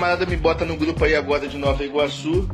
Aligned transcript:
camarada 0.00 0.24
me 0.24 0.36
bota 0.36 0.64
no 0.64 0.78
grupo 0.78 1.04
aí 1.04 1.14
agora 1.14 1.46
de 1.46 1.58
Nova 1.58 1.84
Iguaçu. 1.84 2.48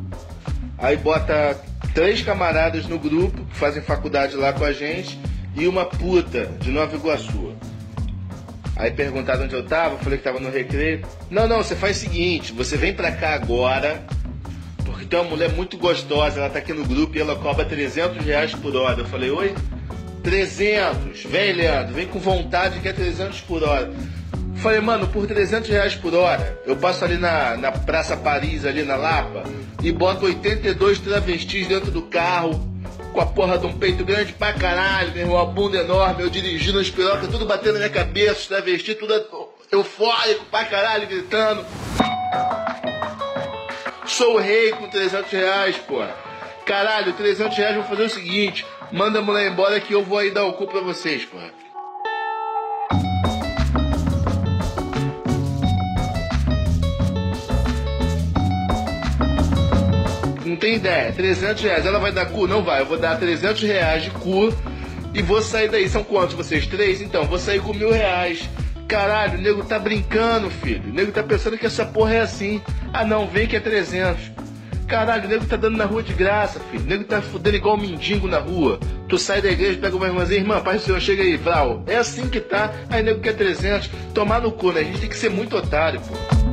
Aí 0.77 0.97
bota 0.97 1.57
três 1.95 2.21
camaradas 2.21 2.89
no 2.89 2.99
grupo 2.99 3.45
que 3.45 3.57
fazem 3.57 3.81
faculdade 3.81 4.35
lá 4.35 4.53
com 4.53 4.65
a 4.65 4.73
gente 4.73 5.17
e 5.55 5.69
uma 5.69 5.85
puta 5.85 6.47
de 6.59 6.73
Nova 6.73 6.97
Iguaçu. 6.97 7.55
Aí 8.75 8.91
perguntaram 8.91 9.45
onde 9.45 9.55
eu 9.55 9.65
tava, 9.65 9.97
falei 9.99 10.19
que 10.19 10.25
tava 10.25 10.41
no 10.41 10.51
recreio. 10.51 11.07
Não, 11.31 11.47
não, 11.47 11.59
você 11.59 11.77
faz 11.77 11.99
o 11.99 12.01
seguinte, 12.01 12.53
você 12.53 12.77
vem 12.77 12.93
pra 12.93 13.13
cá 13.13 13.35
agora, 13.35 14.05
porque 14.85 15.05
tem 15.05 15.17
uma 15.17 15.31
mulher 15.31 15.53
muito 15.53 15.79
gostosa, 15.79 16.41
ela 16.41 16.51
tá 16.51 16.59
aqui 16.59 16.73
no 16.73 16.85
grupo 16.85 17.17
e 17.17 17.21
ela 17.21 17.37
cobra 17.37 17.65
300 17.65 18.25
reais 18.25 18.57
por 18.57 18.75
hora. 18.75 19.03
Eu 19.03 19.07
falei, 19.07 19.31
oi? 19.31 19.55
300, 20.25 21.23
vem 21.27 21.53
Leandro, 21.53 21.95
vem 21.95 22.09
com 22.09 22.19
vontade 22.19 22.81
que 22.81 22.89
é 22.89 22.93
300 22.93 23.41
por 23.43 23.63
hora. 23.63 23.93
Falei, 24.67 24.81
mano, 24.81 25.07
por 25.07 25.29
300 25.29 25.71
reais 25.71 25.95
por 25.95 26.13
hora, 26.13 26.61
eu 26.67 26.75
passo 26.75 27.05
ali 27.05 27.17
na, 27.17 27.57
na 27.57 27.71
Praça 27.71 28.17
Paris, 28.17 28.65
ali 28.65 28.83
na 28.83 28.97
Lapa, 28.97 29.45
e 29.81 29.93
boto 29.93 30.27
82 30.27 30.99
travestis 30.99 31.69
dentro 31.69 31.93
do 31.93 32.03
carro, 32.03 32.69
com 33.13 33.21
a 33.21 33.27
porra 33.27 33.59
de 33.59 33.67
um 33.67 33.79
peito 33.79 34.05
grande 34.05 34.33
pra 34.33 34.53
caralho, 34.55 35.13
meu 35.13 35.21
irmão, 35.21 35.37
uma 35.37 35.47
bunda 35.47 35.79
enorme, 35.79 36.25
eu 36.25 36.29
dirigindo 36.29 36.81
as 36.81 36.91
pirocas, 36.91 37.29
tudo 37.29 37.47
batendo 37.47 37.75
na 37.75 37.79
minha 37.79 37.91
cabeça, 37.91 38.41
os 38.41 38.47
travestis, 38.49 38.97
tudo 38.97 39.15
eufórico 39.71 40.45
pra 40.47 40.65
caralho, 40.65 41.07
gritando. 41.07 41.65
Sou 44.05 44.37
rei 44.37 44.73
com 44.73 44.89
300 44.89 45.31
reais, 45.31 45.77
porra. 45.77 46.13
Caralho, 46.65 47.13
300 47.13 47.57
reais, 47.57 47.77
vou 47.77 47.85
fazer 47.85 48.03
o 48.03 48.11
seguinte, 48.11 48.67
manda 48.91 49.21
a 49.21 49.23
mulher 49.23 49.49
embora 49.49 49.79
que 49.79 49.93
eu 49.93 50.03
vou 50.03 50.19
aí 50.19 50.33
dar 50.33 50.45
o 50.45 50.55
cu 50.55 50.67
pra 50.67 50.81
vocês, 50.81 51.25
porra. 51.25 51.66
Não 60.57 60.61
tem 60.61 60.75
ideia. 60.77 61.13
300 61.13 61.63
reais. 61.63 61.87
Ela 61.87 61.99
vai 61.99 62.11
dar 62.11 62.27
cu? 62.27 62.47
Não 62.47 62.65
vai. 62.65 62.81
Eu 62.81 62.87
vou 62.87 62.99
dar 62.99 63.19
300 63.19 63.63
reais 63.63 64.03
de 64.03 64.11
cu 64.11 64.53
e 65.15 65.21
vou 65.23 65.43
sair 65.43 65.69
daí. 65.69 65.89
São 65.89 66.03
quantos 66.03 66.35
vocês? 66.35 66.67
Três? 66.67 67.03
Então, 67.03 67.25
vou 67.25 67.39
sair 67.39 67.61
com 67.61 67.75
mil 67.75 67.93
reais. 67.93 68.49
Caralho, 68.89 69.39
o 69.39 69.43
nego 69.43 69.65
tá 69.65 69.79
brincando, 69.79 70.49
filho. 70.49 70.91
O 70.91 70.93
nego 70.93 71.13
tá 71.13 71.23
pensando 71.23 71.59
que 71.59 71.67
essa 71.67 71.85
porra 71.85 72.15
é 72.15 72.21
assim. 72.21 72.63
Ah, 72.93 73.05
não, 73.05 73.27
vem 73.27 73.47
que 73.47 73.57
é 73.57 73.61
300. 73.61 74.33
Caralho, 74.87 75.27
o 75.27 75.29
nego 75.29 75.45
tá 75.45 75.57
dando 75.57 75.77
na 75.77 75.85
rua 75.85 76.03
de 76.03 76.15
graça, 76.15 76.61
filho. 76.71 76.85
O 76.85 76.87
nego 76.87 77.05
tá 77.05 77.21
fudendo 77.21 77.57
igual 77.57 77.77
um 77.77 77.81
mendigo 77.81 78.27
na 78.27 78.39
rua. 78.39 78.79
Tu 79.09 79.19
sai 79.19 79.43
da 79.43 79.51
igreja, 79.51 79.79
pega 79.79 79.97
uma 79.97 80.07
irmãzinha, 80.07 80.41
irmã, 80.41 80.61
paz 80.61 80.81
do 80.81 80.85
Senhor, 80.87 81.01
chega 81.01 81.23
aí, 81.23 81.37
Vral. 81.37 81.83
É 81.87 81.97
assim 81.97 82.29
que 82.29 82.41
tá. 82.41 82.73
Aí 82.89 83.03
o 83.03 83.05
nego 83.05 83.21
quer 83.21 83.35
300. 83.35 83.91
Tomar 84.15 84.41
no 84.41 84.53
cu, 84.53 84.73
né? 84.73 84.81
A 84.81 84.85
gente 84.85 85.01
tem 85.01 85.09
que 85.09 85.17
ser 85.17 85.29
muito 85.29 85.57
otário, 85.57 86.01
pô. 86.01 86.46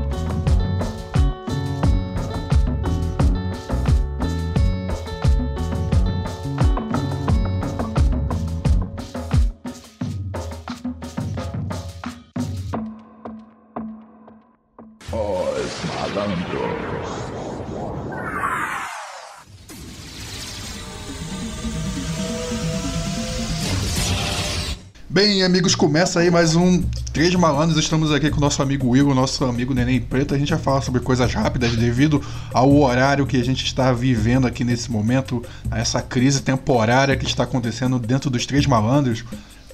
Bem, 25.07 25.43
amigos, 25.43 25.75
começa 25.75 26.19
aí 26.19 26.31
mais 26.31 26.55
um 26.55 26.81
Três 27.13 27.35
Malandros. 27.35 27.77
Estamos 27.77 28.11
aqui 28.11 28.31
com 28.31 28.37
o 28.37 28.39
nosso 28.39 28.63
amigo 28.63 28.97
Igor, 28.97 29.13
nosso 29.13 29.45
amigo 29.45 29.71
Neném 29.71 30.01
Preto. 30.01 30.33
A 30.33 30.39
gente 30.39 30.49
vai 30.49 30.57
falar 30.57 30.81
sobre 30.81 31.01
coisas 31.01 31.31
rápidas 31.31 31.75
devido 31.75 32.19
ao 32.51 32.75
horário 32.81 33.27
que 33.27 33.37
a 33.37 33.43
gente 33.45 33.63
está 33.63 33.93
vivendo 33.93 34.47
aqui 34.47 34.63
nesse 34.63 34.91
momento, 34.91 35.43
a 35.69 35.79
essa 35.79 36.01
crise 36.01 36.41
temporária 36.41 37.15
que 37.15 37.27
está 37.27 37.43
acontecendo 37.43 37.99
dentro 37.99 38.31
dos 38.31 38.47
Três 38.47 38.65
Malandros, 38.65 39.23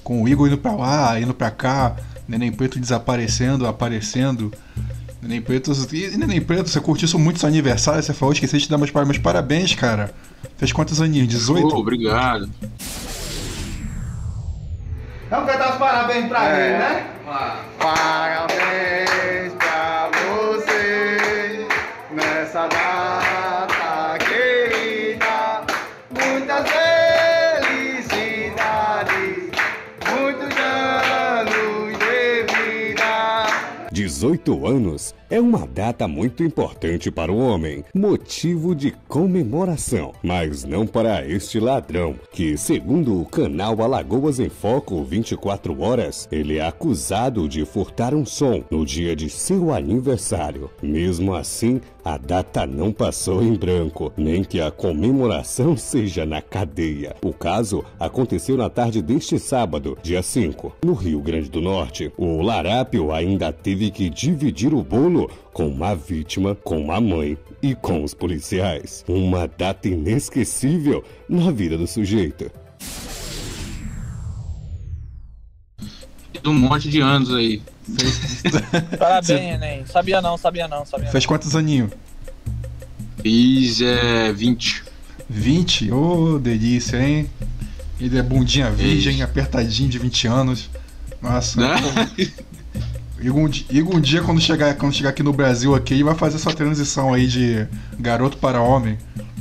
com 0.04 0.22
o 0.22 0.28
Igor 0.28 0.48
indo 0.48 0.58
para 0.58 0.72
lá, 0.72 1.18
indo 1.18 1.32
para 1.32 1.50
cá, 1.50 1.96
Neném 2.28 2.52
Preto 2.52 2.78
desaparecendo, 2.78 3.66
aparecendo. 3.66 4.52
Neném 5.22 5.42
Preto, 5.42 5.70
e 5.92 6.16
Neném 6.16 6.40
Preto, 6.40 6.70
você 6.70 6.80
curtiu 6.80 7.06
muito 7.18 7.38
seu 7.38 7.48
aniversário, 7.48 8.02
você 8.02 8.14
falou, 8.14 8.32
esqueci 8.32 8.56
de 8.56 8.64
te 8.64 8.70
dar 8.70 8.78
meus 8.78 8.90
parabéns, 9.18 9.74
cara. 9.74 10.14
Fez 10.56 10.72
quantos 10.72 11.00
aninhos? 11.00 11.28
18? 11.28 11.66
Oh, 11.66 11.78
obrigado. 11.78 12.48
Vamos 15.28 15.50
cantar 15.50 15.72
os 15.72 15.76
parabéns 15.78 16.26
pra 16.28 16.48
é. 16.48 16.68
ele, 16.68 16.78
né? 16.78 17.06
Parabéns 17.78 19.59
18 34.44 34.66
anos 34.66 35.14
é 35.30 35.40
uma 35.40 35.64
data 35.64 36.08
muito 36.08 36.42
importante 36.42 37.08
para 37.10 37.30
o 37.30 37.38
homem, 37.38 37.84
motivo 37.94 38.74
de 38.74 38.90
comemoração, 39.06 40.12
mas 40.22 40.64
não 40.64 40.84
para 40.86 41.24
este 41.26 41.60
ladrão, 41.60 42.16
que, 42.32 42.56
segundo 42.58 43.20
o 43.20 43.24
canal 43.24 43.80
Alagoas 43.80 44.40
em 44.40 44.48
Foco 44.48 45.04
24 45.04 45.80
Horas, 45.80 46.28
ele 46.32 46.58
é 46.58 46.66
acusado 46.66 47.48
de 47.48 47.64
furtar 47.64 48.12
um 48.12 48.26
som 48.26 48.64
no 48.70 48.84
dia 48.84 49.14
de 49.14 49.30
seu 49.30 49.72
aniversário. 49.72 50.68
Mesmo 50.82 51.32
assim, 51.34 51.80
a 52.04 52.16
data 52.16 52.66
não 52.66 52.92
passou 52.92 53.42
em 53.42 53.54
branco, 53.54 54.12
nem 54.16 54.42
que 54.42 54.60
a 54.60 54.70
comemoração 54.70 55.76
seja 55.76 56.26
na 56.26 56.40
cadeia. 56.40 57.14
O 57.22 57.32
caso 57.32 57.84
aconteceu 57.98 58.56
na 58.56 58.68
tarde 58.68 59.02
deste 59.02 59.38
sábado, 59.38 59.96
dia 60.02 60.22
5, 60.22 60.76
no 60.84 60.94
Rio 60.94 61.20
Grande 61.20 61.50
do 61.50 61.60
Norte. 61.60 62.10
O 62.16 62.42
larápio 62.42 63.12
ainda 63.12 63.52
teve 63.52 63.90
que 63.90 64.08
dividir 64.08 64.74
o 64.74 64.82
bolo 64.82 65.19
com 65.52 65.84
a 65.84 65.94
vítima, 65.94 66.54
com 66.54 66.92
a 66.92 67.00
mãe 67.00 67.36
e 67.62 67.74
com 67.74 68.04
os 68.04 68.14
policiais. 68.14 69.04
Uma 69.08 69.48
data 69.48 69.88
inesquecível 69.88 71.04
na 71.28 71.50
vida 71.50 71.76
do 71.76 71.86
sujeito. 71.86 72.50
Um 76.44 76.54
monte 76.54 76.88
de 76.88 77.00
anos 77.00 77.34
aí. 77.34 77.62
Parabéns, 78.98 79.30
Enem. 79.30 79.86
Sabia 79.86 80.22
não, 80.22 80.36
sabia 80.38 80.68
não, 80.68 80.86
sabia 80.86 81.10
Fez 81.10 81.26
quantos 81.26 81.54
aninhos? 81.54 81.90
Fiz 83.22 83.80
é, 83.82 84.32
20. 84.32 84.84
20? 85.28 85.92
Ô, 85.92 86.34
oh, 86.34 86.38
delícia, 86.38 86.96
hein? 86.96 87.28
Ele 88.00 88.18
é 88.18 88.22
bundinha 88.22 88.70
virgem, 88.70 89.22
apertadinho 89.22 89.90
de 89.90 89.98
20 89.98 90.26
anos. 90.26 90.70
Nossa. 91.20 91.60
Igor, 93.20 93.42
um, 93.42 93.96
um 93.96 94.00
dia, 94.00 94.22
quando 94.22 94.40
chegar, 94.40 94.74
quando 94.76 94.94
chegar 94.94 95.10
aqui 95.10 95.22
no 95.22 95.32
Brasil, 95.32 95.74
aqui, 95.74 95.94
ele 95.94 96.04
vai 96.04 96.14
fazer 96.14 96.36
essa 96.36 96.52
transição 96.52 97.12
aí 97.12 97.26
de 97.26 97.66
garoto 97.98 98.38
para 98.38 98.60
homem, 98.60 98.96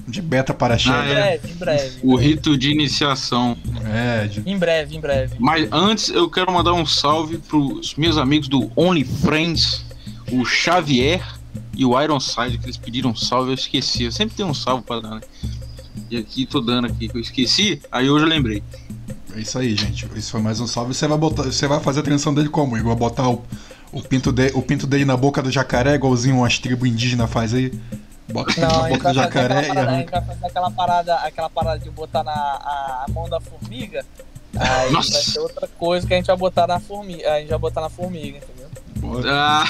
de 0.07 0.21
beta 0.21 0.53
para 0.53 0.77
chefe. 0.77 0.97
Ah, 0.97 1.05
é. 1.05 1.09
Em 1.09 1.13
breve, 1.13 1.51
em 1.51 1.55
breve. 1.55 1.99
O 2.03 2.15
rito 2.15 2.57
de 2.57 2.71
iniciação. 2.71 3.57
É, 3.85 4.27
de... 4.27 4.41
Em 4.45 4.57
breve, 4.57 4.95
em 4.95 4.99
breve. 4.99 5.35
Mas 5.39 5.67
antes, 5.71 6.09
eu 6.09 6.29
quero 6.29 6.51
mandar 6.51 6.73
um 6.73 6.85
salve 6.85 7.37
pros 7.37 7.95
meus 7.95 8.17
amigos 8.17 8.47
do 8.47 8.71
Only 8.75 9.05
Friends, 9.05 9.85
o 10.31 10.43
Xavier 10.43 11.21
e 11.75 11.85
o 11.85 11.99
Ironside, 11.99 12.57
que 12.57 12.65
eles 12.65 12.77
pediram 12.77 13.11
um 13.11 13.15
salve, 13.15 13.51
eu 13.51 13.55
esqueci. 13.55 14.03
Eu 14.03 14.11
sempre 14.11 14.35
tenho 14.35 14.49
um 14.49 14.53
salve 14.53 14.83
para 14.83 15.01
dar, 15.01 15.15
né? 15.15 15.21
E 16.09 16.17
aqui 16.17 16.45
tô 16.45 16.59
dando 16.59 16.87
aqui, 16.87 17.07
que 17.07 17.15
eu 17.15 17.21
esqueci, 17.21 17.81
aí 17.91 18.09
hoje 18.09 18.25
eu 18.25 18.29
lembrei. 18.29 18.63
É 19.35 19.41
isso 19.41 19.59
aí, 19.59 19.75
gente. 19.75 20.07
Isso 20.15 20.31
foi 20.31 20.41
mais 20.41 20.59
um 20.59 20.67
salve. 20.67 20.93
Você 20.93 21.07
vai 21.07 21.17
botar, 21.17 21.43
você 21.43 21.67
vai 21.67 21.79
fazer 21.79 21.99
a 21.99 22.03
transição 22.03 22.33
dele 22.33 22.49
como? 22.49 22.75
Igor? 22.77 22.95
Botar 22.95 23.29
o, 23.29 23.43
o, 23.91 24.01
pinto 24.01 24.31
de, 24.31 24.51
o 24.53 24.61
pinto 24.61 24.87
dele 24.87 25.05
na 25.05 25.17
boca 25.17 25.41
do 25.41 25.51
jacaré, 25.51 25.95
igualzinho 25.95 26.37
umas 26.37 26.59
tribos 26.59 26.87
indígenas 26.87 27.29
faz 27.29 27.53
aí? 27.53 27.71
Bota 28.31 28.61
Não, 28.61 28.83
na 28.83 28.89
boca 28.89 29.09
do 29.09 29.15
jacaré 29.15 29.67
e 29.67 29.69
arranca. 29.71 29.89
A 29.89 29.97
gente 29.97 30.11
vai 30.11 30.25
fazer 30.25 30.45
aquela 30.45 30.71
parada, 30.71 31.15
aquela 31.15 31.49
parada 31.49 31.79
de 31.79 31.89
botar 31.89 32.23
na 32.23 32.31
a, 32.31 33.05
a 33.07 33.11
mão 33.11 33.27
da 33.27 33.39
formiga. 33.39 34.05
Aí 34.55 34.91
Nossa. 34.91 35.11
vai 35.11 35.21
ser 35.21 35.39
outra 35.39 35.67
coisa 35.67 36.07
que 36.07 36.13
a 36.13 36.17
gente 36.17 36.27
vai 36.27 36.37
botar 36.37 36.67
na 36.67 36.79
formiga. 36.79 37.33
A 37.33 37.39
gente 37.39 37.49
vai 37.49 37.59
botar 37.59 37.81
na 37.81 37.89
formiga, 37.89 38.37
entendeu? 38.37 38.69
Ah. 39.25 39.65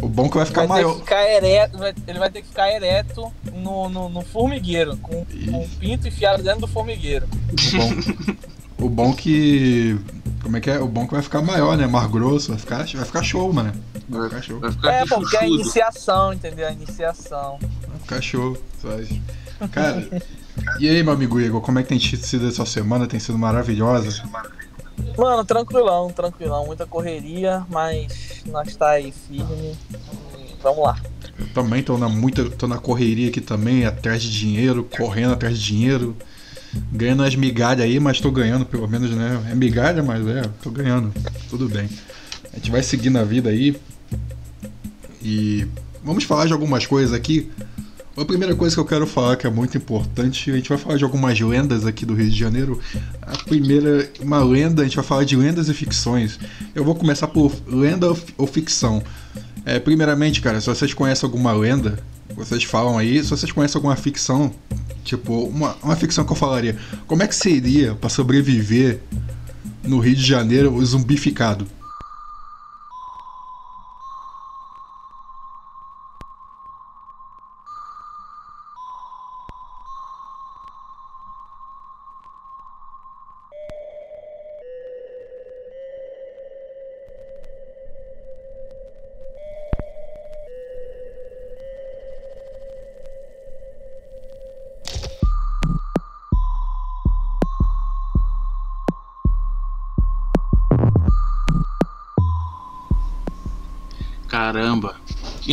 O 0.00 0.08
bom 0.08 0.26
é 0.26 0.28
que 0.28 0.36
vai 0.36 0.46
ficar 0.46 0.60
vai 0.60 0.68
maior. 0.68 0.98
Ficar 0.98 1.28
ereto, 1.28 1.78
ele 2.06 2.18
vai 2.18 2.30
ter 2.30 2.42
que 2.42 2.48
ficar 2.48 2.70
ereto 2.70 3.32
no, 3.52 3.88
no, 3.88 4.08
no 4.08 4.22
formigueiro, 4.22 4.96
com, 4.98 5.24
com 5.24 5.62
o 5.62 5.68
pinto 5.78 6.08
enfiado 6.08 6.42
dentro 6.42 6.60
do 6.60 6.68
formigueiro. 6.68 7.26
O 7.50 7.76
bom, 7.76 8.86
o 8.86 8.88
bom 8.88 9.12
que. 9.14 9.98
Como 10.42 10.56
é 10.56 10.60
que 10.60 10.70
é? 10.70 10.80
O 10.80 10.88
bom 10.88 11.06
que 11.06 11.14
vai 11.14 11.22
ficar 11.22 11.40
maior, 11.40 11.76
né? 11.76 11.86
Mais 11.86 12.10
grosso, 12.10 12.48
vai 12.48 12.58
ficar, 12.58 12.84
vai 12.84 13.04
ficar 13.04 13.22
show, 13.22 13.52
mano. 13.52 13.72
Vai 14.08 14.28
ficar 14.28 14.42
show. 14.42 14.60
Vai 14.60 14.72
ficar 14.72 14.92
é, 14.92 15.06
porque 15.06 15.36
é 15.36 15.40
a 15.40 15.46
iniciação, 15.46 16.32
entendeu? 16.32 16.66
A 16.66 16.72
iniciação. 16.72 17.58
Vai 17.60 17.98
ficar 18.00 18.20
show. 18.20 18.56
Sabe? 18.80 19.22
Cara, 19.70 20.22
e 20.80 20.88
aí, 20.88 21.02
meu 21.02 21.12
amigo 21.12 21.40
Igor, 21.40 21.60
como 21.60 21.78
é 21.78 21.82
que 21.82 21.88
tem 21.88 22.00
sido 22.00 22.48
essa 22.48 22.66
semana? 22.66 23.06
Tem 23.06 23.20
sido 23.20 23.38
maravilhosa? 23.38 24.22
Mano, 25.16 25.44
tranquilão, 25.44 26.10
tranquilão. 26.10 26.66
Muita 26.66 26.86
correria, 26.86 27.64
mas 27.70 28.42
nós 28.46 28.74
tá 28.74 28.90
aí 28.90 29.12
firme. 29.12 29.76
vamos 30.62 30.82
lá. 30.82 30.96
Eu 31.38 31.48
também 31.52 31.82
tô 31.82 31.96
na 31.96 32.08
muita, 32.08 32.48
tô 32.50 32.66
na 32.66 32.78
correria 32.78 33.28
aqui 33.28 33.40
também, 33.40 33.86
atrás 33.86 34.22
de 34.22 34.30
dinheiro, 34.30 34.84
correndo 34.84 35.32
atrás 35.32 35.58
de 35.58 35.64
dinheiro, 35.64 36.16
ganhando 36.92 37.22
as 37.22 37.34
migalhas 37.34 37.84
aí, 37.84 38.00
mas 38.00 38.20
tô 38.20 38.30
ganhando 38.30 38.64
pelo 38.64 38.88
menos, 38.88 39.10
né? 39.10 39.40
É 39.50 39.54
migalha, 39.54 40.02
mas 40.02 40.26
é, 40.26 40.42
tô 40.62 40.70
ganhando. 40.70 41.12
Tudo 41.48 41.68
bem. 41.68 41.88
A 42.52 42.56
gente 42.56 42.70
vai 42.70 42.82
seguir 42.82 43.10
na 43.10 43.24
vida 43.24 43.50
aí. 43.50 43.76
E 45.22 45.66
vamos 46.04 46.24
falar 46.24 46.46
de 46.46 46.52
algumas 46.52 46.86
coisas 46.86 47.14
aqui. 47.14 47.50
A 48.14 48.24
primeira 48.26 48.54
coisa 48.54 48.76
que 48.76 48.80
eu 48.80 48.84
quero 48.84 49.06
falar 49.06 49.36
que 49.36 49.46
é 49.46 49.50
muito 49.50 49.76
importante, 49.78 50.50
a 50.50 50.54
gente 50.54 50.68
vai 50.68 50.76
falar 50.76 50.98
de 50.98 51.04
algumas 51.04 51.40
lendas 51.40 51.86
aqui 51.86 52.04
do 52.04 52.14
Rio 52.14 52.28
de 52.28 52.38
Janeiro. 52.38 52.78
A 53.22 53.38
primeira, 53.38 54.10
uma 54.20 54.44
lenda, 54.44 54.82
a 54.82 54.84
gente 54.84 54.96
vai 54.96 55.04
falar 55.04 55.24
de 55.24 55.34
lendas 55.34 55.68
e 55.68 55.74
ficções. 55.74 56.38
Eu 56.74 56.84
vou 56.84 56.94
começar 56.94 57.28
por 57.28 57.50
lenda 57.66 58.14
ou 58.36 58.46
ficção. 58.46 59.02
É, 59.64 59.78
primeiramente, 59.78 60.42
cara, 60.42 60.60
se 60.60 60.66
vocês 60.66 60.92
conhecem 60.92 61.26
alguma 61.26 61.52
lenda, 61.52 61.98
vocês 62.34 62.64
falam 62.64 62.98
aí, 62.98 63.22
se 63.22 63.30
vocês 63.30 63.50
conhecem 63.50 63.78
alguma 63.78 63.96
ficção, 63.96 64.52
tipo, 65.04 65.44
uma, 65.44 65.76
uma 65.82 65.96
ficção 65.96 66.24
que 66.24 66.32
eu 66.32 66.36
falaria, 66.36 66.76
como 67.06 67.22
é 67.22 67.26
que 67.26 67.34
seria 67.34 67.94
para 67.94 68.08
sobreviver 68.08 69.00
no 69.82 69.98
Rio 69.98 70.14
de 70.14 70.24
Janeiro 70.24 70.84
zumbificado? 70.84 71.66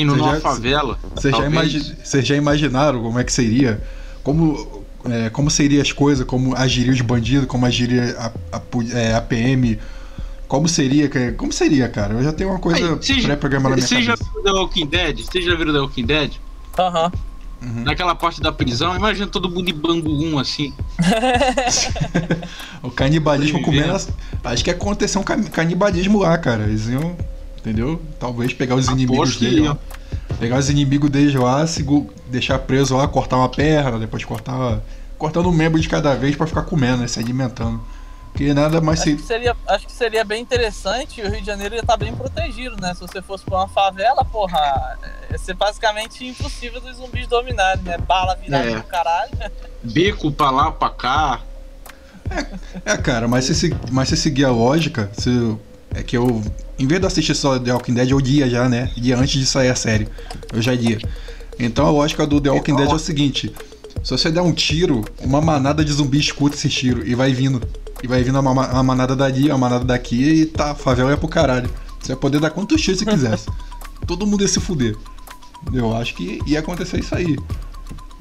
Indo 0.02 0.16
numa 0.16 0.36
já, 0.36 0.42
favela. 0.42 1.00
Vocês 1.16 1.36
já, 1.36 1.46
imagi 1.46 1.96
já 2.22 2.36
imaginaram 2.36 3.02
como 3.02 3.20
é 3.20 3.24
que 3.24 3.34
seria? 3.34 3.82
Como, 4.24 4.84
é, 5.10 5.30
como 5.30 5.50
seriam 5.50 5.82
as 5.82 5.92
coisas? 5.92 6.26
Como 6.26 6.56
agiria 6.56 6.94
os 6.94 7.02
bandidos? 7.02 7.48
Como 7.48 7.66
agiria 7.66 8.16
a, 8.18 8.58
a, 8.58 8.62
é, 8.94 9.14
a 9.14 9.22
PM? 9.22 9.80
Como 10.48 10.68
seria, 10.68 11.10
como 11.34 11.54
seria, 11.54 11.88
cara? 11.90 12.16
Eu 12.16 12.24
já 12.24 12.34
tenho 12.34 12.50
uma 12.50 12.60
coisa 12.60 12.98
pré-programada 12.98 13.76
na 13.76 13.88
minha 13.88 13.88
cabeça. 13.88 13.88
Você 13.88 14.02
já 14.02 14.16
viu 14.16 14.44
The 14.44 14.52
Walking 14.52 14.88
Dead? 14.88 15.20
Você 15.20 15.42
já 15.42 15.56
viu 15.56 15.72
The 15.72 15.80
Walking 15.80 16.06
Dead? 16.06 16.32
Aham. 16.78 17.12
Uhum. 17.62 17.84
Naquela 17.84 18.16
parte 18.16 18.40
da 18.40 18.54
prisão, 18.54 18.96
imagina 18.96 19.28
todo 19.28 19.50
mundo 19.50 19.66
de 19.66 19.74
bangu 19.74 20.10
um 20.10 20.40
assim. 20.40 20.74
o 22.82 22.90
canibalismo 22.90 23.62
comendo. 23.62 24.00
Acho 24.44 24.64
que 24.64 24.72
aconteceu 24.72 25.22
um 25.22 25.24
canibalismo 25.24 26.20
lá, 26.20 26.38
cara. 26.38 26.64
Eles 26.64 26.88
iam 26.88 27.18
entendeu? 27.70 28.02
Talvez 28.20 28.54
pegar 28.54 28.76
os 28.76 28.88
Aposto 28.88 29.00
inimigos 29.00 29.38
dele, 29.38 29.68
ó, 29.68 29.76
pegar 30.40 30.58
os 30.58 30.70
inimigos 30.70 31.10
dele 31.10 31.38
lá, 31.38 31.66
deixar 32.28 32.60
preso 32.60 32.98
lá, 32.98 33.08
cortar 33.08 33.38
uma 33.38 33.50
perna, 33.50 34.00
depois 34.00 34.26
cortar, 34.26 34.82
cortando 35.18 35.50
um 35.50 35.54
membro 35.54 35.80
de 35.80 35.88
cada 35.88 36.16
vez 36.16 36.36
para 36.36 36.48
ficar 36.48 36.64
comendo, 36.64 36.98
né, 36.98 37.08
se 37.08 37.20
alimentando. 37.20 37.82
Porque 38.32 38.54
nada 38.54 38.80
mais 38.80 39.02
acho, 39.02 39.10
se... 39.10 39.16
que 39.18 39.24
seria, 39.24 39.56
acho 39.68 39.86
que 39.88 39.92
seria 39.92 40.24
bem 40.24 40.42
interessante 40.42 41.22
o 41.22 41.30
Rio 41.30 41.42
de 41.42 41.46
Janeiro 41.46 41.76
ia 41.76 41.82
estar 41.82 41.94
tá 41.94 41.98
bem 41.98 42.16
protegido, 42.16 42.76
né? 42.80 42.94
Se 42.94 43.02
você 43.02 43.22
fosse 43.22 43.44
pra 43.44 43.58
uma 43.58 43.68
favela, 43.68 44.24
porra, 44.24 44.98
ia 45.30 45.38
ser 45.38 45.56
basicamente 45.56 46.26
impossível 46.26 46.80
dos 46.80 46.98
zumbis 46.98 47.28
dominarem, 47.28 47.84
né? 47.84 47.98
Bala 47.98 48.36
virada 48.36 48.70
é. 48.70 48.76
no 48.76 48.84
caralho. 48.84 49.32
Bico 49.84 50.32
pra 50.32 50.52
lá, 50.52 50.72
pra 50.72 50.90
cá. 50.90 51.42
É, 52.86 52.94
é 52.94 52.98
cara, 52.98 53.28
mas 53.28 53.46
se, 53.46 53.76
mas 53.92 54.10
se 54.10 54.16
seguir 54.16 54.46
a 54.46 54.52
lógica, 54.52 55.10
se, 55.14 55.58
é 55.94 56.04
que 56.04 56.16
eu 56.16 56.42
em 56.80 56.88
vez 56.88 57.02
de 57.02 57.08
assistir 57.08 57.36
só 57.36 57.60
The 57.60 57.74
Walking 57.74 57.94
Dead, 57.94 58.10
eu 58.10 58.22
dia 58.22 58.50
já, 58.50 58.70
né? 58.70 58.90
Dia 58.96 59.18
antes 59.18 59.40
de 59.40 59.46
sair 59.46 59.70
a 59.70 59.76
série. 59.76 60.08
Eu 60.54 60.62
já 60.62 60.74
dia. 60.74 60.98
Então 61.60 61.86
a 61.86 61.92
lógica 61.92 62.26
do 62.26 62.40
The 62.40 62.50
Walking 62.50 62.76
Dead 62.76 62.90
é 62.90 62.94
o 62.94 63.00
seguinte: 63.00 63.54
se 64.02 64.12
você 64.12 64.32
der 64.32 64.42
um 64.42 64.54
tiro, 64.54 65.04
uma 65.20 65.42
manada 65.42 65.84
de 65.84 65.92
zumbi 65.92 66.20
escuta 66.20 66.56
esse 66.56 66.70
tiro 66.70 67.06
e 67.06 67.14
vai 67.14 67.34
vindo. 67.34 67.62
E 68.02 68.08
vai 68.08 68.24
vindo 68.24 68.40
uma, 68.40 68.52
uma 68.52 68.84
manada 68.84 69.14
dali, 69.14 69.50
uma 69.50 69.58
manada 69.58 69.84
daqui 69.84 70.24
e 70.24 70.46
tá, 70.46 70.72
a 70.72 70.76
favela 70.76 71.12
é 71.12 71.18
pro 71.18 71.28
caralho. 71.28 71.70
Você 72.00 72.14
vai 72.14 72.22
poder 72.22 72.40
dar 72.40 72.50
quantos 72.50 72.82
tiros 72.82 73.00
você 73.00 73.06
quisesse. 73.06 73.48
Todo 74.08 74.26
mundo 74.26 74.42
ia 74.42 74.48
se 74.48 74.62
fuder. 74.62 74.96
Eu 75.74 75.94
acho 75.96 76.16
que 76.16 76.40
ia 76.48 76.60
acontecer 76.60 77.00
isso 77.00 77.14
aí. 77.14 77.38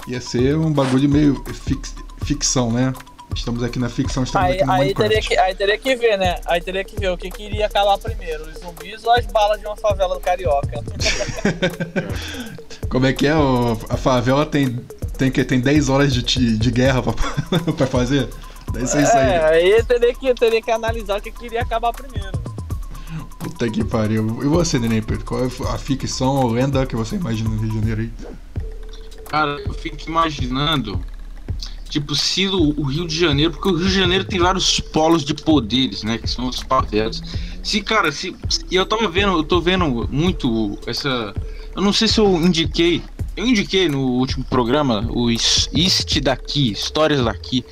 Ia 0.08 0.20
ser 0.20 0.56
um 0.56 0.72
bagulho 0.72 1.08
meio 1.08 1.44
fix, 1.52 1.94
ficção, 2.24 2.72
né? 2.72 2.92
Estamos 3.34 3.62
aqui 3.62 3.78
na 3.78 3.88
ficção, 3.88 4.24
estamos 4.24 4.48
aí, 4.48 4.56
aqui 4.56 4.64
no 4.64 4.72
aí 4.72 4.94
teria 4.94 5.20
que 5.20 5.38
Aí 5.38 5.54
teria 5.54 5.78
que 5.78 5.96
ver, 5.96 6.18
né? 6.18 6.40
Aí 6.46 6.60
teria 6.60 6.84
que 6.84 6.98
ver 6.98 7.10
o 7.10 7.16
que, 7.16 7.30
que 7.30 7.44
iria 7.44 7.66
acabar 7.66 7.96
primeiro, 7.98 8.44
os 8.44 8.58
zumbis 8.58 9.04
ou 9.04 9.12
as 9.12 9.26
balas 9.26 9.60
de 9.60 9.66
uma 9.66 9.76
favela 9.76 10.14
do 10.14 10.20
Carioca. 10.20 10.82
Como 12.88 13.06
é 13.06 13.12
que 13.12 13.26
é? 13.26 13.32
a 13.32 13.96
favela 13.96 14.46
tem, 14.46 14.76
tem, 15.16 15.30
que, 15.30 15.44
tem 15.44 15.60
10 15.60 15.88
horas 15.88 16.12
de, 16.12 16.58
de 16.58 16.70
guerra 16.70 17.02
pra, 17.02 17.12
pra 17.76 17.86
fazer? 17.86 18.28
Deve 18.72 18.86
ser 18.86 19.02
isso 19.02 19.16
aí. 19.16 19.28
É, 19.28 19.44
aí 19.44 19.84
teria 19.84 20.14
que, 20.14 20.34
teria 20.34 20.62
que 20.62 20.70
analisar 20.70 21.18
o 21.18 21.22
que, 21.22 21.30
que 21.30 21.46
iria 21.46 21.62
acabar 21.62 21.92
primeiro. 21.92 22.38
Puta 23.38 23.70
que 23.70 23.84
pariu. 23.84 24.42
E 24.42 24.46
você, 24.46 24.78
Neném 24.78 25.02
Pedro? 25.02 25.24
Qual 25.24 25.44
é 25.44 25.46
a 25.72 25.78
ficção 25.78 26.36
ou 26.36 26.50
lenda 26.50 26.84
que 26.86 26.96
você 26.96 27.16
imagina 27.16 27.50
no 27.50 27.60
Rio 27.60 27.70
de 27.70 27.74
Janeiro 27.76 28.00
aí? 28.02 28.12
Cara, 29.28 29.60
eu 29.60 29.72
fico 29.74 29.96
imaginando 30.06 31.00
Tipo, 31.88 32.14
se 32.14 32.46
o, 32.46 32.82
Rio 32.82 33.06
de 33.06 33.18
Janeiro, 33.18 33.52
porque 33.52 33.68
o 33.68 33.76
Rio 33.76 33.88
de 33.88 33.94
Janeiro 33.94 34.24
tem 34.24 34.38
vários 34.38 34.78
polos 34.78 35.24
de 35.24 35.32
poderes, 35.34 36.02
né? 36.02 36.18
Que 36.18 36.28
são 36.28 36.48
os 36.48 36.60
favelas. 36.60 37.22
Se, 37.62 37.80
cara, 37.80 38.12
se. 38.12 38.36
E 38.70 38.76
eu 38.76 38.84
tava 38.84 39.08
vendo, 39.08 39.32
eu 39.32 39.42
tô 39.42 39.60
vendo 39.60 40.06
muito 40.10 40.78
essa. 40.86 41.34
Eu 41.74 41.82
não 41.82 41.92
sei 41.92 42.08
se 42.08 42.20
eu 42.20 42.26
indiquei. 42.36 43.02
Eu 43.36 43.46
indiquei 43.46 43.88
no 43.88 44.00
último 44.00 44.44
programa 44.44 45.06
o 45.10 45.30
East 45.30 46.20
daqui, 46.20 46.72
Histórias 46.72 47.24
daqui. 47.24 47.64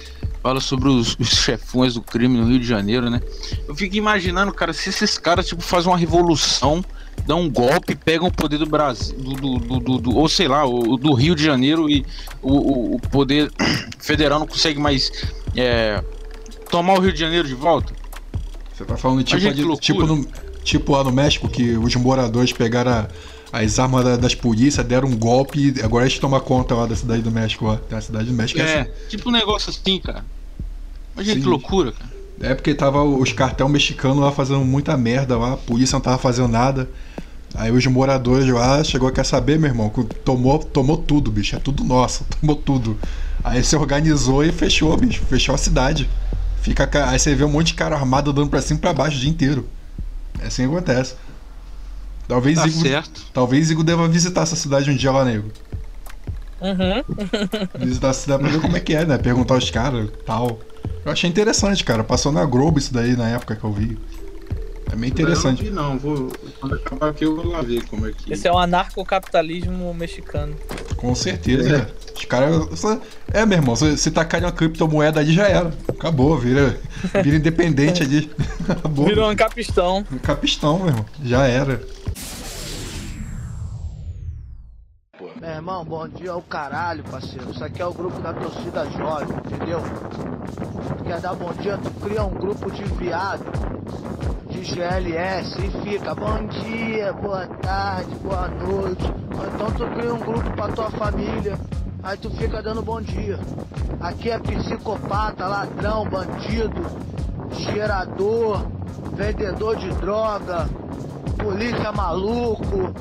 Fala 0.43 0.61
sobre 0.61 0.89
os, 0.89 1.17
os 1.19 1.29
chefões 1.29 1.95
do 1.95 2.01
crime 2.01 2.39
no 2.39 2.47
Rio 2.47 2.61
de 2.61 2.67
Janeiro, 2.67 3.11
né? 3.11 3.21
Eu 3.67 3.75
fico 3.75 3.97
imaginando, 3.97 4.53
cara, 4.53 4.73
se 4.73 4.89
esses 4.89 5.19
caras, 5.19 5.49
tipo, 5.49 5.61
fazem 5.61 5.91
uma 5.91 5.99
revolução 5.99 6.85
dão 7.25 7.43
um 7.43 7.51
golpe, 7.51 7.95
pegam 7.95 8.29
o 8.29 8.33
poder 8.33 8.59
do 8.59 8.67
Brasil, 8.67 9.17
do, 9.17 9.59
do, 9.59 9.81
do, 9.81 9.99
do 9.99 10.17
ou 10.17 10.29
sei 10.29 10.49
lá, 10.49 10.67
o, 10.67 10.97
do 10.97 11.13
Rio 11.13 11.35
de 11.35 11.45
Janeiro 11.45 11.89
e 11.89 12.05
o, 12.43 12.97
o 12.97 13.01
poder 13.11 13.51
federal 13.99 14.39
não 14.39 14.47
consegue 14.47 14.79
mais 14.79 15.11
é, 15.57 16.03
tomar 16.71 16.95
o 16.95 17.01
Rio 17.01 17.13
de 17.13 17.19
Janeiro 17.19 17.47
de 17.47 17.55
volta. 17.55 17.93
Você 18.73 18.85
tá 18.85 18.97
falando 18.97 19.25
tipo, 19.25 19.41
de, 19.41 19.77
tipo, 19.79 20.07
no, 20.07 20.27
tipo 20.63 20.93
lá 20.93 21.03
no 21.03 21.11
México, 21.11 21.49
que 21.49 21.77
os 21.77 21.95
moradores 21.97 22.53
pegaram 22.53 22.93
a, 22.93 23.09
as 23.53 23.79
armas 23.79 24.05
da, 24.05 24.17
das 24.17 24.35
polícias, 24.35 24.85
deram 24.87 25.09
um 25.09 25.17
golpe 25.17 25.73
e 25.75 25.83
agora 25.83 26.05
a 26.05 26.09
gente 26.09 26.21
toma 26.21 26.41
conta 26.41 26.75
lá 26.75 26.87
da 26.87 26.95
cidade 26.95 27.23
do 27.23 27.31
México. 27.31 27.67
Lá. 27.67 27.81
A 27.91 28.01
cidade 28.01 28.27
do 28.27 28.35
México 28.35 28.61
é, 28.61 28.63
é 28.63 28.81
assim. 28.81 28.91
tipo 29.09 29.29
um 29.29 29.33
negócio 29.33 29.71
assim, 29.71 29.99
cara. 29.99 30.25
Imagina 31.15 31.37
Sim. 31.37 31.41
que 31.43 31.49
loucura, 31.49 31.93
cara. 31.93 32.17
É 32.41 32.55
porque 32.55 32.75
tava 32.75 33.03
os 33.03 33.33
cartel 33.33 33.69
mexicanos 33.69 34.19
lá 34.19 34.31
fazendo 34.31 34.63
muita 34.63 34.95
merda 34.97 35.39
lá, 35.39 35.55
a 35.55 35.57
polícia 35.57 35.97
não 35.97 36.03
tava 36.03 36.19
fazendo 36.19 36.49
nada. 36.49 36.89
Aí 37.57 37.71
os 37.71 37.87
moradores 37.87 38.47
lá 38.49 38.85
chegou 38.85 39.09
a 39.09 39.13
quer 39.13 39.25
saber, 39.25 39.59
meu 39.59 39.71
irmão, 39.71 39.89
tomou, 40.25 40.59
tomou 40.59 40.97
tudo, 40.99 41.31
bicho, 41.31 41.57
é 41.57 41.59
tudo 41.59 41.83
nosso, 41.83 42.25
tomou 42.41 42.57
tudo. 42.57 42.99
Aí 43.43 43.63
se 43.65 43.75
organizou 43.75 44.45
e 44.45 44.53
fechou, 44.53 44.97
bicho, 44.97 45.23
fechou 45.25 45.55
a 45.55 45.59
cidade. 45.59 46.09
Fica, 46.61 46.89
aí 47.09 47.19
você 47.19 47.35
vê 47.35 47.45
um 47.45 47.49
monte 47.49 47.69
de 47.69 47.75
cara 47.75 47.97
armado 47.97 48.33
dando 48.33 48.51
pra 48.51 48.61
cima 48.61 48.79
e 48.79 48.81
pra 48.81 48.93
baixo 48.93 49.17
o 49.17 49.21
dia 49.21 49.31
inteiro. 49.31 49.69
É 50.41 50.49
assim 50.49 50.69
que 50.69 50.75
acontece. 50.75 51.15
Talvez 52.29 52.59
tá 52.59 52.67
Igor, 52.67 52.83
certo. 52.83 53.23
Talvez 53.33 53.71
Igor 53.71 53.85
deva 53.85 54.09
visitar 54.09 54.43
essa 54.43 54.57
cidade 54.57 54.91
um 54.91 54.97
dia 54.97 55.13
lá, 55.13 55.25
nego. 55.25 55.51
Uhum. 56.61 57.05
visitar 57.87 58.11
a 58.11 58.13
cidade 58.13 58.43
pra 58.43 58.53
ver 58.53 58.61
como 58.61 58.77
é 58.77 58.81
que 58.81 58.95
é, 58.95 59.05
né? 59.05 59.17
Perguntar 59.17 59.55
aos 59.55 59.71
caras 59.71 60.11
tal. 60.27 60.59
Eu 61.05 61.13
achei 61.13 61.31
interessante, 61.31 61.85
cara. 61.85 62.03
Passou 62.03 62.33
na 62.33 62.45
Globo 62.45 62.79
isso 62.79 62.93
daí 62.93 63.17
na 63.17 63.29
época 63.29 63.55
que 63.55 63.65
eu 63.65 63.73
vi. 63.73 63.97
É 64.97 64.99
meio 64.99 65.11
interessante. 65.11 65.67
Eu 65.67 65.75
não, 65.75 65.99
vi, 65.99 66.05
não. 66.05 66.17
Vou, 66.17 66.33
quando 66.59 66.75
acabar 66.75 67.11
aqui 67.11 67.25
eu 67.27 67.37
vou 67.37 67.47
lá 67.47 67.61
ver 67.61 67.85
como 67.85 68.07
é 68.07 68.13
que. 68.13 68.33
Esse 68.33 68.49
é 68.49 68.53
o 68.53 68.57
anarcocapitalismo 68.57 69.93
mexicano. 69.93 70.57
Com 70.97 71.15
certeza. 71.15 71.77
É. 71.77 72.17
Os 72.17 72.25
caras. 72.25 72.83
É, 73.31 73.45
meu 73.45 73.59
irmão, 73.59 73.77
se, 73.77 73.99
se 73.99 74.11
tacar 74.11 74.41
uma 74.41 74.51
criptomoeda 74.51 75.21
ali 75.21 75.35
já 75.35 75.47
era. 75.47 75.71
Acabou, 75.87 76.39
vira, 76.39 76.81
vira 77.23 77.37
independente 77.37 78.03
ali. 78.03 78.31
Acabou. 78.67 79.05
Virou 79.05 79.31
um 79.31 79.37
capistão. 79.37 80.03
Um 80.11 80.19
capistão, 80.19 80.79
meu 80.79 80.89
irmão. 80.89 81.07
Já 81.23 81.47
era. 81.47 81.79
irmão, 85.57 85.85
bom 85.85 86.09
dia 86.09 86.31
ao 86.31 86.41
caralho, 86.41 87.03
parceiro. 87.05 87.51
Isso 87.51 87.65
aqui 87.65 87.83
é 87.83 87.87
o 87.87 87.93
grupo 87.93 88.21
da 88.21 88.33
torcida 88.33 88.89
jovem, 88.91 89.37
entendeu? 89.45 89.81
Tu 90.99 91.05
quer 91.05 91.21
dar 91.21 91.35
bom 91.35 91.53
dia, 91.55 91.77
tu 91.77 91.91
cria 92.01 92.23
um 92.23 92.35
grupo 92.35 92.71
de 92.71 92.85
viado, 92.85 93.45
de 94.57 94.75
GLS 94.75 95.59
e 95.59 95.71
fica 95.85 96.15
bom 96.15 96.47
dia, 96.47 97.13
boa 97.13 97.47
tarde, 97.47 98.15
boa 98.23 98.49
noite. 98.49 99.05
Então 99.55 99.71
tu 99.73 99.87
cria 99.95 100.15
um 100.15 100.19
grupo 100.19 100.51
pra 100.53 100.69
tua 100.69 100.91
família, 100.93 101.59
aí 102.03 102.17
tu 102.17 102.31
fica 102.31 102.63
dando 102.63 102.81
bom 102.81 103.01
dia. 103.01 103.39
Aqui 104.01 104.31
é 104.31 104.39
psicopata, 104.39 105.47
ladrão, 105.47 106.09
bandido, 106.09 106.87
gerador, 107.53 108.67
vendedor 109.13 109.77
de 109.77 109.91
droga, 109.91 110.67
polícia 111.37 111.93
maluco, 111.93 112.95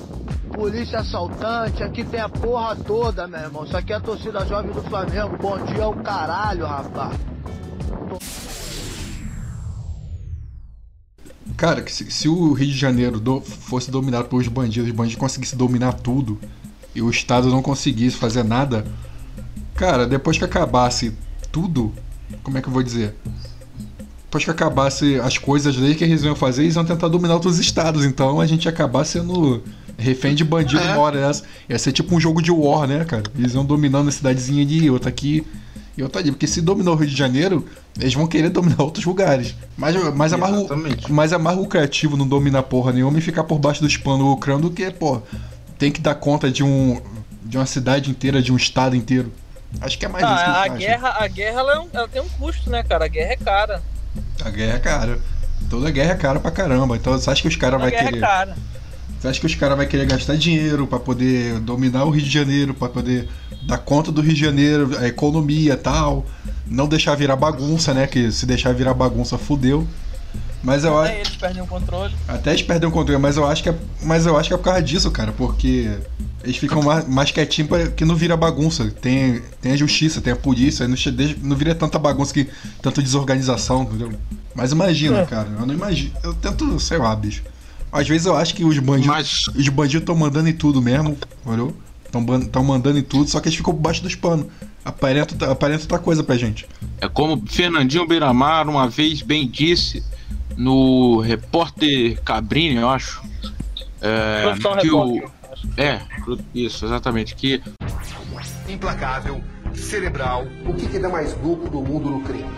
polícia 0.54 1.00
assaltante, 1.00 1.84
aqui 1.84 2.04
tem 2.04 2.20
a 2.20 2.28
porra 2.28 2.76
toda, 2.76 3.28
meu 3.28 3.40
irmão. 3.40 3.64
Isso 3.64 3.78
aqui 3.78 3.94
é 3.94 3.96
a 3.96 4.02
torcida 4.02 4.46
jovem 4.46 4.72
do 4.72 4.84
Flamengo. 4.84 5.38
Bom 5.38 5.58
dia 5.60 5.86
ao 5.86 5.94
caralho, 5.94 6.66
rapaz. 6.66 7.16
Cara, 11.58 11.82
que 11.82 11.92
se, 11.92 12.12
se 12.12 12.28
o 12.28 12.52
Rio 12.54 12.68
de 12.68 12.78
Janeiro 12.78 13.20
do, 13.20 13.40
fosse 13.42 13.90
dominado 13.90 14.28
pelos 14.28 14.48
bandidos, 14.48 14.90
os 14.90 14.96
bandidos 14.96 15.20
conseguissem 15.20 15.58
dominar 15.58 15.94
tudo 15.94 16.40
e 16.94 17.02
o 17.02 17.10
Estado 17.10 17.50
não 17.50 17.62
conseguisse 17.62 18.18
fazer 18.18 18.44
nada, 18.44 18.86
cara, 19.74 20.06
depois 20.06 20.38
que 20.38 20.44
acabasse 20.44 21.14
tudo, 21.52 21.94
como 22.44 22.58
é 22.58 22.62
que 22.62 22.68
eu 22.68 22.74
vou 22.74 22.84
dizer? 22.84 23.16
Depois 24.24 24.44
que 24.44 24.52
acabasse 24.52 25.18
as 25.22 25.38
coisas 25.38 25.78
daí 25.78 25.96
que 25.96 26.04
eles 26.04 26.24
iam 26.24 26.36
fazer, 26.36 26.64
eles 26.64 26.76
iam 26.76 26.84
tentar 26.84 27.08
dominar 27.08 27.36
outros 27.36 27.58
estados. 27.58 28.04
Então 28.04 28.42
a 28.42 28.46
gente 28.46 28.66
ia 28.66 28.72
acabar 28.72 29.06
sendo 29.06 29.64
refém 29.98 30.36
de 30.36 30.44
bandido 30.44 30.82
É. 30.82 30.92
uma 30.92 31.00
hora 31.00 31.22
dessa. 31.22 31.44
Ia 31.70 31.80
ser 31.80 31.94
tipo 31.94 32.14
um 32.14 32.20
jogo 32.20 32.42
de 32.42 32.52
war, 32.52 32.86
né, 32.86 33.06
cara? 33.06 33.24
Eles 33.38 33.54
iam 33.54 33.64
dominando 33.64 34.10
a 34.10 34.12
cidadezinha 34.12 34.66
de 34.66 34.90
outra 34.90 35.10
aqui 35.10 35.46
e 35.98 36.04
outra 36.04 36.22
ali. 36.22 36.32
Porque 36.32 36.48
se 36.48 36.62
dominou 36.62 36.94
o 36.94 36.98
Rio 36.98 37.08
de 37.10 37.16
Janeiro, 37.16 37.66
eles 38.00 38.14
vão 38.14 38.28
querer 38.28 38.50
dominar 38.50 38.82
outros 38.82 39.06
lugares. 39.06 39.56
Mas, 39.78 39.96
mas, 40.14 40.34
é, 40.34 40.38
mais, 40.38 40.54
mas 41.10 41.32
é 41.34 41.38
mais 41.38 41.58
lucrativo 41.58 42.16
não 42.18 42.28
dominar 42.28 42.64
porra 42.64 42.92
nenhuma 42.92 43.18
e 43.18 43.22
ficar 43.22 43.44
por 43.44 43.60
baixo 43.60 43.82
dos 43.82 43.98
panos 43.98 44.22
lucrando 44.28 44.70
do 44.70 44.75
que, 44.75 44.90
pô, 44.92 45.22
tem 45.78 45.92
que 45.92 46.02
dar 46.02 46.16
conta 46.16 46.50
de 46.52 46.64
um. 46.64 47.00
de 47.44 47.58
uma 47.58 47.66
cidade 47.66 48.10
inteira, 48.10 48.42
de 48.42 48.52
um 48.52 48.56
estado 48.58 48.96
inteiro. 48.96 49.32
Acho 49.82 50.00
que 50.00 50.06
é 50.06 50.10
mais 50.10 50.25
isso 50.25 50.36
que 50.36 50.50
Ah, 50.50 50.54
a 50.54 50.62
acham. 50.64 50.78
guerra, 50.78 51.16
a 51.20 51.28
guerra 51.28 51.60
ela, 51.60 51.74
é 51.74 51.80
um- 51.80 51.88
ela 51.94 52.08
tem 52.08 52.22
um 52.22 52.30
custo, 52.30 52.70
né, 52.70 52.82
cara? 52.84 53.06
A 53.06 53.08
guerra 53.08 53.32
é 53.34 53.36
cara. 53.36 53.84
A 54.44 54.50
guerra 54.50 54.75
é 54.75 54.80
cara. 54.80 55.20
Toda 55.70 55.92
guerra 55.92 56.12
é 56.12 56.16
cara 56.16 56.40
pra 56.40 56.50
caramba. 56.52 56.96
Então 56.96 57.12
você 57.14 57.30
acha 57.30 57.42
que 57.42 57.48
os 57.48 57.56
caras 57.56 57.75
A 57.75 57.84
vão 57.84 57.90
guerra 57.90 58.06
querer. 58.06 58.18
é 58.18 58.22
cara. 58.22 58.56
Você 59.20 59.28
acha 59.28 59.40
que 59.40 59.46
os 59.46 59.56
caras 59.56 59.78
vão 59.78 59.86
querer 59.88 60.06
gastar 60.06 60.36
dinheiro 60.38 60.88
pra 60.88 61.00
poder 61.00 61.60
dominar 61.60 62.04
o 62.06 62.10
Rio 62.10 62.24
de 62.24 62.30
Janeiro, 62.30 62.74
pra 62.74 62.88
poder 62.90 63.28
dar 63.66 63.78
conta 63.80 64.12
do 64.12 64.22
Rio 64.22 64.34
de 64.34 64.40
Janeiro, 64.40 64.98
a 65.00 65.08
economia 65.08 65.74
e 65.74 65.78
tal. 65.78 66.26
Não 66.68 66.88
deixar 66.88 67.16
virar 67.16 67.36
bagunça, 67.36 67.94
né? 67.94 68.08
Que 68.08 68.32
se 68.32 68.46
deixar 68.46 68.74
virar 68.74 68.94
bagunça, 68.94 69.38
fudeu. 69.38 69.88
Mas 70.64 70.84
eu 70.84 70.98
acho. 70.98 71.12
Até 71.12 71.20
eles 71.22 71.36
perdem 71.36 71.62
o 71.62 71.68
controle. 71.68 72.14
Até 72.28 72.50
eles 72.50 72.62
perdem 72.64 72.90
o 72.90 72.92
controle, 72.92 73.22
mas 73.22 73.38
eu 73.38 73.46
acho 73.46 73.62
que 73.62 73.70
é, 73.70 73.76
mas 74.02 74.26
eu 74.26 74.36
acho 74.36 74.50
que 74.50 74.54
é 74.56 74.58
por 74.58 74.64
causa 74.64 74.82
disso, 74.82 75.12
cara, 75.12 75.32
porque 75.32 75.96
eles 76.44 76.58
ficam 76.58 76.82
mais, 76.82 77.08
mais 77.08 77.30
quietinhos 77.30 77.70
pra 77.70 77.88
que 77.88 78.04
não 78.04 78.16
vira 78.16 78.36
bagunça. 78.36 78.90
Tem, 79.00 79.44
tem 79.62 79.74
a 79.74 79.76
justiça, 79.76 80.22
tem 80.22 80.34
a 80.34 80.36
polícia, 80.36 80.88
não, 80.88 80.96
não 81.44 81.56
vira 81.56 81.76
tanta 81.76 82.00
bagunça 82.00 82.34
que 82.34 82.50
tanta 82.82 83.00
desorganização, 83.02 83.84
entendeu? 83.84 84.12
Mas 84.56 84.72
imagina, 84.72 85.20
É. 85.20 85.26
cara, 85.26 85.50
eu 85.60 85.68
não 85.68 85.74
imagino. 85.74 86.12
Eu 86.24 86.34
tento, 86.34 86.80
sei 86.80 86.98
lá, 86.98 87.16
bicho. 87.16 87.44
Às 87.92 88.08
vezes 88.08 88.26
eu 88.26 88.36
acho 88.36 88.56
que 88.56 88.66
os 88.66 88.78
bandidos, 88.80 89.08
Mas 89.08 89.48
os 89.50 89.70
bandidos 89.70 90.02
estão 90.02 90.16
mandando 90.16 90.50
em 90.50 90.54
tudo 90.54 90.82
mesmo, 90.82 91.16
entendeu? 91.46 91.76
Estão 92.42 92.64
mandando 92.64 92.98
em 92.98 93.04
tudo, 93.04 93.30
só 93.30 93.40
que 93.40 93.48
eles 93.48 93.58
ficam 93.58 93.74
por 93.74 93.82
baixo 93.82 94.04
dos 94.04 94.16
panos. 94.16 94.48
Aparenta, 94.84 95.52
aparenta 95.52 95.84
outra 95.84 96.00
coisa 96.00 96.24
pra 96.24 96.38
gente. 96.38 96.68
é 97.02 97.08
como 97.08 97.42
Fernandinho 97.48 98.08
Beiramar 98.08 98.70
uma 98.70 98.88
vez 98.88 99.22
bem 99.22 99.48
disse 99.48 100.04
no 100.56 101.20
repórter 101.20 102.22
Cabrini, 102.24 102.76
eu 102.76 102.90
acho. 102.90 103.24
É, 104.02 104.54
que 104.80 104.92
o, 104.92 105.32
é, 105.78 106.02
isso, 106.54 106.86
exatamente. 106.86 107.36
Que 107.36 107.62
implacável, 108.68 109.42
cerebral. 109.74 110.46
O 110.66 110.74
que, 110.74 110.88
que 110.88 111.00
dá 111.00 111.10
mais 111.10 111.36
lucro 111.42 111.70
do 111.70 111.82
mundo 111.82 112.10
no 112.10 112.22
crime? 112.22 112.50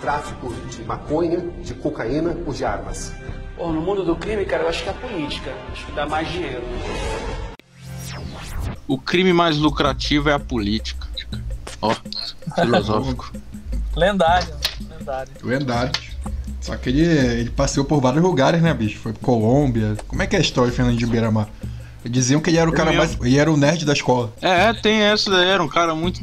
Tráfico 0.00 0.52
de 0.70 0.84
maconha, 0.84 1.40
de 1.62 1.74
cocaína 1.74 2.36
ou 2.46 2.52
de 2.52 2.64
armas? 2.64 3.12
Pô, 3.56 3.72
no 3.72 3.80
mundo 3.80 4.04
do 4.04 4.14
crime, 4.14 4.44
cara, 4.44 4.64
eu 4.64 4.68
acho 4.68 4.82
que 4.82 4.88
é 4.88 4.92
a 4.92 4.94
política. 4.94 5.52
Acho 5.72 5.86
que 5.86 5.92
dá 5.92 6.06
mais 6.06 6.30
dinheiro. 6.30 6.62
O 8.88 8.96
crime 8.98 9.32
mais 9.32 9.58
lucrativo 9.58 10.30
é 10.30 10.32
a 10.32 10.38
política. 10.38 11.06
Ó, 11.80 11.94
filosófico. 12.54 13.32
Lendário, 13.94 14.54
lendário. 14.90 15.32
Lendário. 15.42 15.92
Só 16.60 16.76
que 16.76 16.88
ele, 16.88 17.02
ele 17.02 17.50
passeou 17.50 17.84
por 17.84 18.00
vários 18.00 18.22
lugares, 18.22 18.60
né, 18.60 18.74
bicho? 18.74 18.98
Foi 18.98 19.12
pra 19.12 19.22
Colômbia. 19.22 19.96
Como 20.08 20.22
é 20.22 20.26
que 20.26 20.34
é 20.34 20.38
a 20.38 20.42
história 20.42 20.70
de 20.70 20.76
Fernandinho 20.76 21.08
Beiramar? 21.08 21.48
Diziam 22.04 22.40
que 22.40 22.48
ele 22.50 22.58
era 22.58 22.70
o 22.70 22.72
cara 22.72 22.90
mais. 22.92 23.18
Ele 23.20 23.36
era 23.38 23.52
o 23.52 23.56
nerd 23.56 23.84
da 23.84 23.92
escola. 23.92 24.32
É, 24.40 24.72
tem 24.72 25.00
essa 25.00 25.30
daí, 25.30 25.48
era 25.48 25.62
um 25.62 25.68
cara 25.68 25.94
muito 25.94 26.22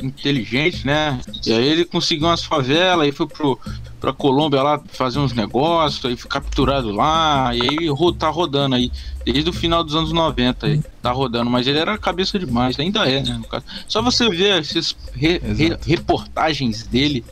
inteligente, 0.00 0.86
né? 0.86 1.20
E 1.46 1.52
aí 1.52 1.66
ele 1.68 1.84
conseguiu 1.84 2.26
umas 2.26 2.42
favelas, 2.44 3.04
aí 3.04 3.12
foi 3.12 3.26
pro, 3.26 3.58
pra 4.00 4.12
Colômbia 4.12 4.62
lá 4.62 4.80
fazer 4.92 5.18
uns 5.18 5.32
negócios, 5.32 6.04
aí 6.04 6.16
foi 6.16 6.28
capturado 6.28 6.90
lá, 6.90 7.54
e 7.54 7.60
aí 7.62 7.88
ro- 7.88 8.12
tá 8.12 8.28
rodando 8.28 8.74
aí, 8.74 8.90
desde 9.24 9.50
o 9.50 9.52
final 9.52 9.84
dos 9.84 9.94
anos 9.94 10.10
90 10.12 10.66
aí, 10.66 10.80
tá 11.02 11.10
rodando, 11.12 11.50
mas 11.50 11.66
ele 11.66 11.78
era 11.78 11.96
cabeça 11.98 12.38
demais, 12.38 12.78
ainda 12.78 13.08
é, 13.08 13.22
né? 13.22 13.40
Só 13.86 14.00
você 14.02 14.28
ver 14.28 14.60
essas 14.60 14.96
re- 15.14 15.40
re- 15.44 15.76
reportagens 15.86 16.82
dele, 16.86 17.24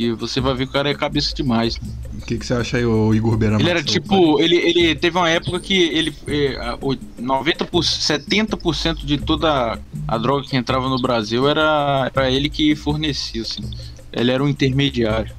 que 0.00 0.12
você 0.12 0.40
vai 0.40 0.54
ver 0.54 0.64
que 0.64 0.70
o 0.70 0.72
cara 0.72 0.88
é 0.88 0.94
cabeça 0.94 1.34
demais. 1.34 1.76
O 2.20 2.24
que, 2.24 2.38
que 2.38 2.46
você 2.46 2.54
acha 2.54 2.78
aí, 2.78 2.86
o 2.86 3.14
Igor 3.14 3.36
Beiramar? 3.36 3.60
Ele 3.60 3.70
era 3.70 3.82
tipo, 3.82 4.40
ele, 4.40 4.56
ele 4.56 4.94
teve 4.94 5.18
uma 5.18 5.28
época 5.28 5.60
que 5.60 5.74
ele 5.74 6.14
eh, 6.26 6.56
a- 6.58 6.78
o 6.80 6.94
90%, 7.20 7.68
70% 7.82 9.04
de 9.04 9.18
toda 9.18 9.78
a 10.08 10.18
droga 10.18 10.46
que 10.46 10.56
entrava 10.56 10.88
no 10.88 10.98
Brasil 11.00 11.46
era, 11.46 12.10
era 12.14 12.30
ele 12.30 12.48
que 12.48 12.74
fornecia, 12.74 13.42
assim. 13.42 13.62
Ele 14.10 14.30
era 14.30 14.42
um 14.42 14.48
intermediário. 14.48 15.34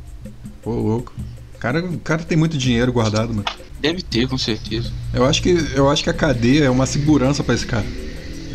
Pô, 0.61 0.71
louco. 0.75 1.11
O 1.55 1.57
cara, 1.57 1.83
o 1.83 1.97
cara 1.99 2.21
tem 2.23 2.37
muito 2.37 2.55
dinheiro 2.57 2.91
guardado, 2.93 3.29
mano. 3.33 3.45
Deve 3.79 4.03
ter, 4.03 4.27
com 4.27 4.37
certeza. 4.37 4.91
Eu 5.11 5.25
acho 5.25 5.41
que, 5.41 5.49
eu 5.75 5.89
acho 5.89 6.03
que 6.03 6.09
a 6.09 6.13
cadeia 6.13 6.65
é 6.65 6.69
uma 6.69 6.85
segurança 6.85 7.43
pra 7.43 7.55
esse 7.55 7.65
cara. 7.65 7.85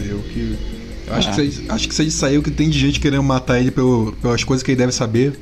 Eu 0.09 0.19
que. 0.33 0.57
Acho, 1.09 1.29
Ah. 1.31 1.33
que 1.35 1.51
se, 1.51 1.65
acho 1.69 1.89
que 1.89 1.95
se 1.95 2.03
ele 2.03 2.11
sair, 2.13 2.39
o 2.39 2.43
que 2.43 2.51
tem 2.51 2.71
de 2.71 2.79
gente 2.79 3.01
querendo 3.01 3.23
matar 3.25 3.59
ele 3.61 3.71
pelo, 3.73 4.13
pelas 4.23 4.45
coisas 4.45 4.63
que 4.63 4.71
ele 4.71 4.79
deve 4.79 4.93
saber. 4.93 5.39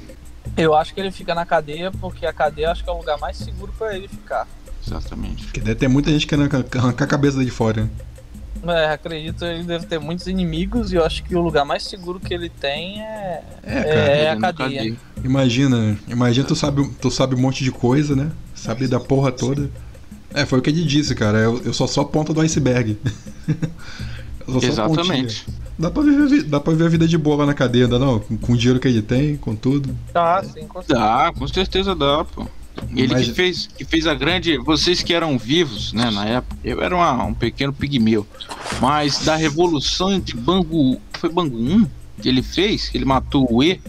Eu 0.56 0.74
acho 0.74 0.94
que 0.94 1.00
ele 1.00 1.10
fica 1.10 1.34
na 1.34 1.44
cadeia 1.46 1.90
porque 1.90 2.26
a 2.26 2.32
cadeia 2.32 2.70
acho 2.70 2.84
que 2.84 2.90
é 2.90 2.92
o 2.92 2.98
lugar 2.98 3.18
mais 3.18 3.36
seguro 3.36 3.72
pra 3.76 3.96
ele 3.96 4.08
ficar. 4.08 4.46
Exatamente. 4.86 5.44
Porque 5.44 5.60
deve 5.60 5.76
ter 5.76 5.88
muita 5.88 6.10
gente 6.10 6.26
querendo 6.26 6.54
arrancar 6.54 7.04
a 7.04 7.08
cabeça 7.08 7.38
dele 7.38 7.50
fora. 7.50 7.90
É, 8.66 8.92
acredito 8.92 9.38
que 9.40 9.44
ele 9.44 9.62
deve 9.64 9.84
ter 9.86 9.98
muitos 9.98 10.26
inimigos 10.26 10.90
e 10.92 10.96
eu 10.96 11.04
acho 11.04 11.22
que 11.24 11.34
o 11.36 11.40
lugar 11.42 11.64
mais 11.66 11.82
seguro 11.82 12.18
que 12.18 12.32
ele 12.32 12.48
tem 12.48 13.02
é, 13.02 13.42
É, 13.62 13.82
cara. 13.82 13.88
é, 13.88 14.30
a 14.30 14.34
na 14.36 14.40
cadeia. 14.52 14.96
Imagina, 15.22 15.98
imagina 16.08 16.46
tu 16.46 16.56
sabe, 16.56 16.88
tu 17.00 17.10
sabe 17.10 17.34
um 17.34 17.38
monte 17.38 17.62
de 17.62 17.70
coisa, 17.70 18.16
né? 18.16 18.30
Sabe 18.54 18.86
da 18.86 18.98
porra 19.00 19.30
toda. 19.32 19.70
É, 20.32 20.46
foi 20.46 20.58
o 20.58 20.62
que 20.62 20.70
ele 20.70 20.82
disse, 20.84 21.14
cara. 21.14 21.38
Eu, 21.38 21.62
eu 21.64 21.72
só 21.74 21.86
sou 21.86 22.02
a 22.02 22.06
ponta 22.06 22.32
do 22.32 22.40
iceberg. 22.40 22.98
Exatamente. 24.62 25.46
Dá 25.78 25.90
pra, 25.90 26.02
viver, 26.02 26.42
dá 26.44 26.60
pra 26.60 26.72
viver 26.72 26.86
a 26.86 26.88
vida 26.88 27.08
de 27.08 27.18
boa 27.18 27.38
lá 27.38 27.46
na 27.46 27.54
cadeia, 27.54 27.84
ainda 27.84 27.98
não? 27.98 28.20
Com, 28.20 28.36
com 28.36 28.52
o 28.52 28.56
dinheiro 28.56 28.78
que 28.78 28.86
ele 28.86 29.02
tem, 29.02 29.36
com 29.36 29.56
tudo. 29.56 29.96
Ah, 30.14 30.40
sim, 30.44 30.66
com 30.68 30.80
certeza. 30.80 31.00
Dá, 31.00 31.32
com 31.36 31.48
certeza 31.48 31.94
dá, 31.96 32.24
pô. 32.24 32.46
Ele 32.94 33.12
Mas- 33.14 33.26
que 33.28 33.34
fez, 33.34 33.66
que 33.68 33.84
fez 33.84 34.06
a 34.06 34.14
grande. 34.14 34.56
Vocês 34.58 35.02
que 35.02 35.12
eram 35.14 35.36
vivos, 35.38 35.92
né, 35.92 36.10
na 36.10 36.24
época, 36.26 36.56
eu 36.64 36.80
era 36.82 36.94
uma- 36.94 37.24
um 37.24 37.34
pequeno 37.34 37.72
pigmeu. 37.72 38.26
Mas 38.80 39.24
da 39.24 39.34
revolução 39.36 40.18
de 40.20 40.34
Bangu. 40.36 41.00
Foi 41.18 41.30
Bangu 41.30 41.56
1 41.56 41.86
que 42.20 42.28
ele 42.28 42.42
fez, 42.42 42.88
que 42.88 42.96
ele 42.98 43.04
matou 43.04 43.46
o 43.50 43.62
E, 43.62 43.80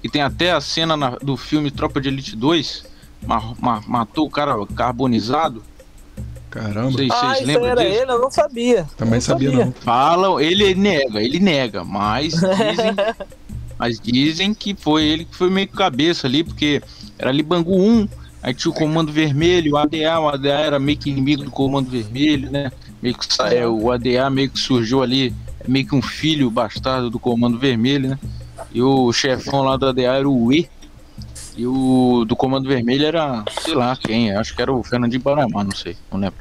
que 0.00 0.08
tem 0.08 0.22
até 0.22 0.52
a 0.52 0.60
cena 0.60 0.96
na- 0.96 1.16
do 1.22 1.36
filme 1.36 1.70
Tropa 1.70 2.00
de 2.00 2.08
Elite 2.08 2.36
2. 2.36 2.84
ma- 3.24 3.54
ma- 3.60 3.82
matou 3.86 4.26
o 4.26 4.30
cara 4.30 4.54
carbonizado. 4.74 5.62
Caramba. 6.52 6.82
Não 6.82 6.92
se 6.92 7.08
Ah, 7.10 7.16
vocês 7.20 7.38
isso 7.38 7.46
lembram 7.46 7.66
era 7.66 7.82
disso. 7.82 8.02
ele, 8.02 8.12
eu 8.12 8.18
não 8.20 8.30
sabia. 8.30 8.86
Também 8.96 9.14
Eu 9.14 9.20
sabia, 9.22 9.50
não. 9.50 9.72
Falam, 9.72 10.38
ele 10.38 10.74
nega, 10.74 11.20
ele 11.22 11.40
nega, 11.40 11.82
mas 11.82 12.34
dizem, 12.36 12.94
mas 13.78 13.98
dizem 13.98 14.52
que 14.54 14.74
foi 14.74 15.02
ele 15.04 15.24
que 15.24 15.34
foi 15.34 15.48
meio 15.50 15.66
que 15.66 15.74
cabeça 15.74 16.26
ali, 16.26 16.44
porque 16.44 16.82
era 17.18 17.30
ali 17.30 17.42
Bangu 17.42 17.74
1, 17.74 18.06
aí 18.42 18.52
tinha 18.52 18.70
o 18.70 18.74
Comando 18.74 19.10
Vermelho, 19.10 19.72
o 19.72 19.76
ADA, 19.78 20.20
o 20.20 20.28
ADA 20.28 20.50
era 20.50 20.78
meio 20.78 20.98
que 20.98 21.08
inimigo 21.10 21.42
do 21.44 21.50
Comando 21.50 21.88
Vermelho, 21.90 22.50
né? 22.50 22.70
Meio 23.02 23.16
que 23.16 23.26
é, 23.54 23.66
o 23.66 23.90
ADA 23.90 24.28
meio 24.30 24.50
que 24.50 24.58
surgiu 24.60 25.02
ali, 25.02 25.34
meio 25.66 25.86
que 25.86 25.94
um 25.94 26.02
filho 26.02 26.50
bastardo 26.50 27.08
do 27.08 27.18
Comando 27.18 27.58
Vermelho, 27.58 28.10
né? 28.10 28.18
E 28.74 28.82
o 28.82 29.10
chefão 29.12 29.62
lá 29.62 29.76
do 29.78 29.86
ADA 29.86 30.02
era 30.02 30.28
o 30.28 30.52
E. 30.52 30.68
E 31.56 31.66
o 31.66 32.24
do 32.26 32.34
Comando 32.34 32.68
Vermelho 32.68 33.04
era, 33.04 33.44
sei 33.60 33.74
lá 33.74 33.96
quem, 33.96 34.34
acho 34.34 34.54
que 34.54 34.62
era 34.62 34.72
o 34.72 34.82
Fernandinho 34.82 35.22
Baramar, 35.22 35.64
não 35.64 35.74
sei, 35.74 35.96
não 36.10 36.18
lembro. 36.18 36.38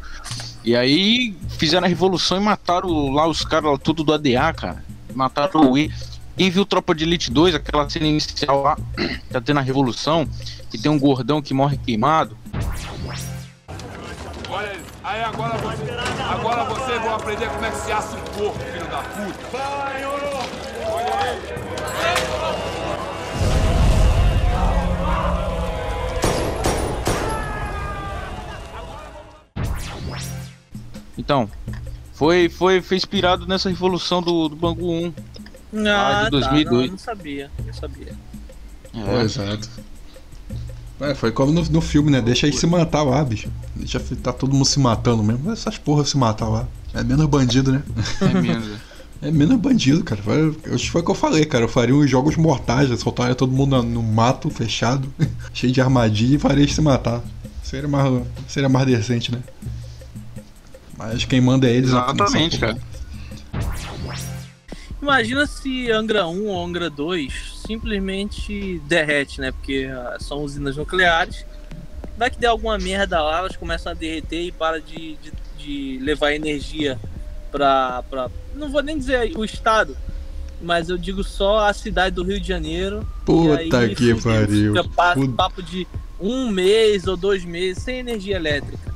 E 0.64 0.76
aí 0.76 1.36
fizeram 1.58 1.86
a 1.86 1.90
revolução 1.90 2.38
e 2.38 2.44
mataram 2.44 3.12
lá 3.12 3.28
os 3.28 3.44
caras 3.44 3.78
tudo 3.84 4.04
do 4.04 4.14
ADA, 4.14 4.54
cara. 4.54 4.84
Mataram 5.14 5.72
o 5.72 5.78
I. 5.78 5.92
Quem 6.38 6.50
viu 6.50 6.66
Tropa 6.66 6.96
de 6.96 7.04
Elite 7.04 7.30
2, 7.30 7.56
aquela 7.56 7.90
cena 7.90 8.08
inicial 8.08 8.62
lá, 8.62 8.78
tá 9.30 9.42
tendo 9.42 9.60
a 9.60 9.62
revolução, 9.62 10.28
que 10.70 10.78
tem 10.78 10.90
um 10.90 11.00
gordão 11.00 11.42
que 11.42 11.54
morre 11.54 11.78
queimado. 11.78 12.38
Olha 14.50 14.72
aí, 14.72 14.82
aí 15.04 15.24
agora 15.24 15.58
você, 15.58 15.92
agora 16.30 16.64
vocês 16.66 17.02
vão 17.02 17.16
aprender 17.16 17.50
como 17.50 17.66
é 17.66 17.72
que 17.72 17.78
se 17.78 17.92
assa 17.92 18.18
um 18.18 18.22
porco, 18.22 18.60
filho 18.60 18.88
da 18.88 19.02
puta. 19.02 19.58
Vai, 19.58 20.01
Então, 31.22 31.48
foi, 32.14 32.50
foi, 32.50 32.82
foi 32.82 32.98
inspirado 32.98 33.46
nessa 33.48 33.70
revolução 33.70 34.22
do, 34.22 34.50
do 34.50 34.56
Bangu 34.56 34.92
1. 34.92 35.14
Ah, 35.88 36.24
de 36.26 36.32
2002. 36.32 36.66
Tá, 36.66 36.72
não, 36.72 36.88
não 36.88 36.98
sabia, 36.98 37.52
não 37.66 37.74
sabia. 37.74 38.14
Pô, 38.92 39.20
exato. 39.22 39.70
É, 41.00 41.16
foi 41.16 41.32
como 41.32 41.52
no, 41.52 41.64
no 41.64 41.82
filme, 41.82 42.12
né? 42.12 42.22
Deixa 42.22 42.46
aí 42.48 42.54
se 42.54 42.68
matar 42.68 43.04
lá, 43.04 43.24
bicho. 43.24 43.50
Deixa 43.76 44.00
tá 44.22 44.34
todo 44.34 44.54
mundo 44.54 44.66
se 44.66 44.80
matando 44.80 45.24
mesmo. 45.24 45.52
Essas 45.52 45.78
porras 45.78 46.10
se 46.10 46.18
matar 46.18 46.48
lá. 46.50 46.68
É 46.94 47.04
menos 47.04 47.26
bandido, 47.28 47.72
né? 47.72 47.84
É 48.22 48.34
menos. 48.34 48.82
É 49.24 49.30
menos 49.30 49.56
bandido, 49.60 50.04
cara. 50.04 50.20
Foi, 50.20 50.48
eu- 50.66 50.80
foi 50.80 51.02
o 51.02 51.06
que 51.06 51.12
eu 51.12 51.14
falei, 51.14 51.46
cara. 51.46 51.66
Eu 51.66 51.68
faria 51.70 51.94
uns 51.94 52.10
jogos 52.10 52.36
mortais, 52.36 52.90
eu 52.90 52.98
soltaria 52.98 53.36
todo 53.36 53.52
mundo 53.52 53.78
no, 53.78 53.84
no 53.84 54.02
mato 54.02 54.50
fechado, 54.50 55.14
cheio 55.54 55.72
de 55.72 55.80
armadilha 55.80 56.38
e 56.38 56.40
faria 56.40 56.64
eles 56.64 56.74
se 56.74 56.82
matar. 56.82 57.22
Seria 57.62 57.88
mais, 57.88 58.24
seria 58.48 58.68
mais 58.68 58.88
decente, 58.88 59.32
né? 59.32 59.38
Mas 61.02 61.26
quem 61.26 61.42
manda 61.42 61.68
é 61.68 61.74
eles. 61.74 61.90
Exatamente, 61.90 62.60
nessa 62.62 62.76
cara. 62.76 62.92
Imagina 65.02 65.48
se 65.48 65.92
Angra 65.92 66.28
1 66.28 66.48
ou 66.48 66.64
Angra 66.64 66.90
2 66.90 67.64
simplesmente 67.66 68.80
derrete, 68.88 69.42
né? 69.42 69.52
Porque 69.52 69.90
ah, 69.92 70.18
são 70.20 70.44
usinas 70.44 70.78
nucleares. 70.78 71.44
Vai 72.18 72.30
que 72.30 72.38
der 72.38 72.48
alguma 72.48 72.78
merda 72.78 73.22
lá, 73.22 73.40
elas 73.40 73.56
começam 73.56 73.92
a 73.92 73.96
derreter 73.96 74.44
e 74.44 74.52
para 74.52 74.80
de, 74.80 75.18
de, 75.18 75.32
de 75.58 76.00
levar 76.04 76.34
energia 76.34 77.00
pra, 77.52 78.04
pra. 78.04 78.30
Não 78.54 78.70
vou 78.70 78.84
nem 78.84 78.96
dizer 78.96 79.36
o 79.36 79.44
estado, 79.44 79.98
mas 80.62 80.88
eu 80.90 81.00
digo 81.00 81.24
só 81.24 81.68
a 81.68 81.74
cidade 81.74 82.16
do 82.16 82.24
Rio 82.24 82.40
de 82.40 82.48
Janeiro. 82.48 83.08
Puta 83.26 83.64
e 83.64 83.76
aí, 83.76 83.96
que 83.96 84.14
pariu. 84.22 84.76
Fica 84.76 85.28
papo 85.36 85.64
de 85.64 85.88
um 86.20 86.48
mês 86.52 87.08
ou 87.08 87.18
dois 87.18 87.44
meses 87.44 87.82
sem 87.82 87.98
energia 87.98 88.36
elétrica. 88.36 88.92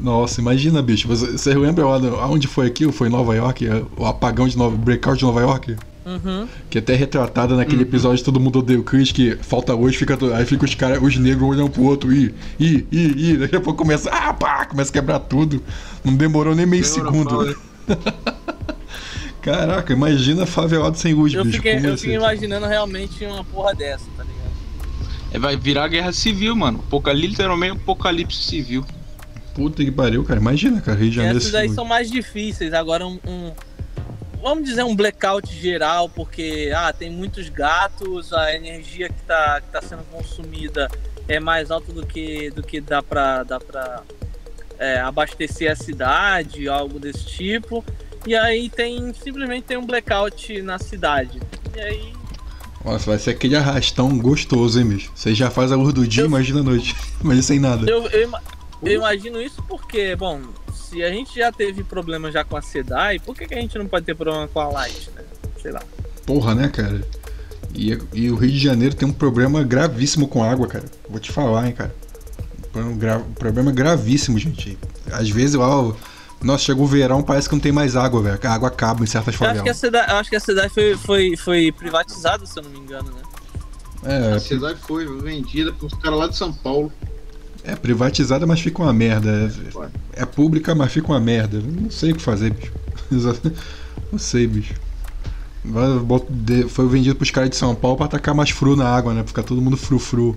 Nossa, 0.00 0.40
imagina, 0.40 0.82
bicho. 0.82 1.06
Você, 1.08 1.32
você 1.32 1.54
lembra 1.54 1.84
aonde 1.84 2.46
foi 2.46 2.66
aquilo? 2.66 2.92
Foi 2.92 3.08
em 3.08 3.10
Nova 3.10 3.34
York? 3.34 3.66
é, 3.66 3.82
O 3.96 4.04
apagão 4.04 4.48
de 4.48 4.56
Nova 4.56 4.74
o 4.74 4.78
breakout 4.78 5.18
de 5.18 5.24
Nova 5.24 5.40
York? 5.40 5.76
Uhum. 6.04 6.46
Que 6.70 6.78
até 6.78 6.92
é 6.92 6.96
retratada 6.96 7.56
naquele 7.56 7.82
episódio 7.82 8.18
de 8.18 8.24
Todo 8.24 8.38
Mundo 8.38 8.60
Odeia 8.60 8.78
o 8.78 8.84
Chris, 8.84 9.10
que 9.10 9.36
falta 9.42 9.74
luz, 9.74 9.96
fica, 9.96 10.16
aí 10.36 10.44
fica 10.46 10.64
os 10.64 10.74
caras, 10.74 11.02
os 11.02 11.16
negros 11.16 11.48
olhando 11.48 11.68
pro 11.70 11.82
outro, 11.82 12.12
ih, 12.12 12.32
ih, 12.60 12.86
ih, 12.92 13.14
ih, 13.16 13.36
daqui 13.38 13.56
a 13.56 13.60
pouco 13.60 13.82
começa, 13.82 14.08
ah, 14.10 14.32
pá, 14.32 14.66
começa 14.66 14.90
a 14.90 14.92
quebrar 14.92 15.18
tudo. 15.18 15.60
Não 16.04 16.14
demorou 16.14 16.54
nem 16.54 16.64
meio 16.66 16.84
segundo. 16.84 17.56
Caraca, 19.42 19.92
imagina 19.92 20.46
favelado 20.46 20.96
sem 20.98 21.14
luz, 21.14 21.32
Eu 21.32 21.44
bicho. 21.44 21.56
fiquei, 21.56 21.76
eu 21.76 21.96
fiquei 21.96 22.16
imaginando 22.16 22.66
realmente 22.66 23.24
uma 23.24 23.44
porra 23.44 23.74
dessa, 23.74 24.06
tá 24.16 24.24
ligado? 24.24 24.50
É, 25.32 25.38
vai 25.38 25.56
virar 25.56 25.86
guerra 25.88 26.12
civil, 26.12 26.54
mano. 26.56 26.80
Apocalipse, 26.86 27.30
literalmente 27.30 27.72
apocalipse 27.76 28.42
civil. 28.42 28.84
Puta 29.56 29.82
que 29.82 29.90
pariu, 29.90 30.22
cara. 30.22 30.38
Imagina, 30.38 30.82
cara, 30.82 30.98
Rio 30.98 31.08
de 31.08 31.16
Janeiro. 31.16 31.38
Essas 31.38 31.54
aí 31.54 31.70
são 31.70 31.84
mais 31.84 32.10
difíceis. 32.10 32.74
Agora 32.74 33.06
um, 33.06 33.18
um- 33.26 33.52
Vamos 34.42 34.64
dizer 34.68 34.84
um 34.84 34.94
blackout 34.94 35.50
geral, 35.52 36.08
porque 36.10 36.70
ah, 36.76 36.92
tem 36.92 37.10
muitos 37.10 37.48
gatos, 37.48 38.32
a 38.34 38.54
energia 38.54 39.08
que 39.08 39.22
tá, 39.22 39.60
que 39.60 39.72
tá 39.72 39.80
sendo 39.80 40.04
consumida 40.04 40.88
é 41.26 41.40
mais 41.40 41.70
alta 41.70 41.90
do 41.90 42.06
que, 42.06 42.50
do 42.50 42.62
que 42.62 42.80
dá 42.80 43.02
pra, 43.02 43.42
dá 43.42 43.58
pra 43.58 44.02
é, 44.78 45.00
abastecer 45.00 45.72
a 45.72 45.74
cidade, 45.74 46.68
algo 46.68 47.00
desse 47.00 47.24
tipo. 47.24 47.82
E 48.26 48.36
aí 48.36 48.68
tem. 48.68 49.12
Simplesmente 49.14 49.64
tem 49.64 49.78
um 49.78 49.86
blackout 49.86 50.60
na 50.60 50.78
cidade. 50.78 51.40
E 51.74 51.80
aí. 51.80 52.12
Nossa, 52.84 53.10
vai 53.10 53.18
ser 53.18 53.30
aquele 53.30 53.56
arrastão 53.56 54.16
gostoso, 54.18 54.78
hein, 54.78 54.86
bicho. 54.86 55.10
Você 55.14 55.34
já 55.34 55.50
faz 55.50 55.72
a 55.72 55.76
luz 55.76 55.92
do 55.92 56.06
dia, 56.06 56.24
imagina 56.24 56.60
a 56.60 56.62
noite. 56.62 56.94
Imagina 57.20 57.42
sem 57.42 57.58
nada. 57.58 57.90
Eu, 57.90 58.06
eu, 58.06 58.30
eu 58.82 58.92
imagino 58.92 59.40
isso 59.40 59.62
porque, 59.68 60.14
bom, 60.16 60.40
se 60.74 61.02
a 61.02 61.10
gente 61.10 61.38
já 61.38 61.50
teve 61.50 61.82
problema 61.82 62.30
já 62.30 62.44
com 62.44 62.56
a 62.56 62.62
SEDAI, 62.62 63.18
por 63.18 63.34
que, 63.34 63.46
que 63.46 63.54
a 63.54 63.60
gente 63.60 63.76
não 63.78 63.86
pode 63.86 64.04
ter 64.06 64.14
problema 64.14 64.46
com 64.48 64.60
a 64.60 64.68
Light, 64.68 65.10
né? 65.16 65.22
Sei 65.60 65.72
lá. 65.72 65.82
Porra, 66.24 66.54
né, 66.54 66.68
cara? 66.68 67.02
E, 67.74 67.98
e 68.12 68.30
o 68.30 68.36
Rio 68.36 68.50
de 68.50 68.58
Janeiro 68.58 68.94
tem 68.94 69.06
um 69.08 69.12
problema 69.12 69.62
gravíssimo 69.62 70.28
com 70.28 70.42
água, 70.42 70.66
cara. 70.66 70.84
Vou 71.08 71.18
te 71.20 71.30
falar, 71.32 71.66
hein, 71.66 71.72
cara. 71.72 71.94
Um 72.74 72.96
gra- 72.96 73.22
problema 73.38 73.72
gravíssimo, 73.72 74.38
gente. 74.38 74.78
Às 75.10 75.28
vezes 75.30 75.54
ó, 75.56 75.94
nossa, 76.42 76.64
chega 76.64 76.80
o 76.80 76.86
verão, 76.86 77.22
parece 77.22 77.48
que 77.48 77.54
não 77.54 77.60
tem 77.60 77.72
mais 77.72 77.96
água, 77.96 78.20
velho. 78.22 78.38
A 78.42 78.50
água 78.50 78.68
acaba 78.68 79.02
em 79.02 79.06
certas 79.06 79.34
Eu 79.40 79.46
acho 79.48 79.62
que 79.62 79.70
a 79.70 79.74
favelas. 79.74 79.76
SEDAI, 79.78 80.10
eu 80.10 80.16
acho 80.16 80.30
que 80.30 80.36
a 80.36 80.40
SEDAI 80.40 80.68
foi, 80.68 80.96
foi, 80.96 81.36
foi 81.36 81.72
privatizada, 81.72 82.44
se 82.46 82.58
eu 82.58 82.62
não 82.62 82.70
me 82.70 82.78
engano, 82.78 83.10
né? 83.10 83.22
É, 84.04 84.34
A 84.34 84.38
cidade 84.40 84.78
foi 84.80 85.04
vendida 85.20 85.72
pros 85.72 85.92
caras 85.94 86.18
lá 86.18 86.28
de 86.28 86.36
São 86.36 86.52
Paulo. 86.52 86.92
É 87.66 87.74
privatizada, 87.74 88.46
mas 88.46 88.60
fica 88.60 88.82
uma 88.82 88.92
merda. 88.92 89.52
É, 90.14 90.22
é 90.22 90.24
pública, 90.24 90.74
mas 90.74 90.92
fica 90.92 91.08
uma 91.08 91.20
merda. 91.20 91.60
Não 91.60 91.90
sei 91.90 92.12
o 92.12 92.14
que 92.14 92.22
fazer, 92.22 92.52
bicho. 92.52 92.72
Não 94.12 94.18
sei, 94.18 94.46
bicho. 94.46 94.74
Foi 96.68 96.86
vendido 96.86 97.16
pros 97.16 97.30
caras 97.30 97.50
de 97.50 97.56
São 97.56 97.74
Paulo 97.74 97.96
pra 97.96 98.06
tacar 98.06 98.34
mais 98.34 98.50
fru 98.50 98.76
na 98.76 98.88
água, 98.88 99.12
né? 99.12 99.24
Ficar 99.26 99.42
todo 99.42 99.60
mundo 99.60 99.76
frufru. 99.76 100.36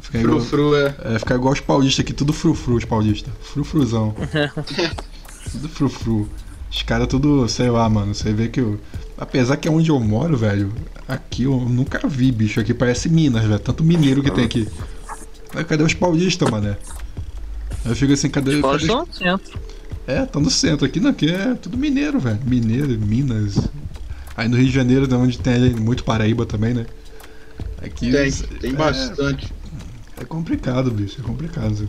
Fica 0.00 0.18
igual, 0.18 0.40
Frufru, 0.40 0.74
é. 0.76 0.94
é, 1.04 1.18
ficar 1.18 1.34
igual 1.34 1.52
os 1.52 1.60
paulistas 1.60 2.04
aqui, 2.04 2.14
tudo 2.14 2.32
frufru, 2.32 2.76
os 2.76 2.84
paulistas. 2.84 3.32
Frufruzão. 3.42 4.14
tudo 5.52 5.68
frufru. 5.68 6.30
Os 6.70 6.82
caras 6.82 7.08
tudo, 7.08 7.46
sei 7.48 7.68
lá, 7.68 7.88
mano. 7.90 8.14
Você 8.14 8.32
vê 8.32 8.48
que 8.48 8.60
eu. 8.60 8.80
Apesar 9.18 9.56
que 9.56 9.68
é 9.68 9.70
onde 9.70 9.90
eu 9.90 9.98
moro, 10.00 10.36
velho, 10.36 10.72
aqui 11.06 11.42
eu 11.42 11.58
nunca 11.60 12.06
vi, 12.08 12.32
bicho. 12.32 12.60
Aqui 12.60 12.72
parece 12.72 13.08
Minas, 13.08 13.44
velho. 13.44 13.58
Tanto 13.58 13.84
mineiro 13.84 14.22
que 14.22 14.30
tem 14.30 14.44
aqui. 14.44 14.68
Cadê 15.68 15.82
os 15.82 15.94
paulistas, 15.94 16.50
mané? 16.50 16.76
Eu 17.84 17.94
fico 17.94 18.12
assim, 18.12 18.28
cadê, 18.28 18.60
Pode 18.60 18.86
cadê 18.86 18.92
estar 18.92 19.02
os... 19.02 19.08
no 19.08 19.14
centro. 19.14 19.60
É, 20.06 20.24
tá 20.24 20.38
no 20.40 20.50
centro. 20.50 20.86
Aqui 20.86 21.00
não, 21.00 21.10
aqui 21.10 21.30
é 21.30 21.54
tudo 21.54 21.76
mineiro, 21.76 22.18
velho. 22.20 22.38
Mineiro, 22.44 22.88
Minas. 22.98 23.56
Aí 24.36 24.48
no 24.48 24.56
Rio 24.56 24.66
de 24.66 24.72
Janeiro, 24.72 25.06
da 25.06 25.16
onde 25.16 25.38
tem 25.38 25.70
muito 25.74 26.04
Paraíba 26.04 26.44
também, 26.44 26.74
né? 26.74 26.86
Aqui, 27.82 28.10
Tem, 28.10 28.28
é- 28.28 28.58
tem 28.60 28.74
bastante. 28.74 29.52
É 30.20 30.24
complicado, 30.24 30.90
bicho, 30.90 31.20
é 31.20 31.24
complicado. 31.24 31.88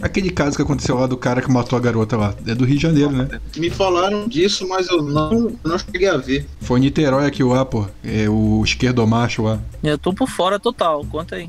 Aquele 0.00 0.30
caso 0.30 0.56
que 0.56 0.62
aconteceu 0.62 0.96
lá 0.96 1.06
do 1.06 1.16
cara 1.16 1.40
que 1.40 1.50
matou 1.50 1.76
a 1.76 1.80
garota 1.80 2.16
lá, 2.16 2.34
é 2.46 2.54
do 2.54 2.64
Rio 2.64 2.76
de 2.76 2.82
Janeiro, 2.82 3.10
né? 3.10 3.28
Me 3.56 3.70
falaram 3.70 4.28
disso, 4.28 4.68
mas 4.68 4.88
eu 4.88 5.02
não, 5.02 5.52
não 5.64 5.78
cheguei 5.78 6.08
a 6.08 6.16
ver. 6.16 6.46
Foi 6.60 6.78
Niterói 6.80 7.26
aqui 7.26 7.42
lá, 7.42 7.64
pô. 7.64 7.86
É 8.04 8.28
o 8.28 8.62
esquerdomacho 8.64 9.42
lá. 9.42 9.60
Eu 9.82 9.96
tô 9.96 10.12
por 10.12 10.28
fora 10.28 10.58
total, 10.58 11.04
conta 11.06 11.36
aí. 11.36 11.48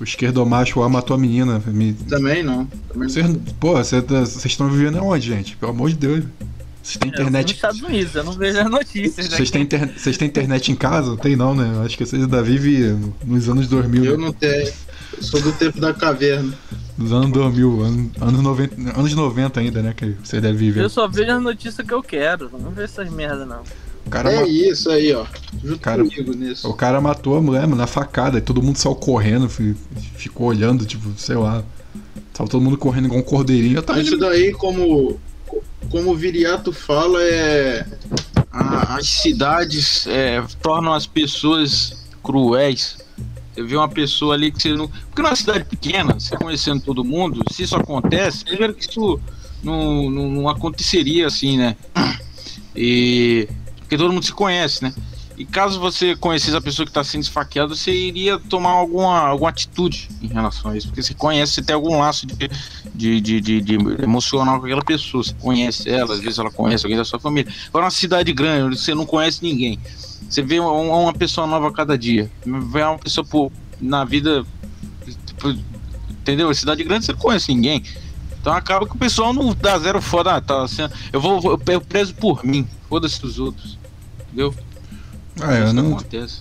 O 0.00 0.04
esquerdomacho 0.04 0.78
lá 0.80 0.88
matou 0.88 1.14
a 1.14 1.18
menina. 1.18 1.60
Me... 1.66 1.92
Também 1.92 2.42
não. 2.42 2.66
Também 2.92 3.08
Vocês, 3.08 3.26
pô, 3.58 3.72
vocês 3.72 4.04
tá- 4.04 4.20
vocês 4.20 4.46
estão 4.46 4.70
vivendo 4.70 4.98
aonde, 4.98 5.26
gente? 5.26 5.56
Pelo 5.56 5.72
amor 5.72 5.90
de 5.90 5.96
Deus. 5.96 6.24
Vocês 6.82 6.96
têm 6.98 7.10
Eu 7.10 7.16
fui 7.16 7.24
nos 7.24 7.30
internet. 7.30 7.54
Estados 7.54 7.82
Unidos, 7.82 8.14
eu 8.14 8.24
não 8.24 8.32
vejo 8.32 8.58
as 8.60 8.70
notícias. 8.70 9.26
Vocês 9.26 9.50
daqui. 9.50 9.52
têm, 9.52 9.62
inter... 9.62 9.92
vocês 9.98 10.16
têm 10.16 10.28
internet 10.28 10.72
em 10.72 10.76
casa? 10.76 11.16
Tem 11.16 11.36
não, 11.36 11.54
né? 11.54 11.70
Eu 11.74 11.82
Acho 11.82 11.98
que 11.98 12.06
vocês 12.06 12.22
ainda 12.22 12.42
vivem 12.42 13.12
nos 13.26 13.48
anos 13.48 13.66
2000. 13.68 14.04
Eu 14.04 14.16
né? 14.16 14.24
não 14.24 14.32
tenho. 14.32 14.72
Eu 15.16 15.22
sou 15.22 15.40
do 15.42 15.52
tempo 15.52 15.80
da 15.80 15.92
caverna. 15.92 16.56
Nos 16.98 17.12
anos 17.12 17.30
2000, 17.30 17.80
anos, 17.84 18.10
anos 18.20 18.42
90, 18.42 18.98
anos 18.98 19.14
90 19.14 19.60
ainda, 19.60 19.82
né? 19.82 19.94
Que 19.96 20.16
você 20.22 20.40
deve 20.40 20.58
viver. 20.58 20.82
Eu 20.82 20.90
só 20.90 21.06
vejo 21.06 21.30
as 21.30 21.40
notícias 21.42 21.86
que 21.86 21.94
eu 21.94 22.02
quero. 22.02 22.50
Não 22.52 22.70
vejo 22.70 22.86
essas 22.86 23.08
merda, 23.10 23.46
não. 23.46 23.62
O 24.04 24.10
cara, 24.10 24.32
é 24.32 24.48
isso 24.48 24.90
aí, 24.90 25.12
ó. 25.14 25.24
Junto 25.62 25.80
Cara, 25.80 26.02
comigo 26.02 26.32
nisso. 26.34 26.66
o 26.68 26.72
cara 26.74 27.00
matou 27.00 27.36
a 27.36 27.42
mulher 27.42 27.60
mano, 27.62 27.76
na 27.76 27.86
facada 27.86 28.38
e 28.38 28.40
todo 28.40 28.62
mundo 28.62 28.76
saiu 28.78 28.94
correndo, 28.94 29.48
fi- 29.48 29.76
ficou 30.16 30.46
olhando, 30.48 30.84
tipo, 30.86 31.12
sei 31.16 31.36
lá. 31.36 31.62
Tava 32.32 32.48
todo 32.48 32.60
mundo 32.62 32.76
correndo 32.78 33.04
igual 33.06 33.20
um 33.20 33.24
cordeirinho. 33.24 33.76
Eu 33.76 33.82
tava 33.82 34.00
Isso 34.00 34.16
daí, 34.16 34.50
como, 34.52 35.20
como 35.90 36.10
o 36.12 36.16
Viriato 36.16 36.72
fala, 36.72 37.22
é. 37.22 37.86
a- 38.50 38.96
as 38.96 39.06
cidades 39.08 40.06
é, 40.08 40.42
tornam 40.62 40.94
as 40.94 41.06
pessoas 41.06 41.92
cruéis. 42.22 42.96
Você 43.58 43.62
vê 43.64 43.76
uma 43.76 43.88
pessoa 43.88 44.34
ali 44.34 44.52
que 44.52 44.62
você 44.62 44.72
não. 44.72 44.88
Porque 44.88 45.20
numa 45.20 45.34
cidade 45.34 45.64
pequena, 45.64 46.14
você 46.14 46.36
conhecendo 46.36 46.80
todo 46.80 47.04
mundo, 47.04 47.42
se 47.50 47.64
isso 47.64 47.74
acontece, 47.74 48.44
primeiro 48.44 48.72
que 48.72 48.88
isso 48.88 49.20
não, 49.64 50.08
não, 50.08 50.30
não 50.30 50.48
aconteceria 50.48 51.26
assim, 51.26 51.56
né? 51.58 51.76
E. 52.76 53.48
Porque 53.80 53.96
todo 53.96 54.12
mundo 54.12 54.24
se 54.24 54.32
conhece, 54.32 54.84
né? 54.84 54.94
E 55.36 55.44
caso 55.44 55.80
você 55.80 56.14
conhecesse 56.14 56.56
a 56.56 56.60
pessoa 56.60 56.84
que 56.84 56.90
está 56.90 57.02
sendo 57.02 57.22
esfaqueada, 57.22 57.74
você 57.74 57.92
iria 57.92 58.38
tomar 58.38 58.70
alguma, 58.70 59.20
alguma 59.20 59.50
atitude 59.50 60.08
em 60.20 60.26
relação 60.28 60.70
a 60.70 60.76
isso. 60.76 60.88
Porque 60.88 61.02
você 61.02 61.14
conhece, 61.14 61.54
você 61.54 61.62
tem 61.62 61.74
algum 61.74 61.98
laço 61.98 62.26
de, 62.26 63.20
de, 63.20 63.40
de, 63.40 63.60
de, 63.60 63.74
emocional 64.02 64.60
com 64.60 64.66
aquela 64.66 64.84
pessoa. 64.84 65.24
Você 65.24 65.34
conhece 65.34 65.88
ela, 65.88 66.14
às 66.14 66.20
vezes 66.20 66.38
ela 66.38 66.50
conhece 66.50 66.84
alguém 66.84 66.98
da 66.98 67.04
sua 67.04 67.18
família. 67.18 67.52
Agora, 67.68 67.86
uma 67.86 67.90
cidade 67.90 68.32
grande, 68.32 68.78
você 68.78 68.94
não 68.94 69.06
conhece 69.06 69.42
ninguém. 69.42 69.78
Você 70.28 70.42
vê 70.42 70.60
uma, 70.60 71.12
pessoa 71.12 71.46
nova 71.46 71.68
a 71.68 71.72
cada 71.72 71.96
dia. 71.96 72.30
Vê 72.44 72.82
uma 72.82 72.98
pessoa 72.98 73.24
pô, 73.24 73.50
na 73.80 74.04
vida. 74.04 74.44
Tipo, 75.26 75.56
entendeu? 76.10 76.52
Cidade 76.52 76.84
grande 76.84 77.06
você 77.06 77.12
não 77.12 77.18
conhece 77.18 77.54
ninguém. 77.54 77.82
Então 78.40 78.52
acaba 78.52 78.86
que 78.86 78.94
o 78.94 78.98
pessoal 78.98 79.32
não 79.32 79.54
dá 79.54 79.78
zero 79.78 80.00
foda. 80.02 80.34
Ah, 80.34 80.40
tá, 80.40 80.62
assim, 80.62 80.82
eu 81.12 81.20
vou 81.20 81.60
eu 81.66 81.80
preso 81.80 82.14
por 82.14 82.44
mim. 82.44 82.66
Foda-se 82.88 83.24
os 83.24 83.38
outros. 83.38 83.78
Entendeu? 84.26 84.54
É, 85.40 85.68
eu 85.68 85.72
não, 85.72 85.98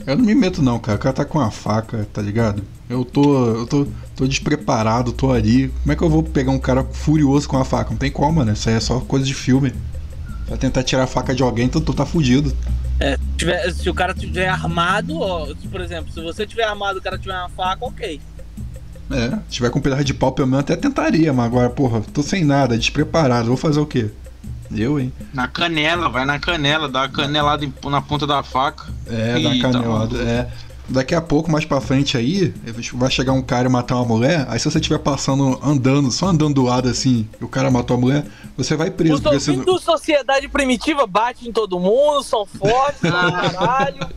eu 0.08 0.17
não 0.17 0.26
me 0.26 0.34
meto 0.34 0.62
não, 0.62 0.80
cara. 0.80 0.97
O 0.97 1.00
cara 1.02 1.13
tá 1.13 1.26
com 1.26 1.38
uma 1.38 1.52
faca, 1.52 2.08
tá 2.12 2.21
ligado? 2.21 2.63
Eu 2.89 3.06
tô, 3.06 3.45
eu 3.45 3.67
tô, 3.67 3.88
tô 4.15 4.28
despreparado, 4.28 5.12
tô 5.12 5.32
ali. 5.32 5.69
Como 5.82 5.91
é 5.91 5.95
que 5.95 6.02
eu 6.02 6.10
vou 6.10 6.23
pegar 6.23 6.52
um 6.52 6.60
cara 6.60 6.84
furioso 6.84 7.47
com 7.47 7.58
a 7.58 7.65
faca? 7.65 7.91
Não 7.91 7.97
tem 7.97 8.12
como, 8.12 8.43
né? 8.43 8.54
Isso 8.54 8.69
aí 8.69 8.76
é 8.76 8.80
só 8.80 9.00
coisa 9.00 9.26
de 9.26 9.36
filme. 9.36 9.73
Pra 10.47 10.58
tentar 10.58 10.84
tirar 10.84 11.04
a 11.04 11.08
faca 11.08 11.36
de 11.36 11.43
alguém, 11.43 11.65
então 11.65 11.82
tu 11.82 11.93
tá 11.93 12.06
fudido. 12.06 12.56
É, 12.99 13.15
se, 13.15 13.23
tiver, 13.38 13.73
se 13.73 13.89
o 13.89 13.93
cara 13.93 14.13
tiver 14.13 14.47
armado, 14.47 15.19
ó, 15.19 15.47
por 15.71 15.81
exemplo, 15.81 16.12
se 16.12 16.21
você 16.21 16.45
tiver 16.45 16.63
armado 16.63 16.97
e 16.97 16.99
o 16.99 17.03
cara 17.03 17.17
tiver 17.17 17.38
uma 17.38 17.49
faca, 17.49 17.86
ok. 17.86 18.19
É, 19.10 19.29
se 19.29 19.38
tiver 19.49 19.69
com 19.69 19.79
um 19.79 19.81
pedaço 19.81 20.03
de 20.03 20.13
pau, 20.13 20.31
pelo 20.31 20.47
menos 20.47 20.62
até 20.62 20.75
tentaria, 20.75 21.31
mas 21.31 21.45
agora, 21.45 21.69
porra, 21.69 22.01
tô 22.13 22.21
sem 22.21 22.43
nada, 22.43 22.77
despreparado, 22.77 23.47
vou 23.47 23.57
fazer 23.57 23.79
o 23.79 23.86
quê? 23.86 24.10
Eu, 24.75 24.99
hein? 24.99 25.13
Na 25.33 25.47
canela, 25.47 26.10
vai 26.10 26.25
na 26.25 26.39
canela, 26.39 26.89
dá 26.89 27.01
uma 27.01 27.10
canelada 27.10 27.65
na 27.86 28.01
ponta 28.01 28.27
da 28.27 28.43
faca. 28.43 28.86
É, 29.05 29.39
dá 29.39 29.62
canelada, 29.62 30.17
é. 30.21 30.49
Daqui 30.89 31.13
a 31.13 31.21
pouco, 31.21 31.52
mais 31.52 31.65
pra 31.65 31.82
frente 31.82 32.17
aí, 32.17 32.54
vai 32.93 33.12
chegar 33.12 33.34
um 33.34 33.41
cara 33.41 33.67
e 33.67 33.71
matar 33.71 33.95
uma 33.95 34.06
mulher. 34.06 34.45
Aí 34.50 34.58
se 34.58 34.69
você 34.69 34.78
estiver 34.78 35.00
passando, 35.00 35.60
andando, 35.62 36.10
só 36.12 36.28
andando 36.28 36.56
do 36.56 36.63
lado 36.63 36.88
assim, 36.88 37.28
e 37.39 37.43
o 37.43 37.47
cara 37.47 37.69
matou 37.69 37.97
a 37.97 38.00
mulher, 38.00 38.26
você 38.56 38.76
vai 38.76 38.89
preso. 38.89 39.15
Os 39.15 39.21
você... 39.21 39.63
sociedade 39.82 40.47
primitiva 40.47 41.06
bate 41.06 41.47
em 41.47 41.52
todo 41.52 41.80
mundo, 41.80 42.23
são 42.23 42.45
fortes, 42.45 43.02
caralho. 43.02 44.08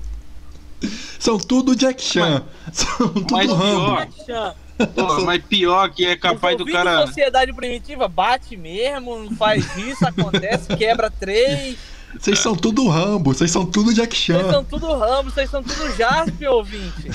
São 1.19 1.39
tudo 1.39 1.75
Jack 1.75 2.03
Chan. 2.03 2.43
Mas, 2.65 2.77
são 2.77 3.09
tudo 3.09 3.55
Rambo. 3.55 3.97
Jack 3.97 4.27
Chan. 4.27 4.55
Pô, 4.87 5.21
mas 5.25 5.43
pior 5.45 5.91
que 5.91 6.07
é 6.07 6.17
capaz 6.17 6.57
do 6.57 6.65
cara. 6.65 7.07
sociedade 7.07 7.53
primitiva 7.53 8.09
bate 8.09 8.57
mesmo, 8.57 9.35
faz 9.37 9.77
isso, 9.77 10.07
acontece, 10.07 10.75
quebra 10.77 11.11
três. 11.11 11.77
Vocês 12.18 12.38
são 12.38 12.57
tudo 12.57 12.88
Rambo, 12.88 13.33
vocês 13.33 13.51
são 13.51 13.64
tudo 13.64 13.94
Jack 13.94 14.16
Chan. 14.16 14.38
Vocês 14.38 14.53
são 14.53 14.64
tudo 14.64 14.99
Rambo, 14.99 15.31
vocês 15.31 15.51
são 15.51 15.62
tudo 15.62 15.96
Jasp, 15.96 16.46
ouvinte. 16.46 17.11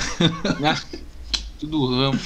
tudo 1.60 1.88
Rambo. 1.88 2.19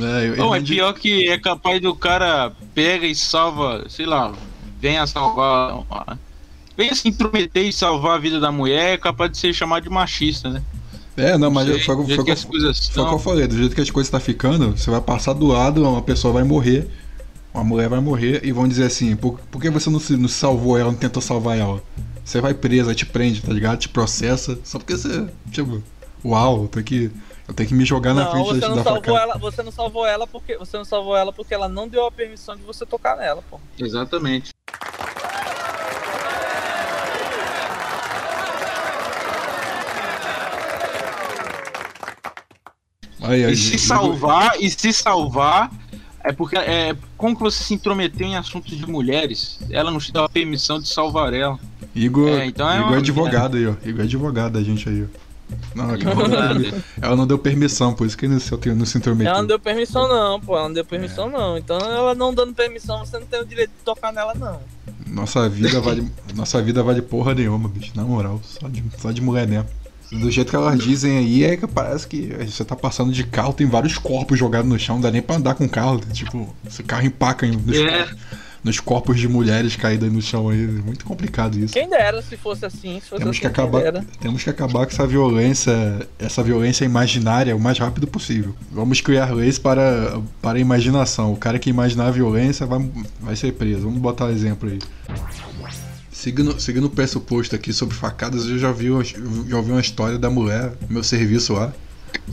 É, 0.00 0.28
eu, 0.28 0.36
Não, 0.36 0.54
é 0.54 0.60
pior 0.60 0.92
que 0.94 1.28
é 1.28 1.38
capaz 1.38 1.80
do 1.80 1.94
cara 1.94 2.52
pega 2.74 3.06
e 3.06 3.14
salva, 3.14 3.84
sei 3.88 4.06
lá, 4.06 4.32
venha 4.80 5.06
salvar. 5.06 5.84
Venha 6.76 6.94
se 6.94 7.08
intrometer 7.08 7.66
e 7.66 7.72
salvar 7.72 8.16
a 8.16 8.18
vida 8.18 8.40
da 8.40 8.50
mulher, 8.50 8.94
é 8.94 8.96
capaz 8.96 9.30
de 9.30 9.38
ser 9.38 9.52
chamado 9.52 9.82
de 9.82 9.90
machista, 9.90 10.48
né? 10.48 10.62
É, 11.14 11.36
não, 11.36 11.50
mas 11.50 11.68
foi, 11.68 11.78
foi, 11.80 11.94
foi, 11.94 12.24
que 12.24 12.36
foi, 12.36 12.74
foi 12.74 13.02
o 13.02 13.08
que 13.08 13.14
eu 13.14 13.18
falei, 13.18 13.46
do 13.46 13.56
jeito 13.56 13.74
que 13.74 13.82
as 13.82 13.90
coisas 13.90 14.06
estão 14.08 14.18
tá 14.18 14.24
ficando, 14.24 14.74
você 14.74 14.90
vai 14.90 15.00
passar 15.00 15.34
do 15.34 15.46
lado, 15.46 15.86
uma 15.86 16.00
pessoa 16.00 16.32
vai 16.32 16.42
morrer, 16.42 16.88
uma 17.52 17.64
mulher 17.64 17.88
vai 17.88 18.00
morrer, 18.00 18.40
e 18.44 18.52
vão 18.52 18.66
dizer 18.66 18.84
assim, 18.84 19.14
por, 19.14 19.38
por 19.50 19.60
que 19.60 19.68
você 19.68 19.90
não, 19.90 20.00
se, 20.00 20.16
não 20.16 20.28
salvou 20.28 20.78
ela, 20.78 20.90
não 20.90 20.98
tentou 20.98 21.22
salvar 21.22 21.58
ela? 21.58 21.82
Você 22.24 22.40
vai 22.40 22.54
presa, 22.54 22.94
te 22.94 23.04
prende, 23.04 23.42
tá 23.42 23.52
ligado? 23.52 23.78
Te 23.78 23.88
processa, 23.88 24.58
só 24.64 24.78
porque 24.78 24.96
você, 24.96 25.28
tipo, 25.50 25.82
uau, 26.24 26.62
eu 26.62 26.68
tenho 26.68 26.84
que, 26.84 27.10
eu 27.46 27.54
tenho 27.54 27.68
que 27.68 27.74
me 27.74 27.84
jogar 27.84 28.14
não, 28.14 28.24
na 28.24 28.30
frente 28.30 28.48
você 28.48 28.60
da, 28.60 28.68
não 28.68 28.76
da 28.76 28.82
salvou 28.84 29.18
ela, 29.18 29.38
Você 29.38 29.62
não 29.62 29.72
salvou 29.72 30.06
ela 30.06 30.26
porque 30.26 30.56
você 30.56 30.76
não 30.78 30.84
salvou 30.84 31.16
ela 31.16 31.32
porque 31.32 31.52
ela 31.52 31.68
não 31.68 31.88
deu 31.88 32.06
a 32.06 32.12
permissão 32.12 32.56
de 32.56 32.62
você 32.62 32.86
tocar 32.86 33.16
nela, 33.16 33.42
pô. 33.50 33.60
Exatamente. 33.78 34.50
Aí, 43.20 43.44
aí, 43.44 43.52
e 43.52 43.56
se 43.56 43.78
salvar, 43.78 44.60
e 44.60 44.68
se 44.68 44.92
salvar, 44.92 45.70
é 46.24 46.32
porque 46.32 46.56
é, 46.56 46.96
como 47.16 47.36
que 47.36 47.42
você 47.42 47.62
se 47.62 47.74
intrometeu 47.74 48.26
em 48.26 48.36
assuntos 48.36 48.76
de 48.76 48.86
mulheres? 48.86 49.58
Ela 49.70 49.90
não 49.90 49.98
te 49.98 50.12
dá 50.12 50.28
permissão 50.28 50.78
de 50.78 50.88
salvar 50.88 51.32
ela. 51.32 51.58
Igor, 51.94 52.28
é, 52.28 52.46
então 52.46 52.70
é 52.70 52.78
Igor 52.78 52.94
é 52.94 52.98
advogado 52.98 53.56
aí, 53.56 53.66
ó. 53.66 53.74
Igor 53.84 54.00
é 54.00 54.04
advogado 54.04 54.52
da 54.52 54.62
gente 54.62 54.88
aí, 54.88 55.04
ó. 55.04 55.22
Não, 55.74 55.88
ela 57.00 57.16
não 57.16 57.26
deu 57.26 57.38
permissão, 57.38 57.92
por 57.92 58.06
isso 58.06 58.16
que 58.16 58.26
não 58.26 58.38
se, 58.38 58.50
não 58.74 58.86
se 58.86 58.98
intrometeu. 58.98 59.30
Ela 59.30 59.40
não 59.40 59.48
deu 59.48 59.58
permissão 59.58 60.08
não, 60.08 60.40
pô. 60.40 60.56
Ela 60.56 60.68
não 60.68 60.74
deu 60.74 60.84
permissão 60.84 61.28
é. 61.28 61.30
não. 61.30 61.58
Então 61.58 61.78
ela 61.78 62.14
não 62.14 62.32
dando 62.32 62.54
permissão, 62.54 63.04
você 63.04 63.18
não 63.18 63.26
tem 63.26 63.40
o 63.40 63.44
direito 63.44 63.70
de 63.70 63.84
tocar 63.84 64.12
nela, 64.12 64.34
não. 64.34 64.60
Nossa 65.06 65.48
vida 65.48 65.80
vale, 65.80 66.10
nossa 66.34 66.62
vida 66.62 66.82
vale 66.82 67.02
porra 67.02 67.34
nenhuma, 67.34 67.68
bicho. 67.68 67.92
Na 67.94 68.02
moral, 68.02 68.40
só 68.42 68.68
de, 68.68 68.82
só 68.98 69.12
de 69.12 69.20
mulher 69.20 69.46
mesmo. 69.46 69.68
Do 70.12 70.30
jeito 70.30 70.50
que 70.50 70.56
elas 70.56 70.78
dizem 70.78 71.16
aí, 71.16 71.44
é 71.44 71.56
que 71.56 71.66
parece 71.66 72.06
que 72.06 72.34
você 72.46 72.64
tá 72.64 72.76
passando 72.76 73.10
de 73.12 73.24
carro, 73.24 73.54
tem 73.54 73.66
vários 73.66 73.96
corpos 73.96 74.38
jogados 74.38 74.68
no 74.68 74.78
chão, 74.78 74.96
não 74.96 75.02
dá 75.02 75.10
nem 75.10 75.22
pra 75.22 75.36
andar 75.36 75.54
com 75.54 75.64
o 75.64 75.68
carro. 75.68 76.00
Tipo, 76.12 76.54
esse 76.66 76.82
carro 76.82 77.06
empaca 77.06 77.46
nos, 77.46 77.76
é. 77.76 77.88
corpos, 77.88 78.16
nos 78.62 78.80
corpos 78.80 79.18
de 79.18 79.26
mulheres 79.26 79.74
caídas 79.74 80.12
no 80.12 80.20
chão 80.20 80.50
aí. 80.50 80.64
É 80.64 80.66
muito 80.66 81.06
complicado 81.06 81.58
isso. 81.58 81.72
Quem 81.72 81.88
dera 81.88 82.20
se 82.20 82.36
fosse 82.36 82.66
assim, 82.66 83.00
se 83.00 83.08
fosse 83.08 83.22
temos 83.22 83.36
assim, 83.36 83.40
que 83.40 83.46
acabar, 83.46 84.04
Temos 84.20 84.44
que 84.44 84.50
acabar 84.50 84.84
com 84.84 84.92
essa 84.92 85.06
violência, 85.06 86.06
essa 86.18 86.42
violência 86.42 86.84
imaginária 86.84 87.56
o 87.56 87.60
mais 87.60 87.78
rápido 87.78 88.06
possível. 88.06 88.54
Vamos 88.70 89.00
criar 89.00 89.32
leis 89.34 89.58
para, 89.58 90.20
para 90.42 90.58
a 90.58 90.60
imaginação. 90.60 91.32
O 91.32 91.36
cara 91.36 91.58
que 91.58 91.70
imaginar 91.70 92.08
a 92.08 92.10
violência 92.10 92.66
vai, 92.66 92.86
vai 93.18 93.34
ser 93.34 93.52
preso. 93.52 93.82
Vamos 93.82 93.98
botar 93.98 94.26
um 94.26 94.30
exemplo 94.30 94.68
aí. 94.68 94.78
Seguindo, 96.22 96.60
seguindo 96.60 96.84
o 96.84 96.90
pressuposto 96.90 97.56
aqui 97.56 97.72
sobre 97.72 97.96
facadas, 97.96 98.46
eu 98.46 98.56
já 98.56 98.70
vi, 98.70 98.86
já 99.48 99.56
ouvi 99.56 99.72
uma 99.72 99.80
história 99.80 100.16
da 100.16 100.30
mulher 100.30 100.72
no 100.82 100.94
meu 100.94 101.02
serviço 101.02 101.52
lá. 101.52 101.72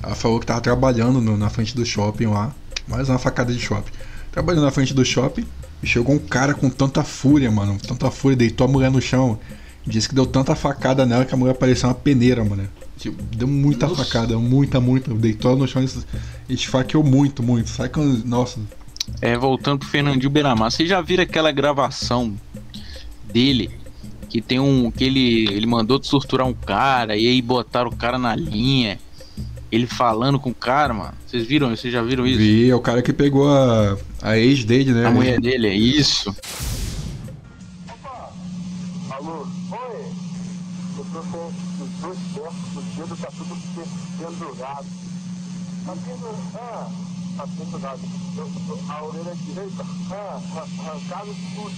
Ela 0.03 0.13
falou 0.13 0.39
que 0.39 0.45
tava 0.45 0.61
trabalhando 0.61 1.19
no, 1.19 1.35
na 1.35 1.49
frente 1.49 1.75
do 1.75 1.83
shopping 1.83 2.27
lá. 2.27 2.53
Mais 2.87 3.09
uma 3.09 3.17
facada 3.17 3.51
de 3.51 3.59
shopping. 3.59 3.91
Trabalhando 4.31 4.65
na 4.65 4.69
frente 4.69 4.93
do 4.93 5.03
shopping. 5.03 5.43
E 5.81 5.87
chegou 5.87 6.13
um 6.13 6.19
cara 6.19 6.53
com 6.53 6.69
tanta 6.69 7.03
fúria, 7.03 7.49
mano. 7.49 7.79
Tanta 7.79 8.11
fúria, 8.11 8.37
deitou 8.37 8.67
a 8.67 8.69
mulher 8.69 8.91
no 8.91 9.01
chão. 9.01 9.39
Disse 9.87 10.07
que 10.07 10.13
deu 10.13 10.27
tanta 10.27 10.53
facada 10.53 11.03
nela 11.03 11.25
que 11.25 11.33
a 11.33 11.37
mulher 11.37 11.55
parecia 11.55 11.89
uma 11.89 11.95
peneira, 11.95 12.45
mano. 12.45 12.69
Tipo, 12.95 13.19
deu 13.35 13.47
muita 13.47 13.87
Nossa. 13.87 14.05
facada, 14.05 14.37
muita, 14.37 14.79
muita. 14.79 15.11
Deitou 15.15 15.49
ela 15.49 15.61
no 15.61 15.67
chão 15.67 15.83
e 16.47 16.53
esfaqueou 16.53 17.03
muito, 17.03 17.41
muito. 17.41 17.71
Sabe 17.71 17.89
quando. 17.89 18.23
Nossa. 18.23 18.59
É, 19.19 19.35
voltando 19.35 19.79
pro 19.79 19.87
Fernandinho 19.87 20.29
Beiramar, 20.29 20.69
vocês 20.69 20.87
já 20.87 21.01
viram 21.01 21.23
aquela 21.23 21.51
gravação 21.51 22.37
dele 23.33 23.78
que 24.29 24.41
tem 24.41 24.59
um 24.59 24.91
que 24.91 25.03
ele 25.03 25.47
ele 25.51 25.65
mandou 25.65 25.99
torturar 25.99 26.47
um 26.47 26.53
cara 26.53 27.17
e 27.17 27.27
aí 27.27 27.41
botaram 27.41 27.89
o 27.89 27.95
cara 27.95 28.17
na 28.17 28.35
linha. 28.35 28.99
Ele 29.71 29.85
falando 29.85 30.39
com 30.39 30.49
o 30.49 30.55
cara, 30.55 30.93
mano. 30.93 31.13
Vocês 31.25 31.45
viram? 31.45 31.69
Vocês 31.69 31.93
já 31.93 32.01
viram 32.01 32.25
isso? 32.25 32.39
Vi, 32.39 32.69
é 32.69 32.75
o 32.75 32.79
cara 32.79 33.03
que 33.03 33.13
pegou 33.13 33.47
a, 33.53 33.97
a 34.21 34.37
ex 34.37 34.63
dele, 34.63 34.91
né? 34.91 35.05
A 35.05 35.11
mulher 35.11 35.39
dele, 35.39 35.67
é 35.67 35.73
isso. 35.75 36.35
Opa! 37.87 38.31
Alô? 39.11 39.45
Oi? 39.71 40.05
Eu 40.97 41.05
tô 41.13 41.19
com 41.21 41.51
os 41.83 41.89
dois 42.01 42.17
pés 42.33 42.53
fudidos, 42.73 43.19
tá 43.19 43.27
tudo 43.37 43.55
pendurado. 44.17 44.85
Tá 45.85 45.93
pendurado? 45.93 46.49
Ah, 46.55 46.89
tá 47.37 47.47
pendurado. 47.47 47.99
A 48.89 49.03
orelha 49.03 49.35
direita, 49.45 49.85
ah, 50.11 50.41
arrancado 50.81 51.35
tudo. 51.55 51.75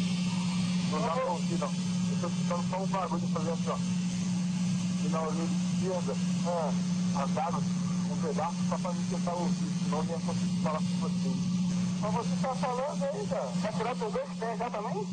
Não 0.91 1.01
dá 1.01 1.07
pra 1.07 1.25
ouvir, 1.25 1.59
não 1.59 1.91
tô 2.21 2.27
escutando 2.27 2.69
só 2.69 2.77
um 2.77 2.87
barulho 2.87 3.27
fazendo 3.33 3.53
assim, 3.53 3.69
ó. 3.69 3.77
E 5.03 5.09
na 5.09 5.21
orelha 5.21 5.49
esquerda, 5.73 6.15
ah, 6.45 6.73
andaram 7.23 7.57
um 7.57 8.21
pedaço 8.21 8.57
só 8.69 8.77
pra 8.77 8.93
me 8.93 9.03
tentar 9.05 9.33
ouvir, 9.33 9.71
senão 9.83 9.97
eu 9.97 10.05
ia 10.05 10.19
conseguir 10.19 10.61
falar 10.61 10.77
com 10.77 10.99
vocês. 10.99 11.35
Mas 12.01 12.13
você 12.13 12.29
tá 12.41 12.55
falando 12.55 13.03
ainda? 13.03 13.35
Tá 13.61 13.71
tirando 13.71 13.99
teus 13.99 14.13
dois 14.13 14.29
pés 14.37 14.59
já 14.59 14.69
também? 14.69 15.07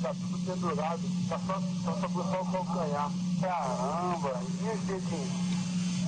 Tá 0.00 0.14
tudo 0.14 0.38
pendurado, 0.46 1.02
tá 1.28 1.40
só, 1.46 1.60
só 1.84 1.92
só 2.00 2.40
o 2.40 2.46
calcanhar. 2.46 3.10
Caramba, 3.40 4.40
e 4.48 4.76
os 4.76 4.80
dedinhos? 4.86 5.30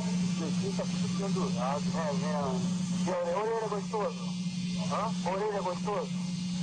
Os 0.00 0.38
dedinhos 0.38 0.76
tá 0.76 0.84
tudo 0.84 1.18
pendurado, 1.18 1.82
é 1.94 2.12
mesmo. 2.14 2.60
E 3.04 3.10
a 3.10 3.38
orelha 3.38 3.68
gostoso? 3.68 4.18
Hã? 4.92 5.30
Orelha 5.30 5.60
gostoso? 5.60 6.08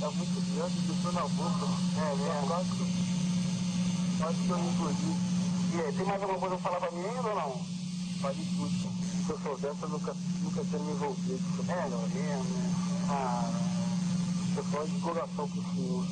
É 0.02 0.08
muito 0.10 0.54
grande, 0.54 0.80
deixou 0.80 1.12
na 1.12 1.22
boca. 1.22 1.66
É 1.96 2.16
mesmo. 2.16 2.95
Pode 4.18 4.38
que 4.38 4.50
eu 4.50 4.58
me 4.58 4.68
incluí. 4.70 4.94
E 5.72 5.80
aí, 5.80 5.92
tem 5.92 6.06
mais 6.06 6.22
alguma 6.22 6.38
coisa 6.38 6.56
pra 6.56 6.70
falar 6.70 6.80
pra 6.80 6.92
mim 6.92 7.04
ainda 7.04 7.28
ou 7.28 7.34
não? 7.34 7.66
Pode 8.22 8.44
tudo. 8.56 8.70
Se 9.26 9.30
eu 9.30 9.38
soubesse, 9.40 9.82
eu 9.82 9.88
nunca, 9.88 10.16
nunca 10.40 10.64
tinha 10.64 10.78
me 10.80 10.92
envolvido. 10.92 11.44
É, 11.68 11.86
Lorena, 11.88 12.44
né? 12.44 12.74
Ah, 13.08 13.50
eu 14.56 14.64
sou 14.64 14.86
de 14.86 14.98
coração 15.00 15.48
pro 15.48 15.62
senhor. 15.74 16.06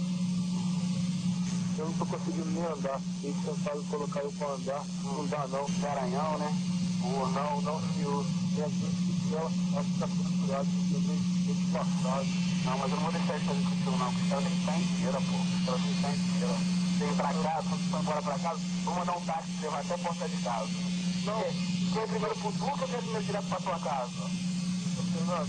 eu 1.79 1.87
não 1.87 1.93
tô 1.95 2.07
conseguindo 2.07 2.51
nem 2.51 2.65
andar. 2.65 3.01
Eles 3.23 3.37
tentaram 3.43 3.83
colocar 3.85 4.21
eu 4.21 4.33
pra 4.33 4.53
andar, 4.53 4.85
não 5.03 5.27
dá 5.27 5.49
não. 5.49 5.65
Garanhão, 5.81 6.39
né? 6.39 6.53
Ou 7.03 7.29
não, 7.31 7.63
não, 7.63 7.95
senhor. 7.95 8.27
E 8.57 8.63
a 8.63 8.69
gente, 8.69 9.35
ela, 9.35 9.51
acho 9.81 9.91
que 9.91 9.99
tá 9.99 10.09
frustrado, 10.09 10.67
porque 10.67 10.95
eu 10.95 11.01
vejo 11.01 11.55
de 11.55 11.73
passado. 11.73 12.27
Não, 12.65 12.79
mas 12.79 12.91
eu 12.91 12.97
não 12.97 13.03
vou 13.05 13.13
deixar 13.13 13.35
eles 13.35 13.47
fazerem 13.47 13.69
contigo 13.69 13.97
não, 13.97 14.13
porque 14.13 14.33
ela 14.33 14.43
tem 14.43 14.53
que 14.53 14.59
estar 14.61 14.81
inteira, 14.81 15.21
pô. 15.21 15.37
Ela 15.67 15.79
tem 15.79 15.89
que 15.89 15.97
estar 15.97 16.15
inteira. 16.15 16.84
Vem 16.99 17.15
pra 17.17 17.33
casa, 17.35 17.69
quando 17.69 17.91
for 17.91 18.01
embora 18.01 18.23
pra 18.23 18.39
casa, 18.39 18.61
vou 18.85 18.95
mandar 18.95 19.17
um 19.17 19.21
táxi 19.23 19.51
levar 19.61 19.81
até 19.81 19.95
a 19.95 19.99
porta 19.99 20.29
de 20.29 20.37
casa. 20.37 20.71
Não, 21.25 21.43
quer 21.93 22.05
ir 22.05 22.09
primeiro 22.09 22.35
pro 22.37 22.53
Duque 22.53 22.71
ou 22.71 22.89
quer 22.89 22.99
ir 22.99 23.03
primeiro 23.03 23.25
direto 23.25 23.47
pra 23.47 23.59
tua 23.59 23.79
casa? 23.81 24.31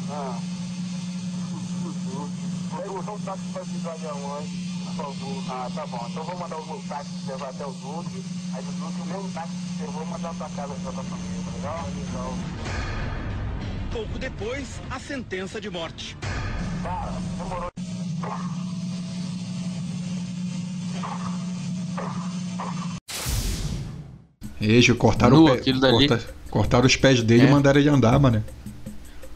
Ah. 0.10 0.39
Vou 2.88 2.99
usar 2.99 3.12
um 3.12 3.19
táxi 3.19 3.43
pra 3.51 3.62
avisar 3.62 3.99
minha 3.99 4.13
mãe. 4.15 4.65
Ah, 5.49 5.69
tá 5.75 5.86
bom. 5.88 6.08
Então 6.10 6.23
vou 6.23 6.38
mandar 6.38 6.58
o 6.58 6.65
meu 6.65 6.81
táxi 6.88 7.12
levar 7.27 7.49
até 7.49 7.65
o 7.65 7.71
Duque. 7.71 8.23
Aí 8.53 8.63
do 8.63 8.71
Duque, 8.71 9.01
o 9.01 9.05
mesmo 9.05 9.31
táxi 9.31 9.53
que 9.77 9.84
eu 9.84 9.91
vou 9.91 10.05
mandar 10.05 10.34
pra 10.34 10.49
casa 10.49 10.73
pra 10.73 10.91
tua 10.91 11.03
família, 11.03 11.43
tá 11.45 11.51
legal? 11.51 11.86
Legal. 11.95 12.34
Pouco 13.91 14.19
depois, 14.19 14.81
a 14.89 14.99
sentença 14.99 15.62
de 15.62 15.69
morte. 15.69 16.17
Cara, 16.84 17.12
demorou. 17.38 17.74
Ejo, 24.62 24.96
cortaram, 24.96 25.46
pé, 25.46 25.58
corta- 25.91 26.20
cortaram 26.50 26.86
os 26.86 26.96
pés 26.96 27.22
dele 27.22 27.44
É. 27.44 27.48
e 27.48 27.52
mandaram 27.52 27.80
ele 27.80 27.89
andar, 27.89 28.18
mano. 28.20 28.44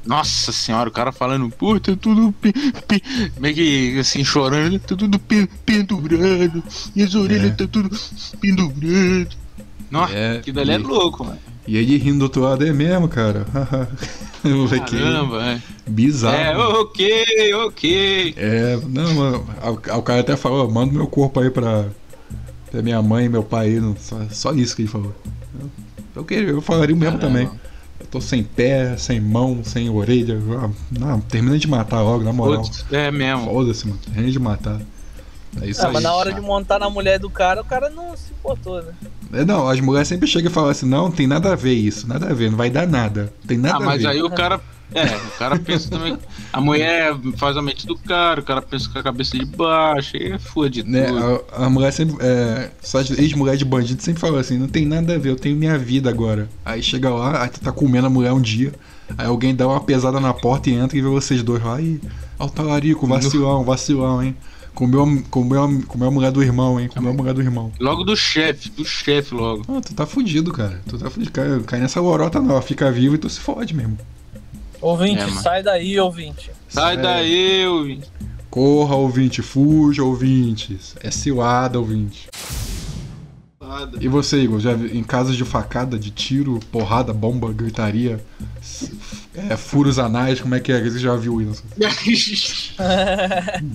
Nossa 0.05 0.51
senhora, 0.51 0.89
o 0.89 0.91
cara 0.91 1.11
falando, 1.11 1.49
pô, 1.49 1.79
tá 1.79 1.95
tudo. 1.99 2.31
pe- 2.41 2.53
pe-" 2.87 3.03
Meio 3.39 3.53
que 3.55 3.99
assim, 3.99 4.23
chorando, 4.23 4.79
tá 4.79 4.95
tudo 4.95 5.19
pe- 5.19 5.47
pendurado, 5.65 6.63
e 6.95 7.03
as 7.03 7.13
orelhas 7.15 7.51
É. 7.51 7.55
tá 7.55 7.67
tudo 7.67 7.89
pendurado. 8.39 9.35
Nossa, 9.91 10.13
É, 10.13 10.37
aquilo 10.37 10.55
dali 10.55 10.71
é 10.71 10.75
e- 10.75 10.77
louco, 10.77 11.25
mano. 11.25 11.37
E 11.67 11.77
ele 11.77 11.97
rindo 11.97 12.19
do 12.19 12.23
outro 12.23 12.41
lado 12.41 12.65
é 12.65 12.71
mesmo, 12.73 13.07
cara. 13.07 13.45
Caramba, 14.89 15.43
é. 15.45 15.61
Bizarro. 15.87 16.35
É, 16.35 16.57
ok, 16.57 17.53
ok. 17.65 18.33
É, 18.37 18.79
não, 18.87 19.13
mano, 19.13 19.45
o, 19.63 19.97
o 19.97 20.01
cara 20.01 20.21
até 20.21 20.35
falou, 20.35 20.69
manda 20.71 20.93
meu 20.93 21.05
corpo 21.07 21.39
aí 21.39 21.49
pra, 21.51 21.87
pra 22.71 22.81
minha 22.81 23.01
mãe 23.01 23.25
e 23.25 23.29
meu 23.29 23.43
pai 23.43 23.71
não- 23.79 23.95
Só, 23.97 24.17
só 24.29 24.53
isso 24.53 24.75
que 24.75 24.83
ele 24.83 24.89
falou. 24.89 25.13
Eu, 25.59 25.69
eu, 26.17 26.23
queria- 26.25 26.49
eu 26.49 26.61
falaria 26.61 26.95
o 26.95 26.97
mesmo 26.97 27.17
Caramba. 27.19 27.39
também. 27.39 27.59
Eu 27.99 28.05
tô 28.07 28.21
sem 28.21 28.43
pé, 28.43 28.95
sem 28.97 29.19
mão, 29.19 29.59
sem 29.63 29.89
orelha. 29.89 30.39
Ah, 30.61 30.69
Não, 30.97 31.19
termina 31.19 31.57
de 31.59 31.67
matar 31.67 32.01
logo, 32.01 32.23
na 32.23 32.31
moral. 32.31 32.61
Putz, 32.61 32.85
é 32.91 33.11
mesmo. 33.11 33.45
Foda-se, 33.45 33.87
mano. 33.87 33.99
Termina 34.05 34.31
de 34.31 34.39
matar. 34.39 34.79
É 35.61 35.67
isso 35.67 35.81
Ah, 35.81 35.87
aí. 35.87 35.93
mas 35.93 36.03
na 36.03 36.13
hora 36.13 36.31
de 36.31 36.39
montar 36.39 36.79
na 36.79 36.89
mulher 36.89 37.17
do 37.19 37.29
cara, 37.29 37.61
o 37.61 37.65
cara 37.65 37.89
não 37.89 38.15
se 38.15 38.31
importou, 38.31 38.81
né? 38.83 38.93
É, 39.33 39.43
não, 39.43 39.67
as 39.67 39.79
mulheres 39.79 40.07
sempre 40.07 40.27
chegam 40.27 40.49
e 40.49 40.53
falam 40.53 40.69
assim, 40.69 40.85
não, 40.87 41.09
tem 41.11 41.25
nada 41.27 41.51
a 41.51 41.55
ver 41.55 41.73
isso, 41.73 42.07
nada 42.07 42.27
a 42.29 42.33
ver, 42.33 42.51
não 42.51 42.57
vai 42.57 42.69
dar 42.69 42.87
nada. 42.87 43.33
Tem 43.47 43.57
nada 43.57 43.75
Ah, 43.75 43.77
a 43.77 43.85
mas 43.85 44.01
ver. 44.03 44.07
aí 44.09 44.21
o 44.21 44.29
cara. 44.29 44.61
É, 44.93 45.05
o 45.05 45.37
cara 45.37 45.57
pensa 45.59 45.89
também. 45.89 46.17
A 46.51 46.59
mulher 46.59 47.15
faz 47.37 47.55
a 47.55 47.61
mente 47.61 47.85
do 47.85 47.95
cara, 47.95 48.41
o 48.41 48.43
cara 48.43 48.61
pensa 48.61 48.89
com 48.89 48.97
a 48.97 49.03
cabeça 49.03 49.37
de 49.37 49.45
baixo, 49.45 50.17
aí 50.17 50.31
é 50.31 50.39
fode 50.39 50.83
Né, 50.83 51.05
a, 51.53 51.65
a 51.65 51.69
mulher 51.69 51.91
sempre. 51.93 52.15
É, 52.19 52.71
ex-mulher 53.17 53.55
de 53.55 53.65
bandido 53.65 54.01
sempre 54.01 54.19
falou 54.19 54.39
assim: 54.39 54.57
não 54.57 54.67
tem 54.67 54.85
nada 54.85 55.13
a 55.13 55.17
ver, 55.17 55.29
eu 55.29 55.35
tenho 55.35 55.55
minha 55.55 55.77
vida 55.77 56.09
agora. 56.09 56.49
Aí 56.65 56.81
chega 56.81 57.09
lá, 57.09 57.43
aí 57.43 57.49
tu 57.49 57.59
tá 57.59 57.71
comendo 57.71 58.07
a 58.07 58.09
mulher 58.09 58.31
um 58.31 58.41
dia, 58.41 58.73
aí 59.17 59.27
alguém 59.27 59.55
dá 59.55 59.67
uma 59.67 59.79
pesada 59.81 60.19
na 60.19 60.33
porta 60.33 60.69
e 60.69 60.73
entra 60.73 60.97
e 60.97 61.01
vê 61.01 61.07
vocês 61.07 61.43
dois 61.43 61.63
lá. 61.63 61.75
Aí, 61.75 62.01
ó, 62.39 62.45
o 62.45 62.49
talarico, 62.49 63.05
vacilão, 63.05 63.63
vacilão, 63.63 64.23
hein? 64.23 64.35
Comeu, 64.73 65.23
comeu, 65.29 65.83
comeu 65.87 66.07
a 66.07 66.11
mulher 66.11 66.31
do 66.31 66.41
irmão, 66.41 66.79
hein? 66.79 66.87
Comeu 66.87 67.11
a 67.11 67.13
mulher 67.13 67.33
do 67.33 67.41
irmão. 67.41 67.71
Logo 67.79 68.03
do 68.03 68.15
chefe, 68.15 68.69
do 68.69 68.85
chefe 68.85 69.35
logo. 69.35 69.63
Ah, 69.67 69.81
tu 69.81 69.93
tá 69.93 70.05
fudido, 70.05 70.53
cara. 70.53 70.81
Tu 70.87 70.97
tá 70.97 71.09
fudido. 71.09 71.31
Cai, 71.31 71.59
cai 71.65 71.79
nessa 71.79 71.99
lorota 71.99 72.39
não, 72.39 72.61
fica 72.61 72.89
vivo 72.91 73.15
e 73.15 73.17
tu 73.17 73.29
se 73.29 73.39
fode 73.39 73.75
mesmo. 73.75 73.97
Ouvinte, 74.81 75.21
É, 75.23 75.29
sai 75.41 75.61
daí, 75.63 75.99
ouvinte. 75.99 76.51
Sai 76.67 76.95
Sério. 76.95 77.03
daí, 77.03 77.61
eu. 77.61 77.99
Corra, 78.49 78.95
ouvinte, 78.95 79.41
fuja, 79.41 80.03
ouvintes. 80.03 80.95
É 81.01 81.11
cilada, 81.11 81.77
ouvinte. 81.79 82.27
E 84.01 84.07
você, 84.07 84.41
Igor, 84.41 84.59
já 84.59 84.73
vi- 84.73 84.97
em 84.97 85.03
casos 85.03 85.37
de 85.37 85.45
facada, 85.45 85.97
de 85.99 86.09
tiro, 86.09 86.59
porrada, 86.71 87.13
bomba, 87.13 87.53
gritaria, 87.53 88.19
é, 89.35 89.55
furos 89.55 89.99
anais, 89.99 90.41
como 90.41 90.55
é 90.55 90.59
que 90.59 90.71
é? 90.71 90.81
Você 90.81 90.97
já 90.97 91.15
viu 91.15 91.39
isso? 91.41 91.63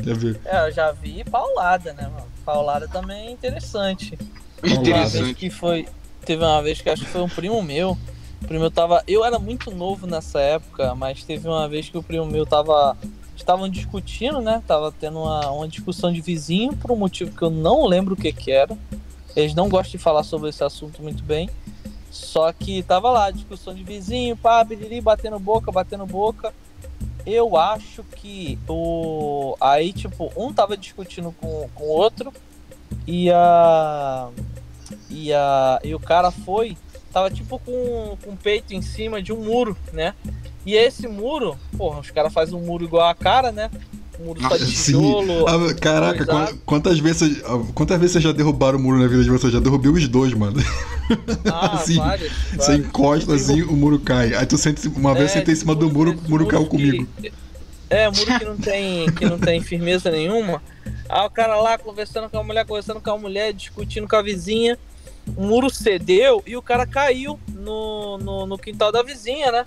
Já 0.04 0.14
viu? 0.14 0.36
É, 0.44 0.66
eu 0.68 0.72
já 0.72 0.90
vi 0.92 1.22
paulada, 1.30 1.92
né, 1.92 2.02
mano? 2.04 2.26
Paulada 2.44 2.88
também 2.88 3.28
é 3.28 3.30
interessante. 3.30 4.18
Uma 4.62 4.68
vez 4.68 4.78
Interessante. 4.78 5.34
que 5.34 5.50
foi. 5.50 5.86
Teve 6.24 6.42
uma 6.42 6.62
vez 6.62 6.80
que 6.80 6.88
acho 6.90 7.04
que 7.04 7.10
foi 7.10 7.20
um 7.22 7.28
primo 7.28 7.62
meu. 7.62 7.96
Primo 8.46 8.70
tava. 8.70 9.02
Eu 9.06 9.24
era 9.24 9.38
muito 9.38 9.70
novo 9.70 10.06
nessa 10.06 10.40
época, 10.40 10.94
mas 10.94 11.24
teve 11.24 11.48
uma 11.48 11.68
vez 11.68 11.88
que 11.88 11.98
o 11.98 12.02
primo 12.02 12.26
meu 12.26 12.46
tava. 12.46 12.96
Estavam 13.36 13.68
discutindo, 13.68 14.40
né? 14.40 14.62
Tava 14.66 14.92
tendo 14.92 15.18
uma, 15.18 15.50
uma 15.50 15.68
discussão 15.68 16.12
de 16.12 16.20
vizinho 16.20 16.76
por 16.76 16.92
um 16.92 16.96
motivo 16.96 17.36
que 17.36 17.42
eu 17.42 17.50
não 17.50 17.84
lembro 17.84 18.14
o 18.14 18.16
que 18.16 18.32
que 18.32 18.52
era. 18.52 18.78
Eles 19.34 19.54
não 19.54 19.68
gostam 19.68 19.92
de 19.92 19.98
falar 19.98 20.22
sobre 20.22 20.50
esse 20.50 20.62
assunto 20.62 21.02
muito 21.02 21.22
bem. 21.24 21.50
Só 22.10 22.52
que 22.52 22.82
tava 22.84 23.10
lá, 23.10 23.32
discussão 23.32 23.74
de 23.74 23.82
vizinho, 23.82 24.36
pá, 24.36 24.64
piriri, 24.64 25.00
batendo 25.00 25.38
boca, 25.40 25.72
batendo 25.72 26.06
boca. 26.06 26.54
Eu 27.26 27.56
acho 27.56 28.04
que 28.04 28.58
o. 28.68 29.56
Aí, 29.60 29.92
tipo, 29.92 30.30
um 30.36 30.52
tava 30.52 30.76
discutindo 30.76 31.32
com, 31.32 31.68
com 31.74 31.84
o 31.84 31.88
outro 31.88 32.32
e 33.06 33.30
a. 33.30 34.28
E, 35.10 35.32
a, 35.32 35.80
e 35.82 35.94
o 35.94 35.98
cara 35.98 36.30
foi, 36.30 36.76
tava 37.14 37.30
tipo 37.30 37.58
com, 37.60 38.18
com 38.22 38.30
o 38.32 38.36
peito 38.36 38.74
em 38.74 38.82
cima 38.82 39.22
de 39.22 39.32
um 39.32 39.36
muro, 39.42 39.76
né? 39.92 40.12
E 40.66 40.74
esse 40.74 41.06
muro, 41.06 41.56
porra, 41.78 42.00
os 42.00 42.10
caras 42.10 42.32
fazem 42.32 42.54
um 42.56 42.60
muro 42.60 42.84
igual 42.84 43.08
a 43.08 43.14
cara, 43.14 43.52
né? 43.52 43.70
Um 44.20 44.24
muro 44.26 44.40
só 44.42 44.56
de 44.56 44.66
tijolo. 44.72 45.46
Ah, 45.48 45.74
caraca, 45.74 46.24
coisado. 46.26 46.58
quantas 46.66 46.98
vezes, 46.98 47.42
quantas 47.74 47.98
vezes 47.98 48.12
vocês 48.12 48.24
já 48.24 48.32
derrubaram 48.32 48.78
o 48.78 48.82
muro 48.82 48.98
na 48.98 49.06
vida 49.06 49.22
de 49.22 49.30
vocês? 49.30 49.52
Já 49.52 49.60
derrubei 49.60 49.90
os 49.92 50.08
dois, 50.08 50.32
mano. 50.34 50.56
Ah, 51.52 51.74
assim, 51.78 51.96
várias, 51.96 52.32
Você 52.32 52.56
várias. 52.56 52.86
encosta 52.86 53.34
assim, 53.34 53.62
o 53.62 53.72
muro 53.72 53.98
cai. 54.00 54.34
Aí 54.34 54.46
tu 54.46 54.56
sente, 54.58 54.88
uma 54.88 55.14
vez 55.14 55.30
É, 55.30 55.34
sentei 55.34 55.54
em 55.54 55.56
cima 55.56 55.74
do 55.74 55.90
muro, 55.90 56.12
o 56.26 56.30
muro 56.30 56.46
caiu 56.46 56.62
que- 56.64 56.70
comigo. 56.70 57.08
É, 57.90 58.08
muro 58.10 58.38
que 58.38 58.44
não 58.44 58.56
tem, 58.56 59.12
que 59.12 59.24
não 59.26 59.38
tem 59.38 59.60
firmeza 59.60 60.10
nenhuma. 60.10 60.62
Aí 61.08 61.26
o 61.26 61.30
cara 61.30 61.54
lá 61.60 61.76
conversando 61.78 62.28
com 62.30 62.38
a 62.38 62.42
mulher, 62.42 62.64
conversando 62.66 63.00
com 63.00 63.10
a 63.10 63.18
mulher, 63.18 63.52
discutindo 63.52 64.08
com 64.08 64.16
a 64.16 64.22
vizinha. 64.22 64.78
O 65.36 65.42
muro 65.42 65.70
cedeu 65.70 66.42
e 66.46 66.56
o 66.56 66.62
cara 66.62 66.86
caiu 66.86 67.38
no, 67.48 68.18
no, 68.18 68.46
no 68.46 68.58
quintal 68.58 68.92
da 68.92 69.02
vizinha, 69.02 69.50
né? 69.50 69.64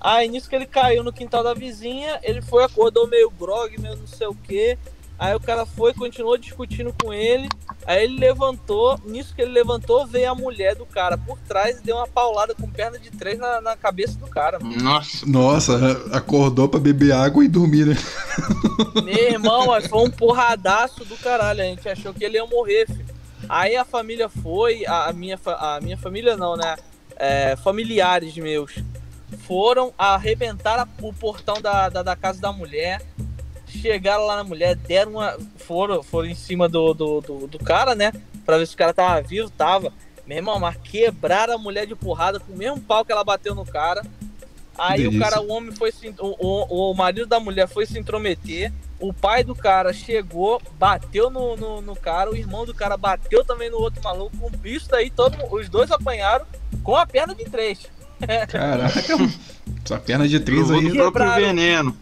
Aí 0.00 0.28
nisso 0.28 0.48
que 0.48 0.56
ele 0.56 0.66
caiu 0.66 1.02
no 1.02 1.12
quintal 1.12 1.42
da 1.42 1.54
vizinha, 1.54 2.18
ele 2.22 2.40
foi, 2.40 2.64
acordou 2.64 3.06
meio 3.06 3.30
grog, 3.30 3.78
meio 3.78 3.96
não 3.96 4.06
sei 4.06 4.26
o 4.26 4.34
que. 4.34 4.78
Aí 5.20 5.34
o 5.34 5.40
cara 5.40 5.66
foi, 5.66 5.92
continuou 5.92 6.38
discutindo 6.38 6.94
com 6.98 7.12
ele. 7.12 7.46
Aí 7.86 8.04
ele 8.04 8.18
levantou, 8.18 8.98
nisso 9.04 9.34
que 9.34 9.42
ele 9.42 9.52
levantou, 9.52 10.06
veio 10.06 10.30
a 10.30 10.34
mulher 10.34 10.74
do 10.74 10.86
cara 10.86 11.18
por 11.18 11.38
trás 11.40 11.78
e 11.78 11.82
deu 11.82 11.96
uma 11.96 12.06
paulada 12.06 12.54
com 12.54 12.66
perna 12.66 12.98
de 12.98 13.10
três 13.10 13.38
na, 13.38 13.60
na 13.60 13.76
cabeça 13.76 14.18
do 14.18 14.26
cara. 14.26 14.58
mano. 14.58 14.82
Nossa. 14.82 15.26
Nossa, 15.26 15.76
acordou 16.10 16.70
pra 16.70 16.80
beber 16.80 17.12
água 17.12 17.44
e 17.44 17.48
dormir, 17.48 17.84
né? 17.84 17.96
Meu 19.04 19.32
irmão, 19.32 19.66
foi 19.82 20.06
um 20.06 20.10
porradaço 20.10 21.04
do 21.04 21.16
caralho. 21.18 21.60
A 21.60 21.64
gente 21.64 21.86
achou 21.86 22.14
que 22.14 22.24
ele 22.24 22.38
ia 22.38 22.46
morrer, 22.46 22.86
filho. 22.86 23.09
Aí 23.48 23.76
a 23.76 23.84
família 23.84 24.28
foi, 24.28 24.84
a, 24.86 25.12
minha, 25.12 25.38
a 25.44 25.80
minha 25.80 25.96
família 25.96 26.36
não, 26.36 26.56
né? 26.56 26.76
É, 27.16 27.54
familiares 27.56 28.34
meus 28.36 28.82
foram 29.46 29.92
arrebentar 29.98 30.88
o 31.02 31.12
portão 31.12 31.60
da, 31.60 31.88
da, 31.88 32.02
da 32.02 32.16
casa 32.16 32.40
da 32.40 32.52
mulher. 32.52 33.02
Chegaram 33.66 34.26
lá 34.26 34.36
na 34.36 34.44
mulher, 34.44 34.74
deram 34.74 35.12
uma. 35.12 35.36
Foram, 35.56 36.02
foram 36.02 36.28
em 36.28 36.34
cima 36.34 36.68
do, 36.68 36.92
do, 36.92 37.20
do, 37.20 37.46
do 37.46 37.58
cara, 37.58 37.94
né? 37.94 38.12
Pra 38.44 38.58
ver 38.58 38.66
se 38.66 38.74
o 38.74 38.78
cara 38.78 38.92
tava 38.92 39.20
vivo, 39.22 39.48
tava. 39.50 39.92
Meu 40.26 40.38
irmão, 40.38 40.58
mas 40.58 40.76
quebraram 40.76 41.54
a 41.54 41.58
mulher 41.58 41.86
de 41.86 41.94
porrada 41.94 42.40
com 42.40 42.52
o 42.52 42.56
mesmo 42.56 42.80
pau 42.80 43.04
que 43.04 43.12
ela 43.12 43.24
bateu 43.24 43.54
no 43.54 43.64
cara. 43.64 44.02
Aí 44.76 45.06
o 45.06 45.10
delícia. 45.10 45.30
cara, 45.30 45.40
o 45.42 45.50
homem 45.52 45.72
foi 45.72 45.92
se, 45.92 46.08
o, 46.18 46.36
o, 46.38 46.90
o 46.90 46.94
marido 46.94 47.26
da 47.26 47.38
mulher 47.38 47.68
foi 47.68 47.86
se 47.86 47.98
intrometer. 47.98 48.72
O 49.00 49.12
pai 49.14 49.42
do 49.42 49.54
cara 49.54 49.92
chegou, 49.92 50.60
bateu 50.78 51.30
no, 51.30 51.56
no, 51.56 51.80
no 51.80 51.96
cara, 51.96 52.30
o 52.30 52.36
irmão 52.36 52.66
do 52.66 52.74
cara 52.74 52.96
bateu 52.96 53.44
também 53.44 53.70
no 53.70 53.78
outro 53.78 54.02
maluco. 54.04 54.36
Isso 54.64 54.88
daí, 54.90 55.10
todo, 55.10 55.36
os 55.50 55.68
dois 55.68 55.90
apanharam 55.90 56.44
com 56.82 56.94
a 56.96 57.06
perna 57.06 57.34
de 57.34 57.44
três. 57.46 57.88
Caraca, 58.48 59.00
essa 59.84 59.98
perna 59.98 60.28
de 60.28 60.38
três 60.40 60.70
aí. 60.70 60.88
do 60.88 60.94
próprio 60.94 61.24
Quebraram. 61.24 61.42
veneno. 61.46 61.96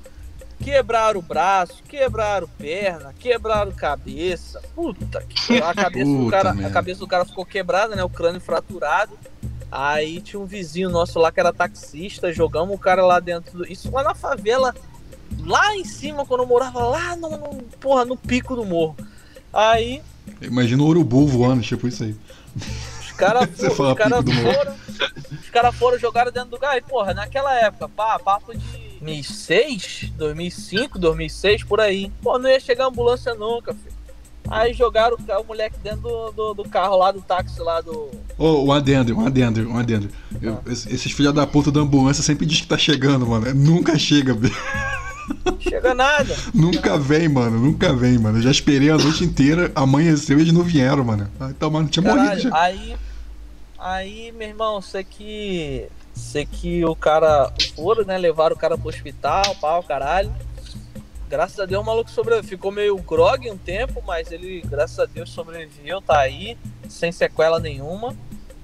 Quebraram 0.61 1.20
o 1.20 1.22
braço, 1.22 1.80
quebraram 1.88 2.48
perna, 2.58 3.14
quebraram 3.16 3.70
cabeça. 3.70 4.61
Puta 4.74 5.22
que 5.22 5.56
a 5.62 5.72
cabeça 5.72 6.11
do 6.11 6.18
Puta 6.24 6.30
cara, 6.37 6.50
a 6.50 6.54
merda. 6.54 6.70
cabeça 6.72 6.98
do 6.98 7.06
cara 7.06 7.24
ficou 7.24 7.46
quebrada, 7.46 7.94
né? 7.94 8.02
O 8.02 8.11
crânio 8.11 8.40
fraturado. 8.40 9.16
Aí 9.70 10.20
tinha 10.20 10.40
um 10.40 10.46
vizinho 10.46 10.90
nosso 10.90 11.18
lá 11.20 11.30
que 11.30 11.38
era 11.38 11.52
taxista, 11.52 12.32
jogamos 12.32 12.74
o 12.74 12.78
cara 12.78 13.06
lá 13.06 13.20
dentro. 13.20 13.58
do- 13.58 13.70
Isso 13.72 13.88
lá 13.92 14.02
na 14.02 14.14
favela, 14.16 14.74
lá 15.44 15.74
em 15.76 15.84
cima, 15.84 16.24
quando 16.26 16.42
eu 16.42 16.46
morava 16.46 16.82
lá 16.84 17.16
no, 17.16 17.30
no- 17.30 17.62
porra, 17.80 18.04
no 18.04 18.16
pico 18.16 18.54
do 18.56 18.64
morro. 18.64 18.96
Aí 19.52 20.02
Imagina 20.42 20.82
o 20.82 20.86
urubu 20.86 21.26
voando, 21.26 21.62
tipo 21.62 21.88
isso 21.88 22.04
aí. 22.04 22.14
Os 23.00 23.12
caras 23.12 23.48
cara 23.96 24.22
foram. 24.22 24.74
Os 25.40 25.50
caras 25.50 25.74
foram 25.76 25.98
jogaram 25.98 26.30
dentro 26.30 26.50
do 26.50 26.58
gás. 26.58 26.82
Porra, 26.86 27.14
naquela 27.14 27.54
época, 27.58 27.88
pá, 27.88 28.18
papo 28.18 28.52
de 28.52 28.60
2006, 29.00 30.12
2005, 30.16 30.98
2006, 30.98 31.64
por 31.64 31.80
aí. 31.80 32.12
Pô, 32.22 32.38
não 32.38 32.48
ia 32.50 32.60
chegar 32.60 32.86
ambulância 32.86 33.34
nunca, 33.34 33.72
filho. 33.72 33.96
Aí 34.50 34.72
jogaram 34.72 35.16
o, 35.16 35.40
o 35.40 35.44
moleque 35.44 35.78
dentro 35.82 36.00
do, 36.02 36.30
do, 36.32 36.54
do 36.54 36.68
carro 36.68 36.96
lá, 36.96 37.10
do 37.12 37.20
táxi 37.20 37.60
lá 37.60 37.80
do. 37.80 38.10
Ô, 38.38 38.64
um 38.64 38.72
adendo, 38.72 39.14
um 39.16 39.26
adendo, 39.26 39.68
um 39.68 39.78
adendo. 39.78 40.08
Ah. 40.34 40.58
es- 40.70 40.86
esses 40.86 41.12
filha 41.12 41.32
da 41.32 41.46
puta 41.46 41.70
da 41.70 41.80
ambulância 41.80 42.22
sempre 42.22 42.46
diz 42.46 42.60
que 42.60 42.66
tá 42.66 42.78
chegando, 42.78 43.26
mano. 43.26 43.52
Nunca 43.54 43.98
chega, 43.98 44.34
bicho. 44.34 44.54
Chega 45.60 45.94
nada. 45.94 46.34
Nunca 46.54 46.98
vem, 46.98 47.28
mano. 47.28 47.58
Nunca 47.58 47.92
vem, 47.92 48.18
mano. 48.18 48.38
Eu 48.38 48.42
já 48.42 48.50
esperei 48.50 48.90
a 48.90 48.96
noite 48.96 49.24
inteira, 49.24 49.70
amanheceu 49.74 50.38
e 50.38 50.42
eles 50.42 50.52
não 50.52 50.62
vieram, 50.62 51.04
mano. 51.04 51.30
Então, 51.50 51.70
mano, 51.70 51.88
tinha 51.88 52.02
morrido 52.02 52.24
Caralho, 52.24 52.40
já. 52.42 52.56
aí. 52.56 52.96
Aí, 53.78 54.32
meu 54.32 54.48
irmão, 54.48 54.80
sei 54.82 55.04
que. 55.04 55.86
Sei 56.14 56.44
que 56.44 56.84
o 56.84 56.96
cara 56.96 57.52
foram, 57.76 58.04
né? 58.04 58.18
Levaram 58.18 58.56
o 58.56 58.58
cara 58.58 58.76
pro 58.76 58.88
hospital, 58.88 59.54
pau, 59.60 59.82
caralho. 59.84 60.32
Graças 61.28 61.60
a 61.60 61.66
Deus 61.66 61.82
o 61.82 61.86
maluco 61.86 62.10
sobreviveu. 62.10 62.48
Ficou 62.48 62.72
meio 62.72 62.96
grog 62.96 63.48
um 63.50 63.56
tempo, 63.56 64.02
mas 64.04 64.32
ele, 64.32 64.62
graças 64.66 64.98
a 64.98 65.04
Deus, 65.04 65.30
sobreviveu, 65.30 66.00
tá 66.00 66.18
aí, 66.18 66.56
sem 66.88 67.12
sequela 67.12 67.60
nenhuma. 67.60 68.16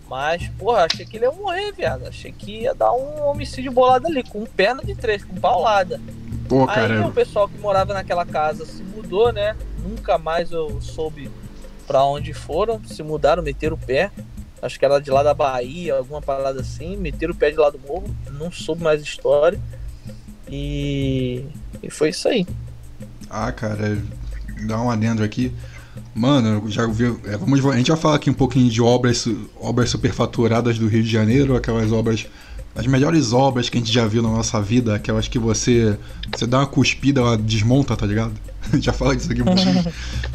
Mas, 0.09 0.49
porra, 0.59 0.87
achei 0.91 1.07
que 1.07 1.17
ele 1.17 1.27
ia 1.27 1.33
morrer, 1.33 1.73
viado. 1.73 2.07
Achei 2.07 2.33
que 2.33 2.63
ia 2.63 2.75
dar 2.75 2.93
um 2.93 3.23
homicídio 3.29 3.71
bolado 3.71 4.07
ali, 4.07 4.23
com 4.23 4.45
perna 4.45 4.83
de 4.83 4.95
três, 4.95 5.25
com 5.25 5.35
paulada. 5.37 6.01
Pô, 6.55 6.71
Aí 6.71 6.87
cara. 6.87 7.07
o 7.09 7.13
pessoal 7.13 7.49
que 7.49 7.59
morava 7.59 7.93
naquela 7.93 8.25
casa 8.25 8.65
se 8.65 8.81
mudou, 8.81 9.33
né? 9.33 9.57
Nunca 9.83 10.17
mais 10.19 10.53
eu 10.53 10.81
soube 10.81 11.29
pra 11.85 12.05
onde 12.05 12.33
foram. 12.33 12.81
Se 12.85 13.03
mudaram, 13.03 13.43
meteram 13.43 13.75
o 13.75 13.79
pé. 13.79 14.13
Acho 14.63 14.79
que 14.79 14.85
era 14.85 15.01
de 15.01 15.11
lá 15.11 15.25
da 15.25 15.35
Bahia, 15.35 15.97
alguma 15.97 16.23
parada 16.23 16.61
assim. 16.61 16.97
Meteram 16.97 17.35
o 17.35 17.37
pé 17.37 17.51
de 17.51 17.57
lá 17.57 17.71
do 17.71 17.79
morro. 17.81 18.05
Não 18.39 18.53
soube 18.53 18.85
mais 18.85 19.03
história. 19.03 19.61
E, 20.49 21.45
e 21.83 21.91
foi 21.91 22.11
isso 22.11 22.29
aí. 22.29 22.47
Ah, 23.29 23.51
cara, 23.51 24.01
dá 24.65 24.81
um 24.81 24.89
adendo 24.89 25.25
aqui. 25.25 25.53
Mano, 26.15 26.71
já 26.71 26.87
vi. 26.87 27.07
é, 27.25 27.37
vamos, 27.37 27.67
a 27.67 27.77
gente 27.77 27.91
vai 27.91 27.99
falar 28.01 28.15
aqui 28.15 28.31
um 28.31 28.35
pouquinho 28.35 28.71
de 28.71 28.81
obras, 28.81 29.27
obras 29.61 29.91
superfaturadas 29.91 30.79
do 30.79 30.87
Rio 30.87 31.03
de 31.03 31.11
Janeiro, 31.11 31.57
aquelas 31.57 31.91
obras. 31.91 32.29
As 32.75 32.87
melhores 32.87 33.33
obras 33.33 33.69
que 33.69 33.79
a 33.79 33.81
gente 33.81 33.93
já 33.93 34.07
viu 34.07 34.23
na 34.23 34.29
nossa 34.29 34.61
vida, 34.61 34.95
aquelas 34.97 35.29
que 35.29 35.39
você. 35.39 35.97
Você 36.35 36.47
dá 36.47 36.59
uma 36.59 36.67
cuspida, 36.67 37.21
ela 37.21 37.39
desmonta, 37.39 37.97
tá 37.97 38.05
ligado? 38.05 38.33
já 38.81 38.93
fala 38.93 39.15
disso 39.15 39.31
aqui 39.31 39.43
um 39.43 39.45
pouquinho. 39.45 39.85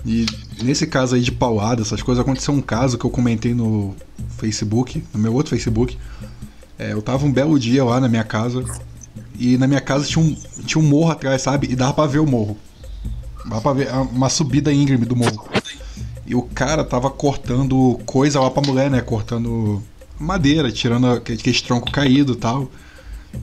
E 0.05 0.25
nesse 0.63 0.87
caso 0.87 1.15
aí 1.15 1.21
de 1.21 1.31
paulada, 1.31 1.81
essas 1.81 2.01
coisas, 2.01 2.21
aconteceu 2.21 2.53
um 2.53 2.61
caso 2.61 2.97
que 2.97 3.05
eu 3.05 3.09
comentei 3.09 3.53
no 3.53 3.95
Facebook, 4.37 5.03
no 5.13 5.19
meu 5.19 5.33
outro 5.33 5.49
Facebook. 5.49 5.97
É, 6.77 6.93
eu 6.93 7.01
tava 7.01 7.25
um 7.25 7.31
belo 7.31 7.59
dia 7.59 7.83
lá 7.83 7.99
na 7.99 8.07
minha 8.07 8.23
casa. 8.23 8.63
E 9.37 9.57
na 9.57 9.67
minha 9.67 9.81
casa 9.81 10.05
tinha 10.05 10.23
um, 10.23 10.35
tinha 10.65 10.83
um 10.83 10.87
morro 10.87 11.11
atrás, 11.11 11.41
sabe? 11.41 11.67
E 11.69 11.75
dava 11.75 11.93
pra 11.93 12.05
ver 12.05 12.19
o 12.19 12.25
morro. 12.25 12.57
Dava 13.45 13.61
pra 13.61 13.73
ver 13.73 13.91
uma 14.11 14.29
subida 14.29 14.71
íngreme 14.71 15.05
do 15.05 15.15
morro. 15.15 15.49
E 16.25 16.35
o 16.35 16.43
cara 16.43 16.83
tava 16.83 17.09
cortando 17.09 17.99
coisa 18.05 18.39
lá 18.39 18.51
pra 18.51 18.61
mulher, 18.61 18.89
né? 18.89 19.01
Cortando 19.01 19.81
madeira, 20.19 20.71
tirando 20.71 21.07
aquele 21.07 21.61
tronco 21.61 21.91
caído 21.91 22.33
e 22.33 22.35
tal. 22.35 22.69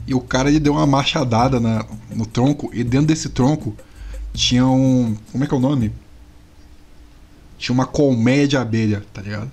E 0.05 0.13
o 0.13 0.21
cara 0.21 0.49
ele 0.49 0.59
deu 0.59 0.73
uma 0.73 0.85
machadada 0.85 1.59
na, 1.59 1.85
no 2.13 2.25
tronco. 2.25 2.69
E 2.73 2.83
dentro 2.83 3.07
desse 3.07 3.29
tronco 3.29 3.75
tinha 4.33 4.65
um. 4.65 5.17
Como 5.31 5.43
é 5.43 5.47
que 5.47 5.53
é 5.53 5.57
o 5.57 5.59
nome? 5.59 5.91
Tinha 7.57 7.73
uma 7.73 7.85
colmeia 7.85 8.47
de 8.47 8.55
abelha, 8.55 9.03
tá 9.11 9.21
ligado? 9.21 9.51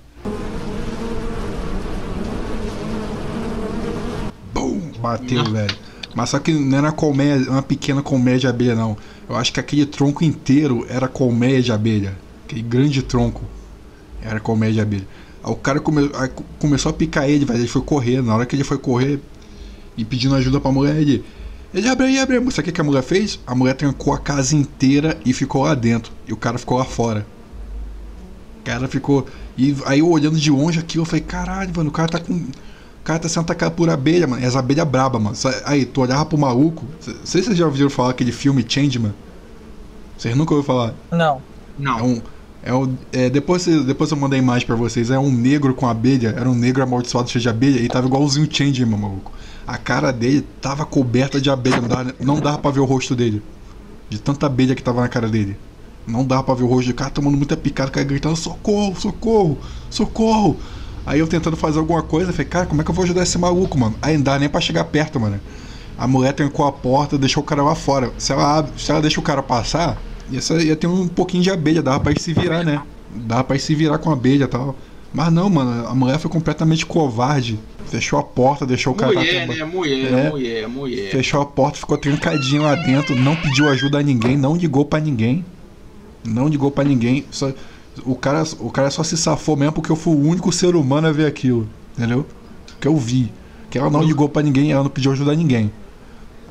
Bum! 4.53 4.91
Bateu, 5.01 5.43
velho. 5.45 5.75
Mas 6.13 6.29
só 6.29 6.39
que 6.39 6.53
não 6.53 6.77
era 6.77 6.91
colmeia, 6.91 7.37
uma 7.49 7.63
pequena 7.63 8.01
colmeia 8.01 8.39
de 8.39 8.47
abelha, 8.47 8.75
não. 8.75 8.95
Eu 9.27 9.35
acho 9.35 9.51
que 9.51 9.59
aquele 9.59 9.85
tronco 9.85 10.23
inteiro 10.23 10.85
era 10.87 11.07
colmeia 11.07 11.61
de 11.61 11.71
abelha. 11.71 12.15
Aquele 12.45 12.61
grande 12.61 13.01
tronco 13.01 13.43
era 14.21 14.39
colmeia 14.39 14.71
de 14.71 14.81
abelha. 14.81 15.07
Aí 15.45 15.51
o 15.51 15.55
cara 15.55 15.79
come- 15.79 16.09
começou 16.57 16.89
a 16.89 16.93
picar 16.93 17.29
ele, 17.29 17.45
velho. 17.45 17.59
Ele 17.59 17.67
foi 17.67 17.81
correr. 17.83 18.21
Na 18.23 18.35
hora 18.35 18.45
que 18.47 18.55
ele 18.55 18.63
foi 18.63 18.79
correr 18.79 19.19
e 19.95 20.03
pedindo 20.03 20.33
ajuda 20.33 20.59
pra 20.59 20.71
mulher, 20.71 20.95
ele. 20.97 21.23
Ele 21.73 21.87
abre 21.87 22.07
aí, 22.07 22.19
abre 22.19 22.37
aí. 22.37 22.43
Sabe 22.51 22.61
o 22.61 22.63
que 22.63 22.71
que 22.71 22.81
a 22.81 22.83
mulher 22.83 23.03
fez? 23.03 23.39
A 23.45 23.53
mulher 23.53 23.75
trancou 23.75 24.13
a 24.13 24.17
casa 24.17 24.55
inteira 24.55 25.17
e 25.23 25.31
ficou 25.33 25.63
lá 25.63 25.75
dentro. 25.75 26.11
E 26.27 26.33
o 26.33 26.37
cara 26.37 26.57
ficou 26.57 26.77
lá 26.79 26.85
fora. 26.85 27.27
O 28.61 28.63
cara 28.63 28.87
ficou. 28.87 29.27
E 29.57 29.75
aí 29.85 29.99
eu 29.99 30.09
olhando 30.09 30.37
de 30.39 30.49
longe 30.49 30.79
aqui, 30.79 30.97
eu 30.97 31.05
falei, 31.05 31.21
caralho, 31.21 31.71
mano, 31.75 31.89
o 31.89 31.93
cara 31.93 32.09
tá 32.09 32.19
com. 32.19 32.33
O 32.33 33.03
cara 33.05 33.19
tá 33.19 33.29
sendo 33.29 33.43
atacado 33.43 33.73
por 33.75 33.87
abelha, 33.87 34.25
mano. 34.25 34.41
E 34.41 34.45
as 34.45 34.55
abelhas 34.55 34.87
braba, 34.87 35.19
mano. 35.19 35.35
Aí, 35.65 35.85
tu 35.85 36.01
olhava 36.01 36.25
pro 36.25 36.39
maluco. 36.39 36.85
Não 37.05 37.15
sei 37.23 37.41
se 37.41 37.47
vocês 37.49 37.57
já 37.57 37.65
ouviram 37.67 37.87
falar 37.89 38.09
aquele 38.09 38.31
filme 38.31 38.65
Changeman. 38.67 39.13
Vocês 40.17 40.35
nunca 40.35 40.55
ouviram 40.55 40.75
falar? 40.75 40.93
Não. 41.11 41.39
Não. 41.77 41.99
É 41.99 42.01
um. 42.03 42.21
É 42.65 42.73
um 42.73 42.95
é, 43.13 43.29
depois, 43.29 43.65
depois 43.65 44.09
eu 44.09 44.17
mandei 44.17 44.39
a 44.39 44.41
imagem 44.41 44.65
pra 44.65 44.75
vocês. 44.75 45.11
É 45.11 45.19
um 45.19 45.31
negro 45.31 45.73
com 45.75 45.87
abelha. 45.87 46.33
Era 46.35 46.49
um 46.49 46.55
negro 46.55 46.81
amaldiçoado 46.81 47.29
cheio 47.29 47.41
de 47.41 47.47
abelha. 47.49 47.79
E 47.79 47.87
tava 47.87 48.07
igualzinho 48.07 48.47
o 48.47 48.53
Changeman, 48.53 48.99
maluco. 48.99 49.31
A 49.67 49.77
cara 49.77 50.11
dele 50.11 50.43
tava 50.61 50.83
coberta 50.85 51.39
de 51.39 51.49
abelha. 51.49 51.79
Não 51.79 51.87
dava, 51.87 52.15
não 52.19 52.39
dava 52.39 52.57
pra 52.57 52.71
ver 52.71 52.79
o 52.79 52.85
rosto 52.85 53.15
dele. 53.15 53.41
De 54.09 54.19
tanta 54.19 54.47
abelha 54.47 54.73
que 54.75 54.81
tava 54.83 55.01
na 55.01 55.07
cara 55.07 55.29
dele. 55.29 55.55
Não 56.07 56.25
dava 56.25 56.43
pra 56.43 56.55
ver 56.55 56.63
o 56.63 56.67
rosto 56.67 56.87
do 56.87 56.95
cara 56.95 57.09
tomando 57.11 57.37
muita 57.37 57.55
picada, 57.55 57.89
o 57.89 57.93
cara 57.93 58.05
gritando: 58.05 58.35
socorro, 58.35 58.99
socorro, 58.99 59.57
socorro. 59.89 60.57
Aí 61.05 61.19
eu 61.19 61.27
tentando 61.27 61.55
fazer 61.55 61.77
alguma 61.77 62.01
coisa, 62.01 62.31
falei, 62.31 62.47
cara, 62.47 62.65
como 62.65 62.81
é 62.81 62.83
que 62.83 62.89
eu 62.89 62.95
vou 62.95 63.03
ajudar 63.03 63.21
esse 63.23 63.37
maluco, 63.37 63.77
mano? 63.77 63.95
Aí 64.01 64.15
não 64.17 64.23
dá 64.23 64.39
nem 64.39 64.49
pra 64.49 64.59
chegar 64.59 64.85
perto, 64.85 65.19
mano. 65.19 65.39
A 65.97 66.07
mulher 66.07 66.33
trancou 66.33 66.65
a 66.65 66.71
porta, 66.71 67.15
deixou 67.17 67.41
o 67.43 67.45
cara 67.45 67.61
lá 67.63 67.75
fora. 67.75 68.11
Se 68.17 68.31
ela, 68.31 68.57
abre- 68.57 68.71
se 68.77 68.89
ela 68.91 69.01
deixa 69.01 69.19
o 69.19 69.23
cara 69.23 69.41
passar, 69.43 69.97
ia, 70.31 70.63
ia 70.63 70.75
ter 70.75 70.87
um 70.87 71.07
pouquinho 71.07 71.43
de 71.43 71.49
abelha, 71.51 71.81
dava 71.81 71.99
pra 71.99 72.13
se 72.19 72.33
virar, 72.33 72.63
né? 72.63 72.81
Dava 73.15 73.43
pra 73.43 73.57
se 73.59 73.73
virar 73.75 73.97
com 73.97 74.09
a 74.09 74.13
abelha 74.13 74.45
e 74.45 74.47
tal. 74.47 74.75
Mas 75.13 75.31
não, 75.31 75.49
mano, 75.49 75.87
a 75.87 75.95
mulher 75.95 76.19
foi 76.19 76.29
completamente 76.29 76.85
covarde. 76.85 77.57
Fechou 77.85 78.19
a 78.19 78.23
porta, 78.23 78.65
deixou 78.65 78.93
o 78.93 78.95
cara 78.95 79.13
Mulher, 79.13 79.47
né? 79.47 79.63
Mulher, 79.63 80.13
É. 80.13 80.29
mulher, 80.29 80.67
mulher. 80.67 81.11
Fechou 81.11 81.41
a 81.41 81.45
porta, 81.45 81.77
ficou 81.77 81.97
trancadinho 81.97 82.63
lá 82.63 82.75
dentro, 82.75 83.15
não 83.15 83.35
pediu 83.35 83.69
ajuda 83.69 83.99
a 83.99 84.03
ninguém, 84.03 84.35
não 84.35 84.55
ligou 84.55 84.83
pra 84.83 84.99
ninguém. 84.99 85.45
Não 86.25 86.47
ligou 86.47 86.71
pra 86.71 86.83
ninguém. 86.83 87.23
Só, 87.31 87.51
o, 88.03 88.15
cara, 88.15 88.43
o 88.59 88.69
cara 88.71 88.89
só 88.89 89.03
se 89.03 89.15
safou 89.15 89.55
mesmo 89.55 89.73
porque 89.73 89.91
eu 89.91 89.95
fui 89.95 90.13
o 90.15 90.19
único 90.19 90.51
ser 90.51 90.75
humano 90.75 91.07
a 91.07 91.11
ver 91.11 91.27
aquilo. 91.27 91.69
Entendeu? 91.97 92.25
Que 92.81 92.87
eu 92.87 92.97
vi. 92.97 93.31
Que 93.69 93.77
ela 93.77 93.89
não 93.89 94.01
ligou 94.01 94.27
pra 94.27 94.41
ninguém, 94.41 94.71
ela 94.71 94.83
não 94.83 94.89
pediu 94.89 95.11
ajuda 95.11 95.31
a 95.31 95.35
ninguém. 95.35 95.71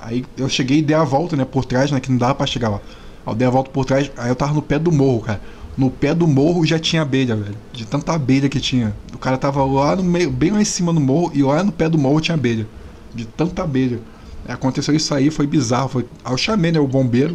Aí 0.00 0.24
eu 0.38 0.48
cheguei 0.48 0.78
e 0.78 0.82
dei 0.82 0.96
a 0.96 1.04
volta, 1.04 1.36
né, 1.36 1.44
por 1.44 1.64
trás, 1.64 1.90
né, 1.90 1.98
que 1.98 2.10
não 2.10 2.18
dava 2.18 2.34
pra 2.36 2.46
chegar 2.46 2.68
lá. 2.68 2.80
Aí 3.26 3.32
eu 3.32 3.34
dei 3.34 3.46
a 3.46 3.50
volta 3.50 3.70
por 3.70 3.84
trás, 3.84 4.10
aí 4.16 4.28
eu 4.28 4.36
tava 4.36 4.52
no 4.52 4.62
pé 4.62 4.78
do 4.78 4.92
morro, 4.92 5.20
cara. 5.20 5.40
No 5.76 5.90
pé 5.90 6.14
do 6.14 6.26
morro 6.28 6.64
já 6.64 6.78
tinha 6.78 7.02
abelha, 7.02 7.34
velho. 7.34 7.56
De 7.72 7.84
tanta 7.84 8.12
abelha 8.12 8.48
que 8.48 8.60
tinha. 8.60 8.94
O 9.12 9.18
cara 9.18 9.36
tava 9.36 9.64
lá 9.64 9.96
no 9.96 10.04
meio, 10.04 10.30
bem 10.30 10.50
lá 10.52 10.60
em 10.60 10.64
cima 10.64 10.92
do 10.92 11.00
morro, 11.00 11.32
e 11.34 11.42
lá 11.42 11.64
no 11.64 11.72
pé 11.72 11.88
do 11.88 11.98
morro 11.98 12.20
tinha 12.20 12.34
abelha. 12.34 12.66
De 13.12 13.24
tanta 13.24 13.62
abelha. 13.62 14.00
Aconteceu 14.46 14.94
isso 14.94 15.12
aí, 15.14 15.30
foi 15.30 15.46
bizarro. 15.46 15.88
Foi... 15.88 16.06
Aí 16.24 16.32
eu 16.32 16.38
chamei, 16.38 16.70
né, 16.70 16.78
o 16.78 16.86
bombeiro. 16.86 17.34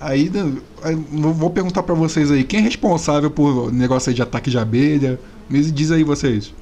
Aí, 0.00 0.30
aí 0.82 0.94
vou 0.94 1.50
perguntar 1.50 1.82
pra 1.82 1.94
vocês 1.94 2.30
aí, 2.30 2.44
quem 2.44 2.60
é 2.60 2.62
responsável 2.62 3.30
por 3.30 3.72
negócio 3.72 4.10
aí 4.10 4.14
de 4.14 4.22
ataque 4.22 4.50
de 4.50 4.58
abelha? 4.58 5.18
Me 5.48 5.62
diz 5.62 5.90
aí 5.90 6.04
vocês. 6.04 6.52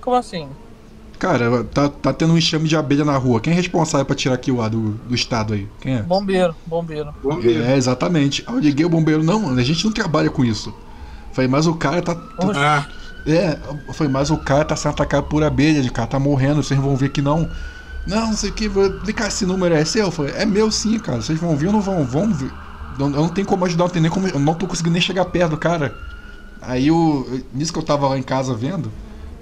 Como 0.00 0.16
assim? 0.16 0.48
Cara, 1.20 1.62
tá, 1.64 1.88
tá 1.88 2.12
tendo 2.14 2.32
um 2.32 2.38
enxame 2.38 2.66
de 2.68 2.74
abelha 2.76 3.04
na 3.04 3.16
rua. 3.16 3.40
Quem 3.40 3.52
é 3.52 3.56
responsável 3.56 4.06
pra 4.06 4.16
tirar 4.16 4.34
aquilo 4.34 4.58
lá 4.58 4.68
do, 4.68 4.92
do 4.92 5.14
estado 5.14 5.52
aí? 5.52 5.68
Quem 5.80 5.96
é? 5.96 6.02
Bombeiro, 6.02 6.56
bombeiro. 6.66 7.62
É, 7.62 7.76
exatamente. 7.76 8.42
Aí 8.46 8.54
eu 8.54 8.60
liguei 8.60 8.86
o 8.86 8.88
bombeiro, 8.88 9.22
não, 9.22 9.40
mano, 9.40 9.60
a 9.60 9.62
gente 9.62 9.84
não 9.84 9.92
trabalha 9.92 10.30
com 10.30 10.44
isso. 10.44 10.72
Falei, 11.32 11.48
mas 11.48 11.66
o 11.66 11.74
cara 11.74 12.00
tá. 12.02 12.14
tá- 12.14 12.86
É, 13.26 13.58
eu 13.86 13.92
falei, 13.92 14.12
mas 14.12 14.30
o 14.30 14.38
cara 14.38 14.64
tá 14.64 14.74
sendo 14.74 14.92
atacado 14.92 15.24
por 15.26 15.44
abelha, 15.44 15.86
o 15.88 15.92
cara 15.92 16.08
tá 16.08 16.18
morrendo, 16.18 16.62
vocês 16.62 16.80
vão 16.80 16.96
ver 16.96 17.10
que 17.10 17.20
não. 17.20 17.50
Não, 18.06 18.28
não 18.28 18.36
sei 18.36 18.50
o 18.50 18.52
que, 18.54 18.68
vou 18.68 18.90
clicar 18.90 19.28
esse 19.28 19.44
número 19.44 19.74
é 19.74 19.84
seu? 19.84 20.06
Eu 20.06 20.10
falei, 20.10 20.34
é 20.34 20.46
meu 20.46 20.70
sim, 20.70 20.98
cara. 20.98 21.20
Vocês 21.20 21.38
vão 21.38 21.56
vir 21.56 21.66
ou 21.66 21.72
não 21.72 21.82
vão? 21.82 22.04
Vão 22.04 22.32
ver. 22.32 22.54
Eu 22.98 23.08
não 23.10 23.28
tenho 23.28 23.46
como 23.46 23.64
ajudar, 23.66 23.84
não 23.84 23.90
tem 23.90 24.02
nem 24.02 24.10
como. 24.10 24.26
Eu 24.28 24.38
não 24.40 24.54
tô 24.54 24.66
conseguindo 24.66 24.94
nem 24.94 25.02
chegar 25.02 25.26
perto 25.26 25.50
do 25.52 25.58
cara. 25.58 25.98
Aí 26.60 26.90
o. 26.90 27.26
Nisso 27.52 27.72
que 27.72 27.78
eu 27.78 27.82
tava 27.84 28.08
lá 28.08 28.18
em 28.18 28.22
casa 28.22 28.54
vendo, 28.54 28.92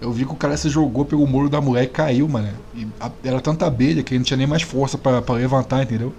eu 0.00 0.12
vi 0.12 0.24
que 0.24 0.32
o 0.32 0.36
cara 0.36 0.56
se 0.56 0.68
jogou 0.68 1.04
pelo 1.04 1.26
muro 1.26 1.48
da 1.48 1.60
mulher 1.60 1.84
e 1.84 1.88
caiu, 1.88 2.28
mano. 2.28 2.48
E 2.74 2.86
a- 3.00 3.10
era 3.24 3.40
tanta 3.40 3.66
abelha 3.66 4.02
que 4.02 4.12
ele 4.14 4.20
não 4.20 4.24
tinha 4.24 4.36
nem 4.36 4.46
mais 4.46 4.62
força 4.62 4.96
pra, 4.98 5.20
pra 5.22 5.34
levantar, 5.34 5.82
entendeu? 5.82 6.12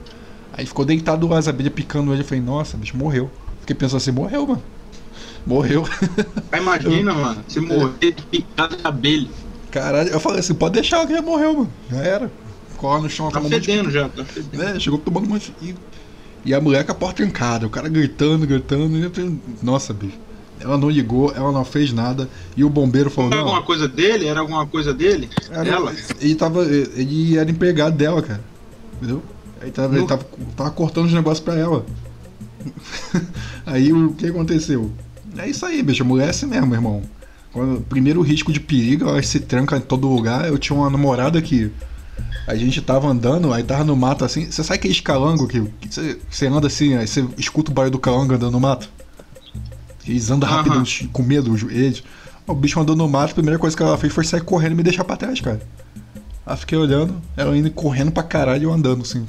Aí 0.54 0.66
ficou 0.66 0.84
deitado 0.86 1.28
lá, 1.28 1.38
as 1.38 1.48
abelhas 1.48 1.74
picando 1.74 2.12
ele. 2.12 2.22
Eu 2.22 2.26
falei, 2.26 2.44
nossa, 2.44 2.76
bicho, 2.78 2.98
morreu. 2.98 3.30
Fiquei 3.62 3.76
pensando 3.76 3.98
assim, 3.98 4.12
morreu, 4.12 4.46
mano. 4.48 4.62
Morreu. 5.46 5.88
Imagina, 6.56 7.14
mano, 7.14 7.44
se 7.48 7.60
morrer 7.60 8.12
de 8.14 8.22
picada 8.24 8.76
de 8.76 8.86
abelha. 8.86 9.28
Caralho, 9.72 10.10
eu 10.10 10.20
falei 10.20 10.40
assim, 10.40 10.54
pode 10.54 10.74
deixar 10.74 11.06
que 11.06 11.14
já 11.14 11.22
morreu, 11.22 11.54
mano. 11.54 11.74
Já 11.90 11.98
era. 11.98 12.32
Lá 12.82 13.00
no 13.00 13.10
chão, 13.10 13.30
Tá 13.30 13.40
um 13.40 13.44
monte 13.44 13.60
de- 13.60 13.66
fedendo 13.68 13.92
já, 13.92 14.08
tá 14.10 14.24
fedendo. 14.26 14.64
É, 14.64 14.80
chegou 14.80 14.98
tomando 15.00 15.26
um 15.26 15.30
monte. 15.30 15.54
E, 15.62 15.76
E 16.46 16.54
a 16.54 16.62
mulher 16.62 16.86
com 16.86 16.92
a 16.94 16.96
porta 16.96 17.18
trancada, 17.18 17.68
o 17.68 17.70
cara 17.70 17.90
gritando, 17.90 18.48
gritando. 18.48 18.98
E 18.98 19.04
eu 19.04 19.12
falei, 19.12 19.38
Nossa, 19.62 19.94
bicho. 19.94 20.18
Ela 20.60 20.78
não 20.78 20.90
ligou, 20.90 21.32
ela 21.34 21.52
não 21.52 21.64
fez 21.64 21.94
nada. 21.94 22.30
E 22.56 22.64
o 22.64 22.70
bombeiro 22.70 23.10
falou: 23.10 23.32
Era 23.32 23.40
alguma 23.40 23.62
coisa 23.64 23.88
dele? 23.88 24.28
Era 24.28 24.40
alguma 24.42 24.66
coisa 24.68 24.94
dele? 24.94 25.30
Era, 25.50 25.70
Ela? 25.70 25.96
Ele, 26.20 26.36
tava, 26.36 26.64
ele 26.64 27.38
era 27.38 27.50
empregado 27.50 27.96
dela, 27.96 28.22
cara. 28.22 28.42
Entendeu? 28.98 29.24
Aí 29.62 29.72
tava, 29.72 29.98
ele 29.98 30.06
tava, 30.06 30.26
tava 30.56 30.72
cortando 30.72 31.06
os 31.06 31.14
negócios 31.14 31.44
pra 31.44 31.56
ela. 31.56 31.86
aí 33.66 33.92
o 33.94 34.14
que 34.14 34.28
aconteceu? 34.28 34.92
É 35.38 35.50
isso 35.50 35.66
aí, 35.66 35.82
bicho. 35.82 36.04
A 36.04 36.06
mulher 36.06 36.28
é 36.28 36.30
assim 36.30 36.46
mesmo, 36.46 36.74
irmão. 36.74 37.02
Quando, 37.52 37.82
primeiro 37.82 38.22
risco 38.22 38.52
de 38.52 38.60
perigo, 38.60 39.08
ela 39.08 39.22
se 39.24 39.40
tranca 39.40 39.78
em 39.78 39.82
todo 39.82 40.08
lugar. 40.08 40.48
Eu 40.48 40.58
tinha 40.58 40.78
uma 40.78 40.90
namorada 40.90 41.42
que. 41.42 41.72
A 42.46 42.56
gente 42.56 42.82
tava 42.82 43.08
andando, 43.08 43.54
aí 43.54 43.64
tava 43.64 43.84
no 43.84 43.96
mato 43.96 44.26
assim. 44.26 44.50
Você 44.50 44.64
sabe 44.64 44.80
aquele 44.80 45.02
calango 45.02 45.48
que, 45.48 45.64
você 46.30 46.48
anda 46.48 46.68
assim, 46.68 46.96
aí 46.96 47.08
você 47.08 47.26
escuta 47.38 47.72
o 47.72 47.74
barulho 47.74 47.92
do 47.92 48.00
calango 48.00 48.34
andando 48.34 48.52
no 48.52 48.60
mato? 48.60 48.90
Eles 50.10 50.30
andam 50.32 50.50
rápido, 50.50 50.84
com 51.12 51.24
medo, 51.24 51.52
os- 51.54 51.64
eles. 51.64 52.04
O 52.48 52.54
bicho 52.56 52.80
andou 52.80 52.96
no 52.96 53.08
mato, 53.08 53.32
a 53.32 53.34
primeira 53.36 53.60
coisa 53.60 53.78
que 53.78 53.84
ela 53.84 53.98
fez 53.98 54.12
foi 54.12 54.24
sair 54.24 54.42
correndo 54.42 54.72
e 54.72 54.76
me 54.76 54.84
deixar 54.84 55.04
pra 55.04 55.16
trás, 55.16 55.40
cara. 55.40 55.62
Aí 56.46 56.58
fiquei 56.58 56.78
olhando, 56.78 57.16
ela 57.38 57.56
indo 57.56 57.70
correndo 57.70 58.12
pra 58.12 58.24
caralho 58.24 58.62
e 58.62 58.66
eu 58.66 58.74
andando 58.74 59.04
assim. 59.04 59.26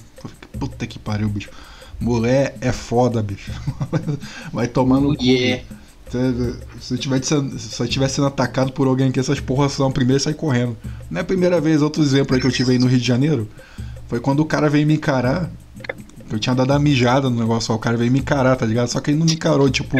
Puta 0.58 0.86
que 0.86 0.98
pariu, 0.98 1.28
bicho. 1.28 1.50
Mulher 2.00 2.56
é 2.62 2.72
foda, 2.72 3.22
bicho. 3.22 3.50
Vai 4.52 4.66
cu. 4.68 4.72
Yeah. 5.20 5.62
Se- 6.80 6.94
eu 6.94 6.98
tivesse 6.98 7.26
sendo, 7.28 7.58
se 7.58 7.80
eu 7.82 7.86
tivesse 7.86 8.14
sendo 8.16 8.26
atacado 8.26 8.72
por 8.72 8.86
alguém 8.88 9.12
que 9.12 9.20
essas 9.20 9.38
porras 9.38 9.72
são, 9.72 9.92
primeiro 9.92 10.20
sair 10.20 10.34
correndo. 10.34 10.76
Não 11.10 11.18
é 11.18 11.20
a 11.22 11.24
primeira 11.24 11.60
vez, 11.60 11.82
outro 11.82 12.02
exemplo 12.02 12.34
aí 12.34 12.40
que 12.40 12.46
eu 12.46 12.50
tive 12.50 12.72
aí 12.72 12.78
no 12.78 12.86
Rio 12.86 12.98
de 12.98 13.06
Janeiro. 13.06 13.48
Foi 14.08 14.18
quando 14.18 14.40
o 14.40 14.44
cara 14.46 14.68
veio 14.70 14.86
me 14.86 14.94
encarar. 14.94 15.50
Eu 16.30 16.38
tinha 16.38 16.54
dado 16.54 16.72
a 16.72 16.78
mijada 16.78 17.28
no 17.28 17.38
negócio, 17.38 17.72
ó, 17.72 17.76
o 17.76 17.78
cara 17.78 17.96
veio 17.96 18.10
me 18.10 18.18
encarar, 18.20 18.56
tá 18.56 18.64
ligado? 18.64 18.88
Só 18.88 18.98
que 19.00 19.10
ele 19.10 19.18
não 19.18 19.26
me 19.26 19.34
encarou, 19.34 19.68
tipo. 19.68 19.96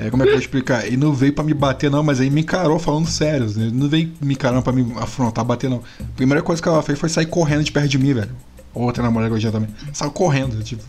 É, 0.00 0.10
como 0.10 0.22
é 0.22 0.26
que 0.26 0.30
eu 0.30 0.34
vou 0.36 0.40
explicar? 0.40 0.86
Ele 0.86 0.96
não 0.96 1.12
veio 1.12 1.32
pra 1.32 1.42
me 1.42 1.52
bater, 1.52 1.90
não, 1.90 2.04
mas 2.04 2.20
aí 2.20 2.30
me 2.30 2.42
encarou 2.42 2.78
falando 2.78 3.08
sério. 3.08 3.46
Ele 3.46 3.72
não 3.72 3.88
veio 3.88 4.12
me 4.20 4.34
encarando 4.34 4.62
pra 4.62 4.72
me 4.72 4.92
afrontar, 4.96 5.44
bater, 5.44 5.68
não. 5.68 5.82
A 5.98 6.16
primeira 6.16 6.40
coisa 6.40 6.62
que 6.62 6.68
ela 6.68 6.82
fez 6.82 6.98
foi 6.98 7.08
sair 7.08 7.26
correndo 7.26 7.64
de 7.64 7.72
perto 7.72 7.88
de 7.88 7.98
mim, 7.98 8.14
velho. 8.14 8.30
Outra 8.72 9.02
namorada 9.02 9.30
que 9.30 9.36
eu 9.36 9.40
tinha 9.40 9.50
também. 9.50 9.68
Saiu 9.92 10.12
correndo, 10.12 10.62
tipo. 10.62 10.82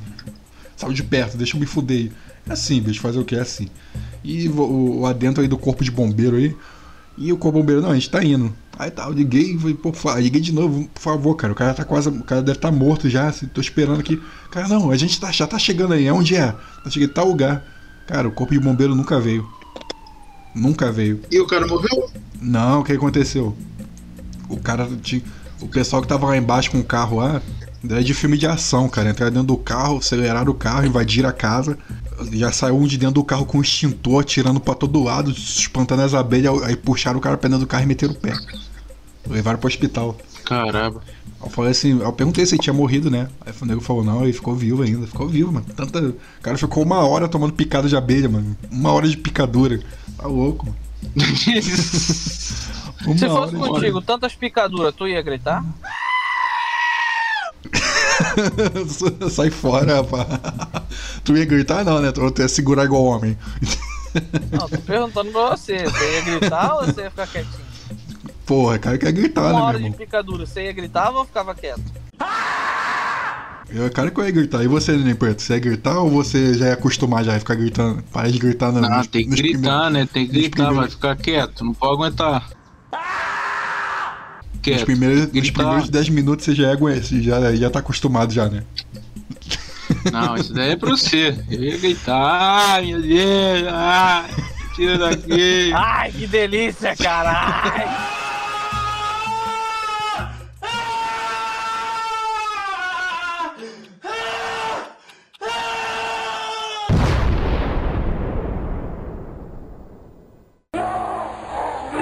Saiu 0.77 0.93
de 0.93 1.01
perto, 1.01 1.37
deixa 1.37 1.55
eu 1.55 1.59
me 1.59 1.65
fuder. 1.65 2.11
É 2.47 2.53
assim, 2.53 2.79
bicho, 2.79 3.01
fazer 3.01 3.19
o 3.19 3.25
que? 3.25 3.35
É 3.35 3.39
assim. 3.39 3.67
E 4.23 4.47
o, 4.47 4.99
o 4.99 5.05
adentro 5.07 5.41
aí 5.41 5.47
do 5.47 5.57
corpo 5.57 5.83
de 5.83 5.89
bombeiro 5.89 6.35
aí. 6.35 6.55
E 7.17 7.33
o 7.33 7.37
corpo 7.37 7.57
de 7.57 7.63
bombeiro, 7.63 7.81
não, 7.81 7.89
a 7.89 7.95
gente 7.95 8.11
tá 8.11 8.23
indo. 8.23 8.53
Aí 8.77 8.91
tá, 8.91 9.05
eu 9.05 9.11
liguei, 9.11 9.57
falei, 9.57 9.73
pô, 9.73 9.91
liguei 10.17 10.39
de 10.39 10.53
novo, 10.53 10.87
por 10.93 11.01
favor, 11.01 11.35
cara. 11.35 11.51
O 11.51 11.55
cara 11.55 11.73
tá 11.73 11.83
quase. 11.83 12.09
O 12.09 12.23
cara 12.23 12.41
deve 12.41 12.59
estar 12.59 12.69
tá 12.69 12.75
morto 12.75 13.09
já. 13.09 13.27
assim, 13.27 13.47
Tô 13.47 13.59
esperando 13.59 13.99
aqui. 13.99 14.21
Cara, 14.51 14.67
não, 14.67 14.91
a 14.91 14.95
gente 14.95 15.19
tá, 15.19 15.31
já 15.31 15.47
tá 15.47 15.57
chegando 15.57 15.95
aí. 15.95 16.09
Onde 16.11 16.35
é? 16.35 16.53
Eu 16.85 16.91
cheguei 16.91 17.07
em 17.07 17.11
tal 17.11 17.27
lugar. 17.27 17.78
Cara, 18.09 18.27
o 18.27 18.31
corpo 18.31 18.53
de 18.53 18.59
bombeiro 18.59 18.95
nunca 18.95 19.19
veio. 19.19 19.47
Nunca 20.55 20.91
veio. 20.91 21.21
E 21.29 21.39
o 21.39 21.45
cara 21.45 21.67
morreu? 21.67 22.09
Não, 22.41 22.79
o 22.79 22.83
que 22.83 22.91
aconteceu? 22.91 23.55
O 24.49 24.57
cara 24.57 24.89
tinha. 25.03 25.21
O 25.61 25.67
pessoal 25.67 26.01
que 26.01 26.07
tava 26.07 26.25
lá 26.25 26.35
embaixo 26.35 26.71
com 26.71 26.79
o 26.79 26.83
carro 26.83 27.17
lá. 27.17 27.39
É 27.87 28.01
de 28.01 28.15
filme 28.15 28.35
de 28.35 28.47
ação, 28.47 28.89
cara. 28.89 29.11
Entraram 29.11 29.31
dentro 29.31 29.47
do 29.49 29.57
carro, 29.57 29.99
aceleraram 29.99 30.51
o 30.51 30.55
carro, 30.55 30.87
invadiram 30.87 31.29
a 31.29 31.31
casa. 31.31 31.77
Já 32.31 32.51
saiu 32.51 32.77
um 32.77 32.87
de 32.87 32.97
dentro 32.97 33.13
do 33.13 33.23
carro 33.23 33.45
com 33.45 33.59
um 33.59 33.61
extintor, 33.61 34.21
atirando 34.21 34.59
pra 34.59 34.73
todo 34.73 35.03
lado, 35.03 35.29
espantando 35.29 36.01
as 36.01 36.15
abelhas. 36.15 36.63
Aí 36.63 36.75
puxaram 36.75 37.19
o 37.19 37.21
cara 37.21 37.37
pra 37.37 37.47
dentro 37.47 37.63
do 37.63 37.69
carro 37.69 37.83
e 37.83 37.85
meteram 37.85 38.13
o 38.13 38.17
pé. 38.17 38.33
Levaram 39.27 39.59
pro 39.59 39.67
hospital. 39.67 40.17
Caramba. 40.49 41.01
Eu 41.41 41.49
falei 41.49 41.71
assim, 41.71 42.01
eu 42.01 42.11
perguntei 42.11 42.43
se 42.43 42.55
ele 42.55 42.61
tinha 42.63 42.73
morrido, 42.73 43.11
né? 43.11 43.29
Aí 43.45 43.53
o 43.61 43.65
nego 43.65 43.79
falou, 43.81 44.03
não, 44.03 44.23
ele 44.23 44.33
ficou 44.33 44.55
vivo 44.55 44.81
ainda. 44.81 45.05
Ficou 45.05 45.29
vivo, 45.29 45.51
mano. 45.51 45.65
Tanta... 45.75 45.99
O 45.99 46.15
cara 46.41 46.57
ficou 46.57 46.83
uma 46.83 47.07
hora 47.07 47.27
tomando 47.27 47.53
picada 47.53 47.87
de 47.87 47.95
abelha, 47.95 48.27
mano. 48.27 48.57
Uma 48.71 48.91
hora 48.91 49.07
de 49.07 49.15
picadura. 49.15 49.79
Tá 50.17 50.27
louco, 50.27 50.65
mano. 50.65 50.77
Uma 53.05 53.17
Se 53.17 53.29
fosse 53.29 53.55
contigo, 53.55 54.01
tantas 54.01 54.35
picaduras, 54.35 54.93
tu 54.93 55.07
ia 55.07 55.21
gritar? 55.21 55.63
Sai 59.31 59.49
fora, 59.49 60.01
rapaz. 60.01 60.27
Tu 61.23 61.37
ia 61.37 61.45
gritar 61.45 61.85
não, 61.85 62.01
né? 62.01 62.11
Tu 62.11 62.41
ia 62.41 62.49
segurar 62.49 62.83
igual 62.83 63.03
homem. 63.03 63.37
Não, 64.51 64.67
tô 64.67 64.77
perguntando 64.79 65.31
pra 65.31 65.51
você. 65.51 65.85
Você 65.85 66.15
ia 66.15 66.21
gritar 66.21 66.75
ou 66.75 66.85
você 66.85 67.03
ia 67.03 67.09
ficar 67.09 67.27
quietinho? 67.27 67.68
Porra, 68.49 68.79
cara 68.79 68.97
quer 68.97 69.11
gritar, 69.11 69.43
né, 69.43 69.49
Uma 69.49 69.57
meu 69.57 69.63
hora 69.65 69.77
de 69.77 69.83
irmão? 69.83 69.97
picadura, 69.99 70.43
você 70.43 70.63
ia 70.63 70.73
gritar 70.73 71.11
ou 71.11 71.23
ficava 71.23 71.53
quieto? 71.53 71.83
Eu, 73.69 73.91
cara 73.91 74.09
que 74.09 74.19
eu 74.19 74.25
ia 74.25 74.31
gritar. 74.31 74.63
E 74.63 74.67
você, 74.67 74.93
Neném 74.97 75.13
Preto? 75.13 75.43
Você 75.43 75.53
ia 75.53 75.59
gritar 75.59 75.99
ou 75.99 76.09
você 76.09 76.55
já 76.55 76.65
ia 76.69 76.73
acostumar 76.73 77.23
já 77.23 77.35
a 77.35 77.39
ficar 77.39 77.53
gritando? 77.53 78.01
Para 78.11 78.31
de 78.31 78.39
gritar, 78.39 78.71
não. 78.71 78.81
Não, 78.81 78.89
nos- 78.97 79.05
tem 79.05 79.21
que 79.25 79.29
nos 79.29 79.39
gritar, 79.39 79.59
primeiros- 79.59 79.93
né? 79.93 80.09
Tem 80.11 80.25
que 80.27 80.33
nos 80.33 80.41
gritar, 80.47 80.73
vai 80.73 80.89
ficar 80.89 81.15
quieto, 81.15 81.63
não 81.63 81.75
pode 81.75 81.93
aguentar. 81.93 82.49
Nos 82.91 84.61
Quieto. 84.63 84.85
primeiros, 84.85 85.31
nos 85.31 85.51
primeiros 85.51 85.89
10 85.89 86.09
minutos 86.09 86.43
você 86.45 86.55
já, 86.55 86.71
é, 86.71 87.01
já, 87.21 87.55
já 87.55 87.69
tá 87.69 87.77
acostumado 87.79 88.33
já, 88.33 88.49
né? 88.49 88.63
Não, 90.11 90.35
isso 90.35 90.51
daí 90.55 90.71
é 90.71 90.75
pra 90.75 90.89
você. 90.89 91.37
Eu 91.51 91.63
ia 91.63 91.77
gritar, 91.77 92.71
ai 92.73 92.87
meu 92.87 92.99
Deus, 92.99 93.67
ai, 93.71 94.29
tira 94.75 94.97
daqui. 94.97 95.71
Ai, 95.75 96.11
que 96.11 96.25
delícia, 96.25 96.95
caralho! 96.95 98.28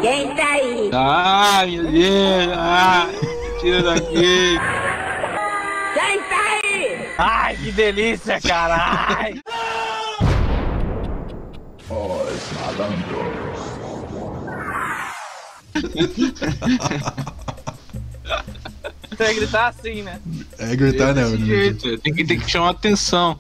Quem 0.02 0.36
tá 0.36 0.48
aí? 0.52 0.90
Ai 0.94 1.72
meu 1.72 1.92
Deus, 1.92 2.54
ai, 2.56 3.16
tira 3.60 3.84
daqui. 3.84 4.60
Quem 5.94 6.20
tá 6.22 6.60
aí? 6.64 7.10
Ai, 7.18 7.58
que 7.58 7.72
delícia, 7.72 8.40
caralho! 8.42 9.42
Os 11.90 12.52
malandros. 12.54 13.38
Você 19.10 19.24
ia 19.24 19.34
gritar 19.34 19.68
assim, 19.68 20.04
né? 20.04 20.20
É 20.60 20.76
gritar, 20.76 21.16
né? 21.16 21.24
Tem 22.04 22.14
que, 22.14 22.24
tem 22.24 22.40
que 22.40 22.50
chamar 22.50 22.70
atenção. 22.70 23.40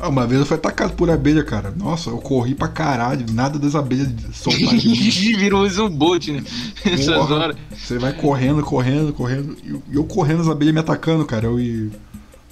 Ah, 0.00 0.08
uma 0.08 0.26
vez 0.26 0.40
eu 0.40 0.46
fui 0.46 0.56
atacado 0.56 0.92
por 0.94 1.10
abelha, 1.10 1.42
cara. 1.42 1.72
Nossa, 1.76 2.10
eu 2.10 2.18
corri 2.18 2.54
pra 2.54 2.68
caralho. 2.68 3.26
Nada 3.32 3.58
das 3.58 3.74
abelhas 3.74 4.12
soltaram. 4.32 4.78
Virou 4.78 5.66
um 5.66 5.90
boot, 5.90 6.30
né? 6.30 6.44
Essas 6.84 7.16
Porra, 7.16 7.34
horas. 7.34 7.56
Você 7.76 7.98
vai 7.98 8.12
correndo, 8.12 8.62
correndo, 8.62 9.12
correndo. 9.12 9.56
E 9.64 9.70
eu- 9.70 9.82
eu 9.92 10.04
correndo, 10.04 10.42
as 10.42 10.48
abelhas 10.48 10.72
me 10.74 10.80
atacando, 10.80 11.24
cara. 11.24 11.46
Eu, 11.46 11.58
e 11.58 11.90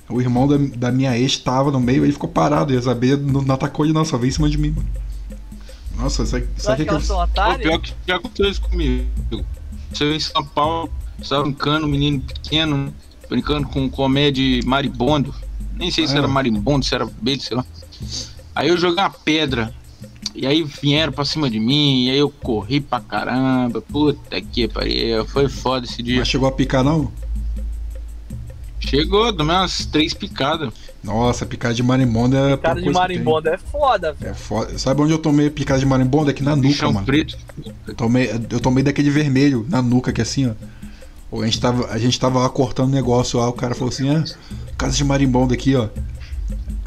o 0.09 0.21
irmão 0.21 0.49
da, 0.49 0.57
da 0.77 0.91
minha 0.91 1.17
ex 1.17 1.37
tava 1.39 1.71
no 1.71 1.79
meio, 1.81 2.05
ele 2.05 2.13
ficou 2.13 2.29
parado. 2.29 2.73
E 2.75 2.77
as 2.77 2.89
abelhas 2.89 3.21
não, 3.23 3.43
não 3.43 3.55
atacou 3.55 3.85
ele, 3.87 3.93
não, 3.95 4.05
só 4.05 4.19
veio 4.19 4.31
em 4.31 4.33
cima 4.33 4.51
de 4.51 4.59
mim, 4.59 4.71
mano. 4.71 4.89
Nossa, 5.97 6.25
isso 6.25 6.37
aqui. 6.37 6.49
Isso 6.57 6.77
que 6.77 6.89
elas 6.89 7.05
são 7.05 7.17
Pô, 7.17 7.23
otárias? 7.23 7.59
pior 7.63 7.79
que 7.79 7.95
já 8.09 8.17
aconteceu 8.17 8.51
isso 8.51 8.61
comigo. 8.63 9.07
Você 9.93 10.05
em 10.15 10.21
São 10.21 10.45
Paulo, 10.45 10.91
estava 11.21 11.45
brincando, 11.45 11.87
um 11.87 11.89
menino 11.89 12.21
pequeno, 12.21 12.93
brincando 13.31 13.69
com 13.69 13.89
comédia 13.89 14.43
de 14.61 14.67
maribondo. 14.67 15.33
Nem 15.77 15.91
sei 15.91 16.07
se 16.07 16.15
Ah. 16.15 16.19
era 16.19 16.29
marimbondo, 16.29 16.85
se 16.85 16.95
era 16.95 17.05
abelha, 17.05 17.41
sei 17.41 17.57
lá. 17.57 17.65
Aí 18.55 18.69
eu 18.69 18.77
joguei 18.79 19.03
uma 19.03 19.11
pedra. 19.11 19.73
E 20.35 20.47
aí 20.47 20.63
vieram 20.63 21.13
pra 21.13 21.25
cima 21.25 21.49
de 21.49 21.59
mim, 21.59 22.05
e 22.07 22.11
aí 22.11 22.19
eu 22.19 22.29
corri 22.29 22.81
pra 22.81 23.01
caramba. 23.01 23.81
Puta 23.81 24.39
que 24.41 24.69
pariu, 24.69 25.25
foi 25.27 25.49
foda 25.49 25.87
esse 25.87 26.03
dia. 26.03 26.19
Mas 26.19 26.29
chegou 26.29 26.47
a 26.49 26.53
picar, 26.53 26.85
não? 26.85 27.11
Chegou, 28.79 29.33
deu 29.33 29.45
umas 29.45 29.87
três 29.87 30.13
picadas. 30.15 30.73
Nossa, 31.03 31.47
picada 31.47 31.73
de 31.75 31.83
marimbondo 31.83 32.37
é. 32.37 32.53
a 32.55 32.59
Cara 32.59 32.75
pior 32.75 32.85
de 32.89 32.93
marimbondo 32.93 33.49
é 33.49 33.59
foda, 33.59 34.13
velho. 34.13 34.31
É 34.31 34.35
foda. 34.35 34.77
Sabe 34.79 35.01
onde 35.03 35.13
eu 35.13 35.19
tomei 35.19 35.49
picada 35.49 35.81
de 35.81 35.87
marimbondo? 35.87 36.31
Aqui 36.31 36.43
na 36.43 36.55
nuca, 36.55 36.69
Bichão 36.69 36.93
mano. 36.93 37.07
preto. 37.07 37.37
Eu 37.87 37.95
tomei, 37.95 38.31
eu 38.51 38.61
tomei 38.61 38.83
daquele 38.85 39.09
vermelho 39.11 39.65
na 39.69 39.81
nuca, 39.81 40.13
que 40.13 40.21
é 40.21 40.23
assim, 40.23 40.49
ó. 40.49 40.53
A 41.43 41.45
gente, 41.45 41.61
tava, 41.61 41.87
a 41.89 41.99
gente 41.99 42.19
tava 42.19 42.39
lá 42.39 42.49
cortando 42.49 42.93
negócio 42.93 43.39
lá, 43.39 43.49
o 43.49 43.53
cara 43.53 43.75
falou 43.75 43.89
assim, 43.89 44.09
ah, 44.11 44.25
casa 44.77 44.97
de 44.97 45.05
marimbondo 45.05 45.53
aqui, 45.53 45.75
ó. 45.75 45.89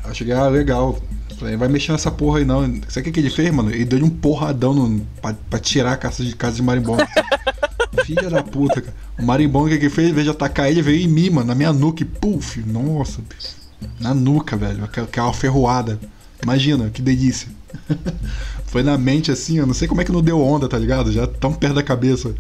Aí 0.04 0.10
eu 0.10 0.14
cheguei, 0.14 0.34
ah, 0.34 0.48
legal. 0.48 1.00
Falei, 1.38 1.56
vai 1.56 1.70
mexer 1.70 1.94
nessa 1.94 2.12
porra 2.12 2.40
aí 2.40 2.46
não. 2.46 2.62
Sabe 2.90 3.02
o 3.02 3.04
que, 3.04 3.12
que 3.14 3.20
ele 3.22 3.30
fez, 3.30 3.50
mano? 3.54 3.72
Ele 3.72 3.86
deu 3.86 4.04
um 4.04 4.10
porradão 4.10 4.74
no, 4.74 5.00
pra, 5.22 5.34
pra 5.50 5.60
tirar 5.60 5.94
a 5.94 5.98
casa 5.98 6.24
de, 6.24 6.36
casa 6.36 6.58
de 6.58 6.62
marimbondo. 6.62 7.04
Filha 8.06 8.30
da 8.30 8.44
puta, 8.44 8.82
cara. 8.82 8.96
O 9.18 9.26
marimbondo 9.26 9.70
que, 9.70 9.76
ele 9.76 9.90
fez, 9.90 10.10
em 10.10 10.14
vez 10.14 10.26
de 10.26 10.32
atacar 10.32 10.70
ele, 10.70 10.82
veio 10.82 11.02
em 11.02 11.08
mim, 11.08 11.30
mano, 11.30 11.48
na 11.48 11.56
minha 11.56 11.72
nuca 11.72 12.04
e 12.04 12.06
puf, 12.06 12.62
nossa, 12.62 13.22
na 14.00 14.14
nuca, 14.14 14.58
velho, 14.58 14.84
aquela, 14.84 15.08
aquela 15.08 15.34
ferroada. 15.34 16.00
Imagina, 16.44 16.90
que 16.90 17.02
delícia. 17.02 17.48
Foi 18.66 18.84
na 18.84 18.98
mente 18.98 19.32
assim, 19.32 19.58
eu 19.58 19.66
não 19.66 19.74
sei 19.74 19.88
como 19.88 20.02
é 20.02 20.04
que 20.04 20.12
não 20.12 20.22
deu 20.22 20.42
onda, 20.42 20.68
tá 20.68 20.78
ligado? 20.78 21.12
Já 21.12 21.26
tão 21.26 21.54
perto 21.54 21.76
da 21.76 21.84
cabeça. 21.84 22.34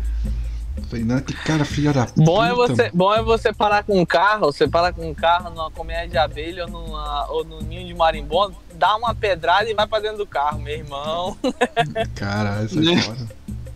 Falei, 0.88 1.04
não, 1.06 1.20
que 1.20 1.34
cara 1.34 1.66
filha 1.66 1.92
da 1.94 2.06
puta. 2.06 2.22
Bom 2.22 2.44
é, 2.44 2.54
você, 2.54 2.92
bom 2.94 3.14
é 3.14 3.22
você 3.22 3.52
parar 3.54 3.84
com 3.84 4.00
um 4.00 4.06
carro, 4.06 4.46
você 4.52 4.68
para 4.68 4.92
com 4.94 5.10
um 5.10 5.14
carro 5.14 5.50
numa 5.50 5.70
colmeia 5.72 6.08
de 6.08 6.18
abelha 6.18 6.66
ou, 6.66 6.70
numa, 6.72 7.26
ou 7.30 7.44
no 7.44 7.62
ninho 7.62 7.86
de 7.88 7.94
marimbondo, 7.94 8.56
dá 8.76 8.96
uma 8.96 9.14
pedrada 9.16 9.70
e 9.70 9.74
vai 9.74 9.86
pra 9.88 10.00
dentro 10.00 10.18
do 10.20 10.28
carro, 10.28 10.60
meu 10.60 10.74
irmão. 10.76 11.38
Caralho, 12.16 12.66
isso 12.66 12.80
é 12.80 12.98
foda. 13.02 13.28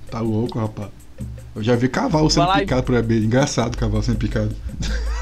Tá 0.09 0.19
louco, 0.19 0.59
rapaz. 0.59 0.89
Eu 1.55 1.61
já 1.63 1.75
vi 1.75 1.87
cavalo 1.87 2.29
sendo 2.29 2.47
lá 2.47 2.57
e- 2.57 2.61
picado 2.61 2.83
por 2.83 2.95
abelha. 2.95 3.25
Engraçado 3.25 3.77
cavalo 3.77 4.01
sendo 4.03 4.17
picado. 4.17 4.55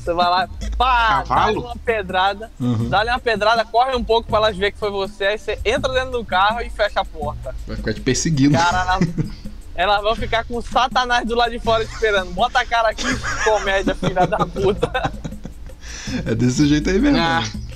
Você 0.00 0.14
vai 0.14 0.30
lá, 0.30 0.48
pá, 0.78 1.22
dá-lhe 1.28 1.58
uma 1.58 1.76
pedrada, 1.76 2.50
Uhum. 2.58 2.88
dá-lhe 2.88 3.10
uma 3.10 3.18
pedrada, 3.18 3.66
corre 3.66 3.94
um 3.94 4.02
pouco 4.02 4.26
pra 4.28 4.38
elas 4.38 4.56
verem 4.56 4.72
que 4.72 4.78
foi 4.78 4.90
você, 4.90 5.24
aí 5.26 5.38
você 5.38 5.58
entra 5.62 5.92
dentro 5.92 6.12
do 6.12 6.24
carro 6.24 6.62
e 6.62 6.70
fecha 6.70 7.00
a 7.00 7.04
porta. 7.04 7.54
Vai 7.66 7.76
ficar 7.76 7.92
te 7.92 8.00
perseguindo. 8.00 8.56
Cara, 8.56 8.94
elas, 8.94 9.08
elas 9.74 10.02
vão 10.02 10.14
ficar 10.14 10.44
com 10.44 10.56
o 10.56 10.62
satanás 10.62 11.26
do 11.26 11.34
lado 11.34 11.50
de 11.50 11.58
fora 11.58 11.82
esperando. 11.82 12.32
Bota 12.32 12.60
a 12.60 12.66
cara 12.66 12.88
aqui, 12.90 13.06
comédia, 13.44 13.94
filha 13.94 14.26
da 14.26 14.38
puta. 14.46 15.12
É 16.26 16.34
desse 16.34 16.66
jeito 16.66 16.90
aí 16.90 16.98
mesmo. 16.98 17.18
Ah. 17.18 17.40
mano. 17.40 17.70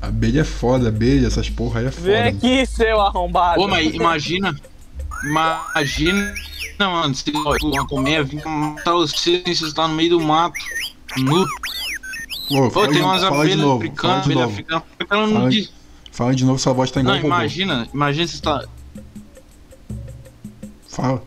Abelha 0.00 0.40
é 0.40 0.44
foda, 0.44 0.88
abelha, 0.88 1.26
essas 1.26 1.48
porra 1.48 1.80
aí 1.80 1.86
é 1.86 1.90
foda. 1.90 2.06
Vem 2.06 2.22
aqui, 2.22 2.66
seu 2.66 3.00
arrombado. 3.00 3.60
Pô, 3.60 3.66
mas 3.66 3.94
imagina. 3.94 4.54
Imagina, 5.24 6.34
mano, 6.78 7.14
se 7.14 7.30
uma 7.30 7.86
colmeia 7.86 8.22
vir 8.22 8.44
matar 8.44 8.92
você 8.92 9.42
e 9.46 9.54
você 9.54 9.72
tá 9.72 9.88
no 9.88 9.94
meio 9.94 10.10
do 10.10 10.20
mato. 10.20 10.54
Nu. 11.16 11.46
Pô, 12.48 12.68
Pô, 12.68 12.70
fala, 12.70 12.88
tem 12.88 12.96
de, 12.96 13.02
umas 13.02 13.24
abelhas 13.24 13.56
novo, 13.56 13.76
africanas, 13.76 14.24
abelha 14.24 14.44
africana. 14.44 14.84
Não 15.10 15.50
Fala, 16.12 16.34
de 16.34 16.44
novo, 16.44 16.58
sua 16.58 16.72
voz 16.72 16.90
tá 16.90 17.00
igual 17.00 17.16
Não, 17.16 17.22
robô. 17.22 17.34
imagina, 17.34 17.88
imagina 17.92 18.26
se 18.26 18.40
tá. 18.40 18.64
Fala. 20.88 21.22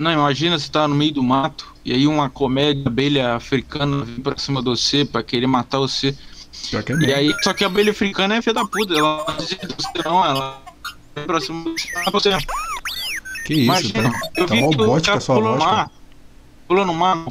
Não, 0.00 0.10
imagina 0.10 0.58
se 0.58 0.70
tá 0.70 0.88
no 0.88 0.94
meio 0.94 1.12
do 1.12 1.22
mato 1.22 1.74
e 1.84 1.92
aí 1.92 2.06
uma 2.06 2.30
comédia 2.30 2.84
abelha 2.86 3.34
africana 3.34 4.02
vem 4.02 4.16
pra 4.16 4.38
cima 4.38 4.62
de 4.62 4.70
você 4.70 5.04
pra 5.04 5.22
querer 5.22 5.46
matar 5.46 5.78
você. 5.78 6.16
Pior 6.70 6.82
que 6.82 6.92
é 6.92 6.96
E 6.96 7.12
aí, 7.12 7.34
só 7.42 7.52
que 7.52 7.64
a 7.64 7.66
abelha 7.66 7.90
africana 7.90 8.34
é 8.36 8.40
filha 8.40 8.54
da 8.54 8.64
puta, 8.64 8.94
ela 8.94 9.26
não 9.28 9.36
você 9.36 9.58
não, 10.02 10.24
ela 10.24 10.62
vem 11.14 11.26
pra 11.26 11.38
cima 11.38 11.64
de 11.64 11.70
você. 11.82 11.92
pra 11.92 12.10
você. 12.12 12.30
Que 13.44 13.52
isso, 13.52 13.62
Imagina, 13.64 14.10
tá, 14.10 14.30
eu 14.38 14.46
tá 14.46 14.54
vi 14.54 14.60
robótica 14.62 15.16
a 15.18 15.20
sua 15.20 15.34
pulou 15.34 15.58
cara. 15.58 15.70
mar. 15.70 15.90
Pulou 16.66 16.86
no 16.86 16.94
mar. 16.94 17.26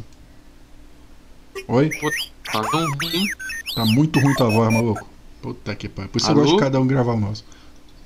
Oi? 1.67 1.89
Pô, 1.99 2.11
tá 2.51 2.61
tão 2.69 2.85
ruim. 2.85 3.25
Tá 3.73 3.85
muito 3.85 4.19
ruim 4.19 4.35
tua 4.35 4.49
voz, 4.51 4.71
maluco. 4.71 5.09
Puta 5.41 5.75
que 5.75 5.89
pariu. 5.89 6.11
Por 6.11 6.19
isso 6.19 6.27
eu 6.29 6.33
Alô? 6.33 6.41
gosto 6.43 6.53
de 6.55 6.59
cada 6.61 6.79
um 6.79 6.85
gravar 6.85 7.13
o 7.13 7.19
nosso. 7.19 7.43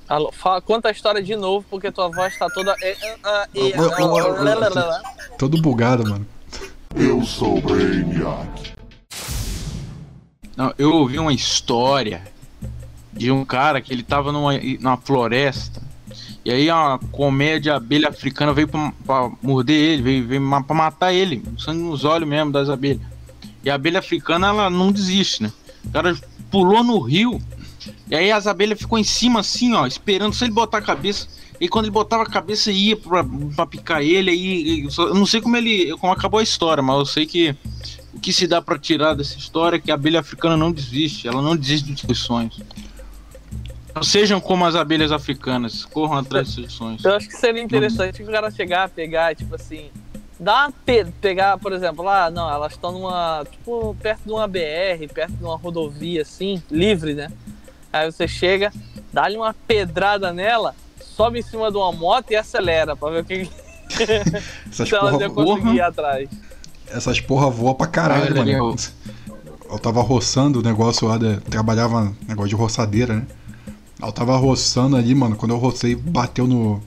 Alô, 0.08 0.30
fala, 0.30 0.60
conta 0.60 0.88
a 0.88 0.92
história 0.92 1.22
de 1.22 1.34
novo, 1.34 1.64
porque 1.70 1.90
tua 1.90 2.08
voz 2.08 2.36
tá 2.38 2.48
toda. 2.50 2.76
é, 2.82 2.90
é, 2.90 3.16
é, 3.54 3.68
é, 3.68 3.72
Todo 5.38 5.60
bugado, 5.62 6.08
mano. 6.08 6.26
Eu 6.94 7.24
sou 7.24 7.60
Brainiac. 7.60 8.74
Não, 10.56 10.72
eu 10.78 10.92
ouvi 10.92 11.18
uma 11.18 11.32
história 11.32 12.22
de 13.12 13.30
um 13.30 13.44
cara 13.44 13.80
que 13.80 13.92
ele 13.92 14.02
tava 14.02 14.30
numa, 14.30 14.52
numa 14.80 14.96
floresta. 14.96 15.82
E 16.44 16.50
aí 16.50 16.70
uma 16.70 16.98
colmeia 17.10 17.58
de 17.58 17.70
abelha 17.70 18.08
africana 18.10 18.52
veio 18.52 18.68
pra, 18.68 18.92
pra 19.06 19.30
morder 19.42 19.74
ele, 19.76 20.02
veio, 20.02 20.26
veio 20.26 20.62
pra 20.64 20.76
matar 20.76 21.12
ele, 21.12 21.42
sangue 21.58 21.82
nos 21.82 22.04
olhos 22.04 22.28
mesmo 22.28 22.52
das 22.52 22.68
abelhas. 22.68 23.00
E 23.64 23.70
a 23.70 23.74
abelha 23.74 23.98
africana, 23.98 24.48
ela 24.48 24.68
não 24.68 24.92
desiste, 24.92 25.42
né? 25.42 25.50
O 25.86 25.90
cara 25.90 26.14
pulou 26.50 26.84
no 26.84 27.00
rio, 27.00 27.40
e 28.10 28.14
aí 28.14 28.30
as 28.32 28.46
abelhas 28.46 28.78
ficou 28.78 28.98
em 28.98 29.04
cima 29.04 29.40
assim, 29.40 29.72
ó, 29.74 29.86
esperando 29.86 30.34
se 30.34 30.44
ele 30.44 30.52
botar 30.52 30.78
a 30.78 30.82
cabeça. 30.82 31.26
E 31.60 31.68
quando 31.68 31.84
ele 31.84 31.92
botava 31.92 32.24
a 32.24 32.26
cabeça, 32.26 32.70
ia 32.72 32.96
pra, 32.96 33.24
pra 33.54 33.64
picar 33.66 34.02
ele, 34.02 34.30
aí. 34.30 34.84
eu 34.84 34.90
só- 34.90 35.14
não 35.14 35.24
sei 35.24 35.40
como 35.40 35.56
ele. 35.56 35.96
como 35.98 36.12
acabou 36.12 36.40
a 36.40 36.42
história, 36.42 36.82
mas 36.82 36.96
eu 36.98 37.06
sei 37.06 37.26
que 37.26 37.54
o 38.12 38.18
que 38.20 38.32
se 38.32 38.46
dá 38.46 38.60
pra 38.60 38.78
tirar 38.78 39.14
dessa 39.14 39.38
história 39.38 39.76
é 39.76 39.80
que 39.80 39.90
a 39.90 39.94
abelha 39.94 40.20
africana 40.20 40.56
não 40.56 40.72
desiste, 40.72 41.28
ela 41.28 41.40
não 41.40 41.56
desiste 41.56 41.90
dos 41.92 42.00
seus 42.00 42.18
sonhos. 42.18 42.60
Não 43.94 44.02
sejam 44.02 44.40
como 44.40 44.66
as 44.66 44.74
abelhas 44.74 45.12
africanas, 45.12 45.84
corram 45.84 46.18
atrás 46.18 46.46
dos 46.46 46.54
seus 46.56 46.72
sonhos. 46.72 47.04
Eu 47.04 47.12
acho 47.14 47.28
que 47.28 47.36
seria 47.36 47.62
interessante 47.62 48.22
o 48.22 48.26
cara 48.26 48.50
chegar, 48.50 48.88
pegar, 48.88 49.36
tipo 49.36 49.54
assim. 49.54 49.90
Uma 50.40 50.72
pe 50.84 51.04
pegar, 51.20 51.56
por 51.58 51.72
exemplo, 51.72 52.04
lá, 52.04 52.28
não, 52.28 52.50
elas 52.50 52.72
estão 52.72 52.90
numa. 52.90 53.46
Tipo, 53.48 53.96
perto 54.02 54.24
de 54.24 54.32
uma 54.32 54.48
BR, 54.48 55.06
perto 55.14 55.32
de 55.34 55.44
uma 55.44 55.56
rodovia, 55.56 56.22
assim, 56.22 56.60
livre, 56.68 57.14
né? 57.14 57.30
Aí 57.94 58.10
você 58.10 58.26
chega, 58.26 58.72
dá-lhe 59.12 59.36
uma 59.36 59.54
pedrada 59.54 60.32
nela, 60.32 60.74
sobe 61.00 61.38
em 61.38 61.42
cima 61.42 61.70
de 61.70 61.76
uma 61.76 61.92
moto 61.92 62.32
e 62.32 62.36
acelera 62.36 62.96
pra 62.96 63.08
ver 63.10 63.22
o 63.22 63.24
que. 63.24 63.48
Essas 64.68 64.88
se 64.88 64.94
elas 64.96 65.12
porra- 65.12 65.22
iam 65.22 65.34
conseguir 65.34 65.74
ir 65.76 65.80
atrás. 65.80 66.28
Essas 66.88 67.20
porra 67.20 67.48
voam 67.48 67.74
pra 67.74 67.86
caralho, 67.86 68.40
Olha 68.40 68.58
mano. 68.58 68.76
Eu 69.70 69.78
tava 69.78 70.02
roçando 70.02 70.58
o 70.58 70.62
negócio 70.62 71.06
lá, 71.06 71.16
de, 71.16 71.36
trabalhava 71.42 72.12
negócio 72.26 72.48
de 72.48 72.54
roçadeira, 72.56 73.14
né? 73.14 73.26
Eu 74.02 74.10
tava 74.10 74.36
roçando 74.36 74.96
ali, 74.96 75.14
mano. 75.14 75.36
Quando 75.36 75.52
eu 75.52 75.58
rocei, 75.58 75.94
bateu 75.94 76.46
no. 76.48 76.82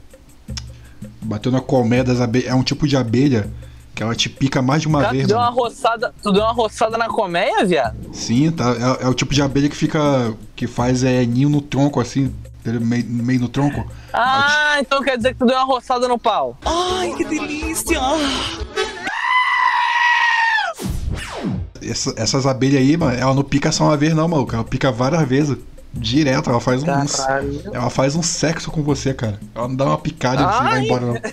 Bateu 1.22 1.52
na 1.52 1.62
colmeia 1.62 2.04
das 2.04 2.20
abelhas. 2.20 2.50
É 2.50 2.54
um 2.54 2.64
tipo 2.64 2.86
de 2.86 2.98
abelha 2.98 3.50
que 3.98 4.04
ela 4.04 4.14
te 4.14 4.30
pica 4.30 4.62
mais 4.62 4.84
de 4.84 4.88
uma 4.88 5.04
tu 5.04 5.12
vez, 5.12 5.28
deu 5.28 5.38
uma 5.38 5.50
mano. 5.50 5.58
roçada. 5.64 6.14
Tu 6.22 6.32
deu 6.32 6.44
uma 6.44 6.54
roçada 6.54 6.98
na 7.00 7.08
colmeia, 7.10 7.66
viado? 7.66 7.98
Sim, 8.14 8.52
tá. 8.52 8.76
É, 9.02 9.06
é 9.06 9.10
o 9.10 9.14
tipo 9.16 9.34
de 9.34 9.42
abelha 9.42 9.68
que 9.68 9.76
fica. 9.76 10.34
que 10.56 10.68
faz 10.68 11.04
é, 11.04 11.26
ninho 11.26 11.50
no 11.50 11.62
tronco, 11.62 12.00
assim, 12.00 12.32
meio, 12.64 13.04
meio 13.08 13.40
no 13.40 13.50
tronco. 13.50 13.90
Ah, 14.14 14.78
então 14.80 15.02
quer 15.02 15.18
dizer 15.18 15.34
que 15.34 15.40
tu 15.40 15.48
deu 15.48 15.56
uma 15.56 15.66
roçada 15.66 16.08
no 16.08 16.20
pau. 16.20 16.56
Ai, 16.64 17.12
que 17.18 17.26
delícia! 17.26 18.00
Essa- 21.82 22.14
essas 22.18 22.46
abelhas 22.46 22.82
aí, 22.82 22.98
mano, 22.98 23.18
ela 23.18 23.34
não 23.34 23.44
pica 23.44 23.72
só 23.72 23.86
uma 23.86 23.98
vez, 23.98 24.14
não, 24.14 24.28
maluco. 24.28 24.54
Ela 24.54 24.64
pica 24.64 24.92
várias 24.92 25.28
vezes. 25.28 25.58
Direto, 25.98 26.50
ela 26.50 26.60
faz 26.60 26.84
um. 26.84 26.86
Caralho. 26.86 27.62
Ela 27.74 27.90
faz 27.90 28.16
um 28.16 28.24
sexo 28.24 28.72
com 28.72 28.82
você, 28.84 29.14
cara. 29.14 29.40
Ela 29.56 29.68
não 29.68 29.76
dá 29.76 29.86
uma 29.86 29.98
picada 29.98 30.42
e 30.42 30.46
vai 30.46 30.74
Ai. 30.78 30.86
embora, 30.86 31.06
não. 31.06 31.16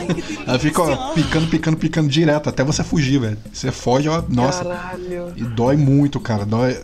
Ela 0.46 0.58
fica 0.58 0.82
ó, 0.82 1.12
picando, 1.14 1.46
picando, 1.48 1.76
picando 1.76 2.08
direto, 2.08 2.48
até 2.48 2.64
você 2.64 2.82
fugir, 2.82 3.20
velho. 3.20 3.38
Você 3.52 3.70
foge, 3.70 4.08
ó, 4.08 4.22
nossa. 4.28 4.64
Caralho. 4.64 5.32
E 5.36 5.42
dói 5.44 5.76
muito, 5.76 6.18
cara. 6.20 6.44
Dói. 6.44 6.82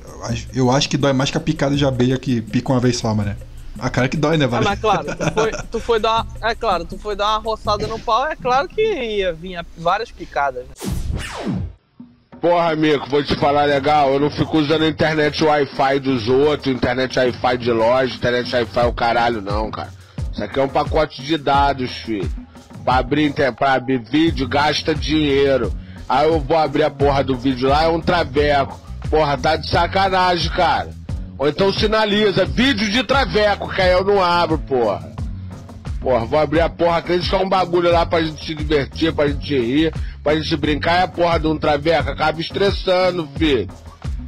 Eu 0.54 0.70
acho 0.70 0.88
que 0.88 0.96
dói 0.96 1.12
mais 1.12 1.30
que 1.30 1.36
a 1.36 1.40
picada 1.40 1.76
de 1.76 1.84
abelha 1.84 2.18
que 2.18 2.40
pica 2.40 2.72
uma 2.72 2.80
vez 2.80 2.98
só, 2.98 3.14
mano. 3.14 3.34
A 3.78 3.90
cara 3.90 4.08
que 4.08 4.16
dói, 4.16 4.38
né, 4.38 4.46
Ah, 4.46 4.48
velho? 4.48 4.64
mas 4.64 4.80
claro, 4.80 5.04
tu 5.16 5.32
foi, 5.34 5.50
tu 5.72 5.80
foi 5.80 6.00
dar 6.00 6.22
uma, 6.40 6.50
É 6.50 6.54
claro, 6.54 6.84
tu 6.86 6.96
foi 6.98 7.14
dar 7.14 7.38
uma 7.38 7.38
roçada 7.40 7.86
no 7.86 7.98
pau, 7.98 8.26
é 8.26 8.34
claro 8.34 8.66
que 8.68 8.80
ia 8.80 9.32
vir 9.34 9.60
várias 9.76 10.10
picadas. 10.10 10.64
né? 10.64 11.62
Porra, 12.40 12.72
amigo, 12.72 13.06
vou 13.08 13.22
te 13.22 13.34
falar 13.36 13.64
legal, 13.64 14.12
eu 14.12 14.20
não 14.20 14.30
fico 14.30 14.58
usando 14.58 14.82
a 14.82 14.88
internet 14.88 15.42
Wi-Fi 15.42 16.00
dos 16.00 16.28
outros, 16.28 16.74
internet 16.74 17.18
Wi-Fi 17.18 17.58
de 17.58 17.72
loja, 17.72 18.14
internet 18.14 18.54
Wi-Fi 18.54 18.80
é 18.80 18.84
o 18.84 18.92
caralho, 18.92 19.40
não, 19.40 19.70
cara. 19.70 19.88
Isso 20.32 20.44
aqui 20.44 20.60
é 20.60 20.62
um 20.62 20.68
pacote 20.68 21.22
de 21.22 21.38
dados, 21.38 21.90
filho. 21.90 22.30
Pra 22.84 22.96
abrir, 22.96 23.32
pra 23.56 23.72
abrir 23.72 23.98
vídeo, 23.98 24.46
gasta 24.46 24.94
dinheiro. 24.94 25.72
Aí 26.08 26.28
eu 26.28 26.38
vou 26.38 26.56
abrir 26.56 26.84
a 26.84 26.90
porra 26.90 27.24
do 27.24 27.36
vídeo 27.36 27.68
lá, 27.68 27.84
é 27.84 27.88
um 27.88 28.00
traveco. 28.00 28.78
Porra, 29.08 29.38
tá 29.38 29.56
de 29.56 29.68
sacanagem, 29.68 30.50
cara. 30.50 30.90
Ou 31.38 31.48
então 31.48 31.72
sinaliza, 31.72 32.44
vídeo 32.44 32.88
de 32.90 33.02
traveco, 33.02 33.68
que 33.74 33.80
aí 33.80 33.92
eu 33.92 34.04
não 34.04 34.22
abro, 34.22 34.58
porra. 34.58 35.15
Porra, 36.06 36.24
vou 36.24 36.38
abrir 36.38 36.60
a 36.60 36.68
porra, 36.68 37.02
que 37.02 37.12
é 37.12 37.36
um 37.36 37.48
bagulho 37.48 37.90
lá 37.90 38.06
pra 38.06 38.22
gente 38.22 38.46
se 38.46 38.54
divertir, 38.54 39.12
pra 39.12 39.26
gente 39.26 39.58
rir, 39.58 39.92
pra 40.22 40.36
gente 40.36 40.56
brincar, 40.56 41.00
e 41.00 41.02
a 41.02 41.08
porra 41.08 41.40
de 41.40 41.48
um 41.48 41.58
traveco 41.58 42.08
acaba 42.08 42.40
estressando, 42.40 43.28
filho. 43.36 43.66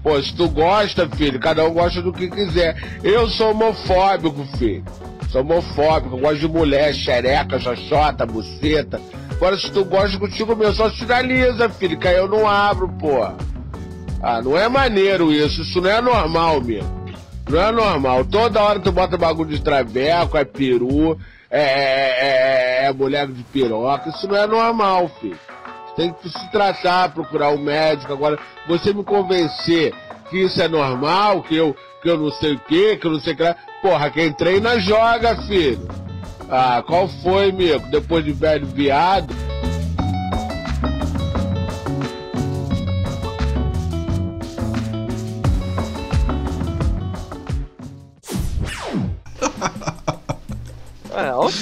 Pô, 0.02 0.20
se 0.20 0.34
tu 0.34 0.48
gosta, 0.48 1.08
filho, 1.08 1.38
cada 1.38 1.64
um 1.64 1.72
gosta 1.72 2.02
do 2.02 2.12
que 2.12 2.28
quiser. 2.28 2.76
Eu 3.04 3.30
sou 3.30 3.52
homofóbico, 3.52 4.44
filho. 4.56 4.82
Sou 5.30 5.42
homofóbico, 5.42 6.18
gosto 6.18 6.40
de 6.40 6.48
mulher, 6.48 6.92
xereca, 6.92 7.60
xoxota, 7.60 8.26
buceta. 8.26 9.00
Agora, 9.30 9.56
se 9.56 9.70
tu 9.70 9.84
gosta 9.84 10.18
contigo 10.18 10.56
mesmo, 10.56 10.74
só 10.74 10.90
sinaliza, 10.90 11.68
filho, 11.68 11.96
que 11.96 12.08
aí 12.08 12.16
eu 12.16 12.26
não 12.26 12.48
abro, 12.48 12.88
porra. 12.88 13.36
Ah, 14.20 14.42
não 14.42 14.58
é 14.58 14.68
maneiro 14.68 15.32
isso, 15.32 15.62
isso 15.62 15.80
não 15.80 15.90
é 15.90 16.00
normal, 16.00 16.60
mesmo. 16.60 16.97
Não 17.48 17.60
é 17.60 17.72
normal. 17.72 18.24
Toda 18.24 18.62
hora 18.62 18.78
tu 18.78 18.92
bota 18.92 19.16
bagulho 19.16 19.50
de 19.50 19.60
traveco, 19.60 20.36
é 20.36 20.44
peru, 20.44 21.18
é, 21.50 21.62
é, 21.62 22.82
é, 22.82 22.86
é 22.86 22.92
mulher 22.92 23.26
de 23.26 23.42
piroca. 23.44 24.10
Isso 24.10 24.28
não 24.28 24.36
é 24.36 24.46
normal, 24.46 25.10
filho. 25.20 25.38
Tem 25.96 26.12
que 26.12 26.28
se 26.28 26.50
tratar, 26.52 27.12
procurar 27.12 27.50
um 27.50 27.58
médico. 27.58 28.12
Agora, 28.12 28.38
você 28.68 28.92
me 28.92 29.02
convencer 29.02 29.92
que 30.30 30.38
isso 30.44 30.62
é 30.62 30.68
normal, 30.68 31.42
que 31.42 31.56
eu, 31.56 31.74
que 32.02 32.08
eu 32.08 32.18
não 32.18 32.30
sei 32.30 32.54
o 32.54 32.58
que, 32.60 32.96
que 32.96 33.06
eu 33.06 33.12
não 33.12 33.20
sei 33.20 33.32
o 33.32 33.36
que. 33.36 33.54
Porra, 33.82 34.10
quem 34.10 34.32
treina 34.32 34.78
joga, 34.78 35.36
filho. 35.42 35.88
Ah, 36.50 36.82
qual 36.86 37.08
foi, 37.08 37.50
amigo? 37.50 37.88
Depois 37.90 38.24
de 38.24 38.32
velho 38.32 38.66
viado. 38.66 39.34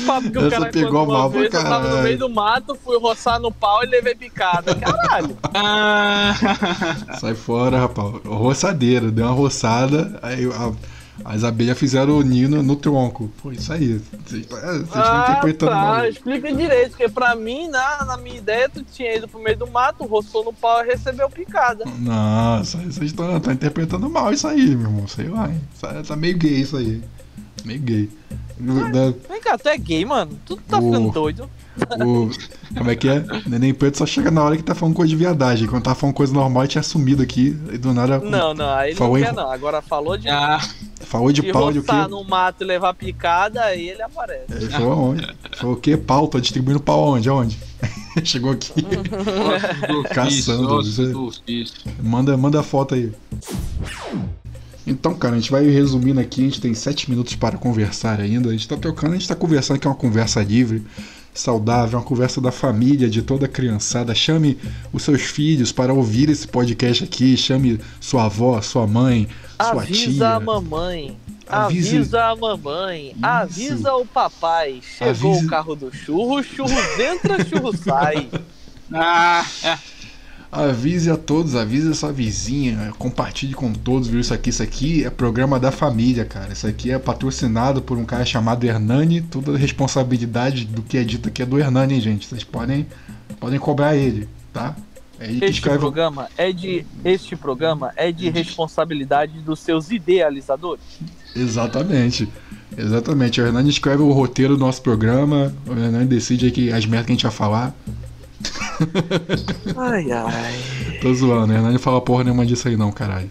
Papos 0.06 0.30
que 0.30 0.38
o 0.38 0.50
cara 0.50 0.66
pegou 0.70 1.04
uma 1.04 1.18
mal 1.18 1.30
vez, 1.30 1.44
Eu 1.46 1.50
tava 1.50 1.78
no 1.78 1.84
caralho. 1.84 2.02
meio 2.02 2.18
do 2.18 2.28
mato, 2.30 2.74
fui 2.84 2.98
roçar 2.98 3.40
no 3.40 3.50
pau 3.52 3.82
e 3.84 3.86
levei 3.86 4.14
picada. 4.14 4.74
Caralho. 4.74 5.36
Sai 7.20 7.34
fora, 7.34 7.78
rapaz. 7.80 8.14
Roçadeira, 8.24 9.10
deu 9.10 9.26
uma 9.26 9.32
roçada, 9.34 10.18
aí 10.22 10.44
a- 10.46 10.72
as 11.24 11.44
abelhas 11.44 11.78
fizeram 11.78 12.18
o 12.18 12.22
nino 12.22 12.62
no 12.62 12.76
tronco. 12.76 13.30
Foi 13.38 13.54
isso 13.54 13.72
aí. 13.72 13.98
Vocês 14.26 14.46
vocês 14.46 14.82
estão 14.82 15.02
Ah, 15.02 15.26
interpretando 15.30 15.70
tá. 15.70 15.76
mal. 15.80 16.06
Explica 16.06 16.52
direito, 16.54 16.90
porque 16.90 17.08
pra 17.08 17.34
mim, 17.34 17.68
na, 17.68 18.04
na 18.04 18.16
minha 18.18 18.36
ideia, 18.36 18.68
tu 18.68 18.82
tinha 18.84 19.16
ido 19.16 19.26
pro 19.26 19.40
meio 19.40 19.56
do 19.56 19.66
mato, 19.66 20.04
roçou 20.04 20.44
no 20.44 20.52
pau 20.52 20.84
e 20.84 20.88
recebeu 20.88 21.30
picada. 21.30 21.84
Nossa, 22.00 22.76
vocês 22.78 22.98
estão 23.10 23.34
estão 23.34 23.52
interpretando 23.52 24.10
mal 24.10 24.30
isso 24.32 24.46
aí, 24.46 24.76
meu 24.76 24.90
irmão. 24.90 25.08
Sei 25.08 25.26
lá, 25.28 25.48
hein. 25.48 25.60
Tá- 25.80 26.02
Tá 26.06 26.14
meio 26.16 26.36
gay 26.36 26.60
isso 26.60 26.76
aí. 26.76 27.02
Meio 27.64 27.80
gay. 27.80 28.10
Da- 28.58 29.12
Vem 29.28 29.40
cá, 29.40 29.58
tu 29.58 29.68
é 29.68 29.76
gay, 29.76 30.04
mano? 30.04 30.32
Tu 30.46 30.56
tá 30.56 30.78
O- 30.78 30.82
ficando 30.82 31.10
doido? 31.10 31.50
O, 32.00 32.30
como 32.74 32.90
é 32.90 32.96
que 32.96 33.06
é? 33.06 33.22
Neném 33.46 33.74
preto 33.74 33.98
só 33.98 34.06
chega 34.06 34.30
na 34.30 34.42
hora 34.42 34.56
que 34.56 34.62
tá 34.62 34.74
falando 34.74 34.94
coisa 34.94 35.10
de 35.10 35.16
viadagem. 35.16 35.68
Quando 35.68 35.82
tá 35.82 35.94
falando 35.94 36.14
coisa 36.14 36.32
normal, 36.32 36.62
ele 36.62 36.70
tinha 36.70 36.82
sumido 36.82 37.22
aqui. 37.22 37.48
E 37.70 37.76
do 37.76 37.92
nada. 37.92 38.18
Não, 38.18 38.54
não, 38.54 38.70
aí 38.74 38.90
ele 38.90 38.96
falou 38.96 39.12
não 39.18 39.20
em- 39.20 39.24
quer 39.26 39.34
não. 39.34 39.50
Agora 39.52 39.82
falou 39.82 40.16
de, 40.16 40.26
Falou 41.00 41.30
de 41.30 41.42
de 41.42 41.52
pau 41.52 41.70
de 41.70 41.80
o 41.80 41.82
quê? 41.82 41.92
no 42.08 42.24
mato 42.24 42.64
e 42.64 42.66
levar 42.66 42.94
picada, 42.94 43.62
aí 43.62 43.90
ele 43.90 44.00
aparece. 44.02 44.44
Ele 44.50 44.68
falou 44.70 44.92
aonde? 44.92 45.26
Falou 45.58 45.74
o 45.74 45.78
quê? 45.78 45.96
Pau? 45.98 46.26
Tô 46.26 46.40
distribuindo 46.40 46.80
pau 46.80 47.04
aonde? 47.04 47.28
Aonde? 47.28 47.58
Chegou 48.24 48.52
aqui. 48.52 48.72
Caçando. 50.14 50.82
Manda, 52.02 52.36
manda 52.38 52.60
a 52.60 52.62
foto 52.62 52.94
aí. 52.94 53.12
Então, 54.86 55.14
cara, 55.14 55.34
a 55.34 55.38
gente 55.38 55.50
vai 55.50 55.64
resumindo 55.68 56.20
aqui. 56.20 56.42
A 56.42 56.44
gente 56.44 56.60
tem 56.60 56.72
sete 56.74 57.10
minutos 57.10 57.34
para 57.34 57.58
conversar 57.58 58.20
ainda. 58.20 58.48
A 58.50 58.52
gente 58.52 58.68
tá 58.68 58.76
trocando, 58.76 59.14
a 59.14 59.18
gente 59.18 59.28
tá 59.28 59.34
conversando 59.34 59.78
que 59.80 59.86
é 59.86 59.90
uma 59.90 59.96
conversa 59.96 60.42
livre, 60.42 60.84
saudável, 61.34 61.98
uma 61.98 62.04
conversa 62.04 62.40
da 62.40 62.52
família, 62.52 63.08
de 63.10 63.20
toda 63.22 63.46
a 63.46 63.48
criançada. 63.48 64.14
Chame 64.14 64.56
os 64.92 65.02
seus 65.02 65.22
filhos 65.22 65.72
para 65.72 65.92
ouvir 65.92 66.30
esse 66.30 66.46
podcast 66.46 67.02
aqui. 67.04 67.36
Chame 67.36 67.80
sua 68.00 68.26
avó, 68.26 68.60
sua 68.62 68.86
mãe, 68.86 69.28
sua 69.60 69.82
Avisa 69.82 70.10
tia. 70.12 70.28
a 70.36 70.40
mamãe. 70.40 71.16
Avise- 71.48 71.96
Avisa 71.98 72.24
a 72.24 72.36
mamãe. 72.36 73.14
Avisa 73.22 73.94
o 73.94 74.06
papai. 74.06 74.80
Chegou 74.98 75.32
Avise- 75.32 75.46
o 75.46 75.48
carro 75.50 75.74
do 75.74 75.92
churro, 75.94 76.42
churro 76.42 76.70
entra, 77.00 77.44
churro 77.44 77.76
sai. 77.76 78.28
Ah, 78.92 79.44
é. 79.64 79.78
Avise 80.50 81.10
a 81.10 81.16
todos, 81.16 81.54
avise 81.54 81.90
a 81.90 81.94
sua 81.94 82.12
vizinha, 82.12 82.92
compartilhe 82.98 83.52
com 83.52 83.72
todos, 83.72 84.08
viu? 84.08 84.20
Isso 84.20 84.32
aqui, 84.32 84.50
isso 84.50 84.62
aqui 84.62 85.04
é 85.04 85.10
programa 85.10 85.58
da 85.60 85.70
família, 85.70 86.24
cara. 86.24 86.52
Isso 86.52 86.66
aqui 86.66 86.90
é 86.90 86.98
patrocinado 86.98 87.82
por 87.82 87.98
um 87.98 88.04
cara 88.04 88.24
chamado 88.24 88.64
Hernani. 88.64 89.20
Toda 89.20 89.52
a 89.54 89.58
responsabilidade 89.58 90.64
do 90.64 90.82
que 90.82 90.96
é 90.96 91.04
dito 91.04 91.28
aqui 91.28 91.42
é 91.42 91.46
do 91.46 91.58
Hernani, 91.58 91.94
hein, 91.94 92.00
gente. 92.00 92.26
Vocês 92.26 92.44
podem, 92.44 92.86
podem 93.40 93.58
cobrar 93.58 93.96
ele, 93.96 94.28
tá? 94.52 94.74
É 95.18 95.24
ele 95.24 95.44
Este 95.44 95.56
escreve. 95.58 95.78
programa 95.78 96.28
é 96.36 96.52
de 96.52 96.86
este 97.04 97.36
programa 97.36 97.90
é 97.96 98.12
de 98.12 98.28
responsabilidade 98.30 99.38
dos 99.40 99.60
seus 99.60 99.90
idealizadores. 99.90 100.84
Exatamente. 101.34 102.28
Exatamente. 102.76 103.40
O 103.40 103.46
Hernani 103.46 103.70
escreve 103.70 104.02
o 104.02 104.12
roteiro 104.12 104.56
do 104.56 104.60
nosso 104.60 104.82
programa. 104.82 105.54
O 105.66 105.72
Hernani 105.72 106.06
decide 106.06 106.46
aí 106.46 106.50
que 106.52 106.70
as 106.72 106.84
merdas 106.86 107.06
que 107.06 107.12
a 107.12 107.14
gente 107.14 107.22
vai 107.22 107.32
falar. 107.32 107.74
Ai, 109.76 110.12
ai. 110.12 110.98
Tô 111.00 111.12
zoando, 111.14 111.52
Hernani 111.52 111.74
não 111.74 111.80
fala 111.80 112.00
porra 112.00 112.24
nenhuma 112.24 112.46
disso 112.46 112.68
aí 112.68 112.76
não, 112.76 112.92
caralho. 112.92 113.30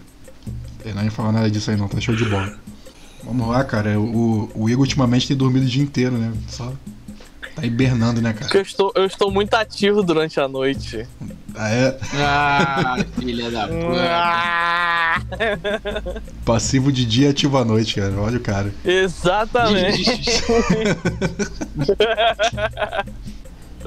Hernani 0.84 1.06
não 1.06 1.14
fala 1.14 1.32
nada 1.32 1.50
disso 1.50 1.70
aí 1.70 1.76
não, 1.76 1.88
tá 1.88 2.00
show 2.00 2.14
de 2.14 2.24
bola. 2.24 2.54
Vamos 3.24 3.48
lá, 3.48 3.64
cara. 3.64 3.98
O, 3.98 4.50
o 4.54 4.70
Igor 4.70 4.82
ultimamente 4.82 5.26
tem 5.26 5.36
dormido 5.36 5.66
o 5.66 5.68
dia 5.68 5.82
inteiro, 5.82 6.16
né? 6.16 6.32
Só 6.48 6.72
tá 7.56 7.64
hibernando, 7.64 8.20
né, 8.20 8.34
cara? 8.34 8.44
Porque 8.44 8.58
eu 8.58 8.62
estou, 8.62 8.92
eu 8.94 9.06
estou 9.06 9.30
muito 9.30 9.54
ativo 9.54 10.02
durante 10.02 10.38
a 10.38 10.46
noite. 10.46 11.08
Ah, 11.54 11.70
é? 11.70 11.98
Ah, 12.14 12.96
filha 13.18 13.50
da 13.50 13.66
puta. 13.66 13.80
Passivo 16.44 16.92
de 16.92 17.06
dia 17.06 17.30
ativo 17.30 17.56
à 17.56 17.64
noite, 17.64 17.94
cara. 17.94 18.12
Olha 18.18 18.36
o 18.36 18.40
cara. 18.40 18.74
Exatamente. 18.84 20.04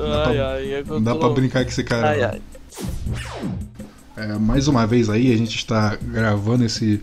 Não 0.03 0.09
dá 0.09 0.25
ai, 0.27 0.33
pra, 0.35 0.49
ai, 0.51 0.73
é 0.73 0.83
não 0.85 1.01
dá 1.03 1.13
tô- 1.13 1.19
pra 1.19 1.29
brincar 1.29 1.63
com 1.63 1.69
esse 1.69 1.83
cara. 1.83 2.09
Ai, 2.09 2.17
não. 2.21 2.29
ai. 2.29 2.41
É, 4.17 4.33
mais 4.37 4.67
uma 4.67 4.85
vez 4.85 5.09
aí, 5.09 5.31
a 5.33 5.37
gente 5.37 5.55
está 5.57 5.95
gravando 6.01 6.65
esse 6.65 7.01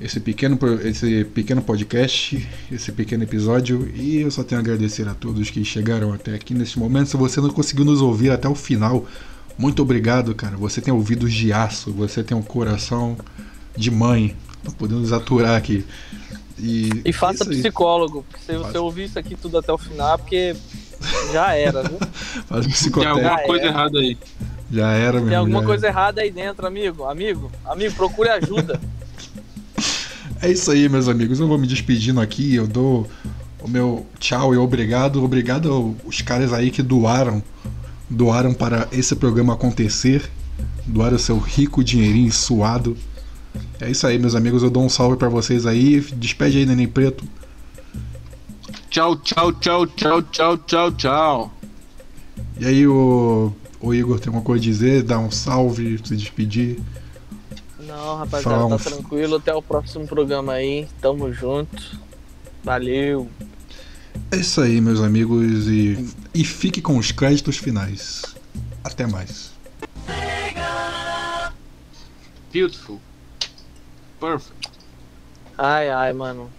esse 0.00 0.18
pequeno, 0.18 0.58
esse 0.82 1.24
pequeno 1.26 1.60
podcast, 1.60 2.48
esse 2.72 2.90
pequeno 2.90 3.22
episódio, 3.22 3.86
e 3.94 4.20
eu 4.22 4.30
só 4.30 4.42
tenho 4.42 4.58
a 4.58 4.64
agradecer 4.64 5.06
a 5.06 5.12
todos 5.14 5.50
que 5.50 5.62
chegaram 5.62 6.10
até 6.12 6.34
aqui 6.34 6.54
nesse 6.54 6.78
momento. 6.78 7.08
Se 7.10 7.16
você 7.18 7.38
não 7.38 7.50
conseguiu 7.50 7.84
nos 7.84 8.00
ouvir 8.00 8.30
até 8.30 8.48
o 8.48 8.54
final, 8.54 9.04
muito 9.58 9.82
obrigado, 9.82 10.34
cara. 10.34 10.56
Você 10.56 10.80
tem 10.80 10.92
ouvidos 10.94 11.30
de 11.34 11.52
aço, 11.52 11.92
você 11.92 12.22
tem 12.24 12.34
um 12.34 12.40
coração 12.42 13.14
de 13.76 13.90
mãe, 13.90 14.34
tá 14.64 14.70
podendo 14.70 15.00
nos 15.00 15.12
aturar 15.12 15.54
aqui. 15.56 15.84
E, 16.58 17.02
E 17.04 17.12
faça 17.12 17.44
aí. 17.44 17.58
psicólogo, 17.58 18.24
porque 18.30 18.42
se 18.44 18.56
você 18.56 18.78
ouvir 18.78 19.04
isso 19.04 19.18
aqui 19.18 19.34
tudo 19.36 19.58
até 19.58 19.70
o 19.70 19.76
final, 19.78 20.14
é 20.14 20.16
porque 20.16 20.56
já 21.32 21.54
era, 21.54 21.82
viu? 21.82 21.98
Faz 22.46 22.64
Tem 22.64 22.72
psicotécnico. 22.72 23.26
alguma 23.26 23.46
coisa 23.46 23.64
errada 23.66 23.98
aí. 23.98 24.18
Já 24.70 24.92
era, 24.92 25.18
meu 25.18 25.28
Tem 25.28 25.36
alguma 25.36 25.62
coisa 25.64 25.86
errada 25.86 26.20
aí 26.20 26.30
dentro, 26.30 26.66
amigo. 26.66 27.04
Amigo, 27.04 27.50
amigo, 27.64 27.94
procure 27.94 28.28
ajuda. 28.28 28.80
É 30.42 30.50
isso 30.50 30.70
aí, 30.70 30.88
meus 30.88 31.06
amigos. 31.06 31.38
Eu 31.38 31.46
vou 31.46 31.58
me 31.58 31.66
despedindo 31.66 32.18
aqui. 32.18 32.54
Eu 32.54 32.66
dou 32.66 33.06
o 33.60 33.68
meu 33.68 34.06
tchau 34.18 34.54
e 34.54 34.56
obrigado. 34.56 35.22
Obrigado 35.22 35.70
aos 35.70 36.22
caras 36.22 36.50
aí 36.54 36.70
que 36.70 36.82
doaram. 36.82 37.42
Doaram 38.08 38.54
para 38.54 38.88
esse 38.90 39.14
programa 39.14 39.52
acontecer. 39.52 40.30
Doaram 40.86 41.18
seu 41.18 41.38
rico 41.38 41.84
dinheirinho 41.84 42.32
suado. 42.32 42.96
É 43.78 43.90
isso 43.90 44.06
aí, 44.06 44.18
meus 44.18 44.34
amigos. 44.34 44.62
Eu 44.62 44.70
dou 44.70 44.82
um 44.82 44.88
salve 44.88 45.18
para 45.18 45.28
vocês 45.28 45.66
aí. 45.66 46.00
Despede 46.00 46.56
aí, 46.56 46.64
Neném 46.64 46.88
Preto. 46.88 47.22
Tchau, 48.90 49.16
tchau, 49.16 49.52
tchau, 49.52 49.86
tchau, 49.86 50.22
tchau, 50.22 50.58
tchau, 50.58 50.92
tchau. 50.92 51.52
E 52.58 52.66
aí, 52.66 52.86
o, 52.86 53.52
o 53.80 53.94
Igor 53.94 54.18
tem 54.18 54.28
alguma 54.28 54.44
coisa 54.44 54.62
a 54.62 54.64
dizer? 54.66 55.02
Dar 55.04 55.18
um 55.20 55.30
salve, 55.30 55.98
se 56.04 56.16
despedir. 56.16 56.80
Não, 57.78 58.16
rapaziada, 58.16 58.42
Fala 58.56 58.66
um- 58.66 58.76
tá 58.76 58.78
tranquilo. 58.78 59.36
Até 59.36 59.54
o 59.54 59.62
próximo 59.62 60.06
programa 60.06 60.54
aí. 60.54 60.88
Tamo 61.00 61.32
junto. 61.32 61.98
Valeu. 62.64 63.28
É 64.32 64.36
isso 64.36 64.60
aí, 64.60 64.80
meus 64.80 65.00
amigos. 65.00 65.68
E, 65.68 66.12
e 66.34 66.44
fique 66.44 66.82
com 66.82 66.98
os 66.98 67.12
créditos 67.12 67.56
finais. 67.56 68.22
Até 68.82 69.06
mais. 69.06 69.52
Beautiful. 72.52 73.00
Perfect. 74.20 74.68
Ai, 75.56 75.88
ai, 75.90 76.12
mano. 76.12 76.50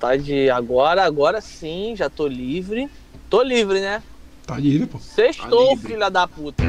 Vontade 0.00 0.22
de. 0.22 0.48
Agora, 0.48 1.04
agora 1.04 1.42
sim, 1.42 1.94
já 1.94 2.08
tô 2.08 2.26
livre. 2.26 2.88
Tô 3.28 3.42
livre, 3.42 3.82
né? 3.82 4.02
Tá 4.46 4.56
livre, 4.56 4.86
pô. 4.86 4.98
Sextou, 4.98 5.76
filha 5.76 6.08
da 6.08 6.26
puta. 6.26 6.64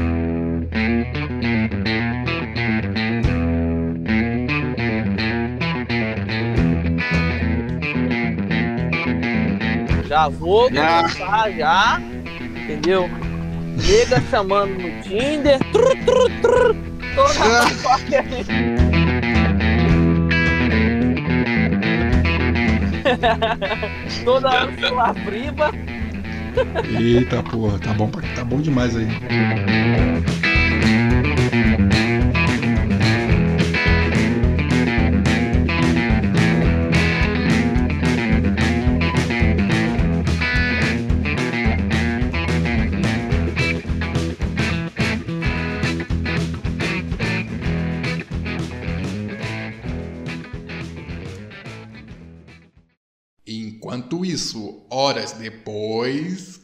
Já 10.06 10.28
vou 10.28 10.64
começar 10.64 11.50
já, 11.52 12.02
entendeu? 12.54 13.08
Nega 13.08 14.20
chamando 14.30 14.74
no 14.74 15.02
Tinder. 15.02 15.58
Tru, 15.72 16.04
tru, 16.04 16.28
tru, 16.42 16.76
toda 17.14 17.66
fofoca. 17.66 19.02
Toda 24.24 24.48
hora 24.48 25.12
briba. 25.24 25.70
Eita 26.98 27.42
porra, 27.42 27.78
tá 27.78 27.94
bom, 27.94 28.10
tá 28.10 28.44
bom 28.44 28.60
demais 28.60 28.94
aí. 28.96 29.08
Horas 55.12 55.32
depois. 55.32 56.61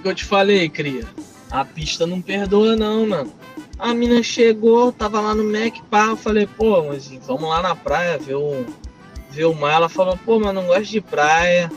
Que, 0.00 0.08
eu 0.08 0.14
te 0.14 0.24
falei, 0.24 0.68
cria? 0.68 1.04
A 1.50 1.64
pista 1.64 2.06
não 2.06 2.20
perdoa, 2.20 2.76
não, 2.76 3.06
mano. 3.06 3.32
A 3.78 3.92
mina 3.92 4.22
chegou, 4.22 4.90
tava 4.90 5.20
lá 5.20 5.34
no 5.34 5.44
Mac, 5.44 5.76
pá, 5.90 6.06
eu 6.06 6.16
falei, 6.16 6.46
pô, 6.46 6.82
mas 6.84 7.08
vamos 7.26 7.48
lá 7.48 7.62
na 7.62 7.76
praia 7.76 8.18
ver 8.18 8.34
o, 8.34 8.64
ver 9.30 9.44
o 9.44 9.54
mar. 9.54 9.74
Ela 9.74 9.88
falou, 9.88 10.18
pô, 10.24 10.40
mas 10.40 10.54
não 10.54 10.66
gosto 10.66 10.90
de 10.90 11.00
praia. 11.00 11.70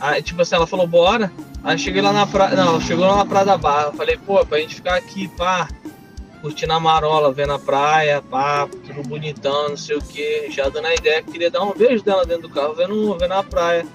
Aí, 0.00 0.22
tipo 0.22 0.42
assim, 0.42 0.54
ela 0.54 0.66
falou, 0.66 0.86
bora. 0.86 1.30
Aí 1.62 1.78
cheguei 1.78 2.02
lá 2.02 2.12
na 2.12 2.26
praia, 2.26 2.56
não, 2.56 2.80
chegou 2.80 3.06
lá 3.06 3.18
na 3.18 3.26
Praia 3.26 3.46
da 3.46 3.56
Barra. 3.56 3.84
Eu 3.88 3.92
falei, 3.92 4.16
pô, 4.16 4.44
pra 4.44 4.58
gente 4.58 4.74
ficar 4.74 4.96
aqui, 4.96 5.28
pá, 5.28 5.68
curtindo 6.40 6.72
a 6.72 6.80
marola, 6.80 7.32
vendo 7.32 7.52
a 7.52 7.58
praia, 7.58 8.20
pá, 8.20 8.66
tudo 8.84 9.08
bonitão, 9.08 9.68
não 9.68 9.76
sei 9.76 9.96
o 9.96 10.02
que. 10.02 10.50
Já 10.50 10.68
dando 10.68 10.86
a 10.86 10.94
ideia 10.94 11.22
que 11.22 11.30
queria 11.30 11.50
dar 11.50 11.62
um 11.62 11.72
beijo 11.72 12.02
dela 12.02 12.26
dentro 12.26 12.48
do 12.48 12.50
carro, 12.50 12.74
vendo, 12.74 13.16
vendo 13.16 13.32
a 13.32 13.44
praia. 13.44 13.86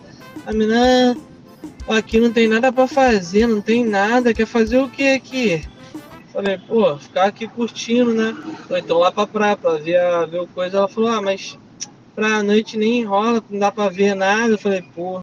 A 0.46 0.54
mina, 0.54 1.18
aqui 1.94 2.20
não 2.20 2.32
tem 2.32 2.48
nada 2.48 2.72
para 2.72 2.88
fazer, 2.88 3.48
não 3.48 3.62
tem 3.62 3.86
nada, 3.86 4.34
quer 4.34 4.46
fazer 4.46 4.78
o 4.78 4.90
que 4.90 5.08
aqui? 5.14 5.64
Falei, 6.34 6.58
pô, 6.58 6.98
ficar 6.98 7.26
aqui 7.26 7.48
curtindo, 7.48 8.14
né? 8.14 8.36
Ou 8.70 8.78
então 8.78 9.00
lá 9.00 9.12
pra 9.12 9.26
praia 9.26 9.58
pra 9.58 9.74
ver, 9.78 10.00
a, 10.00 10.26
ver 10.26 10.42
o 10.42 10.48
coisa. 10.48 10.78
Ela 10.78 10.88
falou, 10.88 11.10
ah, 11.10 11.22
mas 11.22 11.58
pra 12.14 12.44
noite 12.44 12.78
nem 12.78 13.04
rola, 13.04 13.44
não 13.50 13.60
dá 13.60 13.72
pra 13.72 13.90
ver 13.90 14.14
nada. 14.14 14.54
Eu 14.54 14.58
falei, 14.58 14.82
pô. 14.82 15.20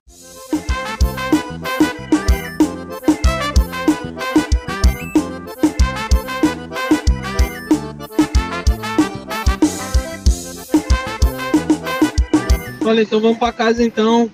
Falei, 12.83 13.05
então 13.05 13.21
vamos 13.21 13.39
pra 13.39 13.53
casa 13.53 13.85
então. 13.85 14.31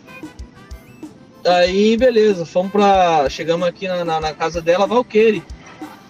Aí, 1.44 1.96
beleza, 1.96 2.44
fomos 2.44 2.70
pra. 2.70 3.28
Chegamos 3.30 3.66
aqui 3.66 3.88
na, 3.88 4.04
na, 4.04 4.20
na 4.20 4.34
casa 4.34 4.60
dela, 4.60 4.86
Valqueire. 4.86 5.42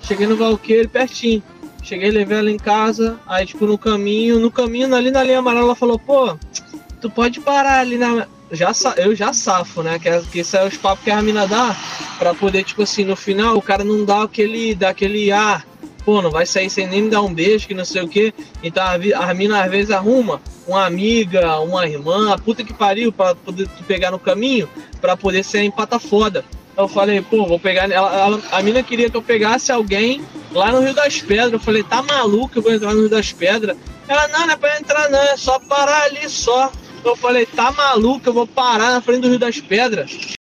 Cheguei 0.02 0.26
no 0.26 0.36
Valqueire 0.36 0.88
pertinho. 0.88 1.42
Cheguei, 1.82 2.10
levei 2.10 2.38
ela 2.38 2.50
em 2.50 2.56
casa. 2.56 3.18
Aí, 3.26 3.46
tipo, 3.46 3.66
no 3.66 3.78
caminho, 3.78 4.38
no 4.38 4.50
caminho, 4.50 4.94
ali 4.94 5.10
na 5.10 5.22
linha 5.22 5.38
amarela, 5.38 5.66
ela 5.66 5.76
falou: 5.76 5.98
pô, 5.98 6.36
tu 7.00 7.08
pode 7.10 7.40
parar 7.40 7.80
ali 7.80 7.96
na. 7.96 8.26
Já, 8.52 8.72
eu 8.96 9.14
já 9.14 9.32
safo, 9.32 9.82
né? 9.82 9.98
Que, 9.98 10.08
é, 10.08 10.20
que 10.20 10.40
isso 10.40 10.56
é 10.56 10.66
os 10.66 10.76
papos 10.76 11.04
que 11.04 11.10
a 11.10 11.22
mina 11.22 11.46
dá. 11.46 11.76
Pra 12.18 12.34
poder, 12.34 12.64
tipo 12.64 12.82
assim, 12.82 13.04
no 13.04 13.14
final, 13.14 13.56
o 13.56 13.62
cara 13.62 13.84
não 13.84 14.04
dá 14.04 14.24
aquele. 14.24 14.74
Dá 14.74 14.88
aquele 14.88 15.30
ar. 15.30 15.64
Ah, 15.64 15.79
pô, 16.00 16.22
não 16.22 16.30
vai 16.30 16.46
sair 16.46 16.70
sem 16.70 16.86
nem 16.86 17.02
me 17.02 17.10
dar 17.10 17.22
um 17.22 17.32
beijo, 17.32 17.66
que 17.66 17.74
não 17.74 17.84
sei 17.84 18.02
o 18.02 18.08
que. 18.08 18.34
Então 18.62 18.82
a, 18.84 19.34
mina 19.34 19.62
às 19.62 19.70
vezes 19.70 19.90
arruma 19.90 20.40
uma 20.66 20.86
amiga, 20.86 21.58
uma 21.60 21.86
irmã, 21.86 22.32
a 22.32 22.38
puta 22.38 22.64
que 22.64 22.72
pariu, 22.72 23.12
pra 23.12 23.34
poder 23.34 23.68
pegar 23.86 24.10
no 24.10 24.18
caminho, 24.18 24.68
pra 25.00 25.16
poder 25.16 25.44
ser 25.44 25.62
empata 25.62 25.98
foda. 25.98 26.44
Eu 26.76 26.88
falei, 26.88 27.20
pô, 27.20 27.46
vou 27.46 27.58
pegar. 27.58 27.90
Ela, 27.90 28.16
ela, 28.16 28.40
a 28.52 28.62
mina 28.62 28.82
queria 28.82 29.10
que 29.10 29.16
eu 29.16 29.22
pegasse 29.22 29.70
alguém 29.70 30.24
lá 30.52 30.72
no 30.72 30.80
Rio 30.80 30.94
das 30.94 31.20
Pedras. 31.20 31.52
Eu 31.52 31.60
falei, 31.60 31.82
tá 31.82 32.02
maluco, 32.02 32.56
eu 32.56 32.62
vou 32.62 32.72
entrar 32.72 32.94
no 32.94 33.00
Rio 33.00 33.10
das 33.10 33.32
Pedras. 33.32 33.76
Ela, 34.08 34.28
não, 34.28 34.46
não 34.46 34.54
é 34.54 34.56
pra 34.56 34.78
entrar, 34.78 35.10
não, 35.10 35.18
é 35.18 35.36
só 35.36 35.58
parar 35.58 36.04
ali 36.04 36.28
só. 36.28 36.72
Eu 37.04 37.16
falei, 37.16 37.46
tá 37.46 37.70
maluco, 37.72 38.28
eu 38.28 38.32
vou 38.32 38.46
parar 38.46 38.92
na 38.92 39.00
frente 39.00 39.22
do 39.22 39.28
Rio 39.28 39.38
das 39.38 39.60
Pedras. 39.60 40.34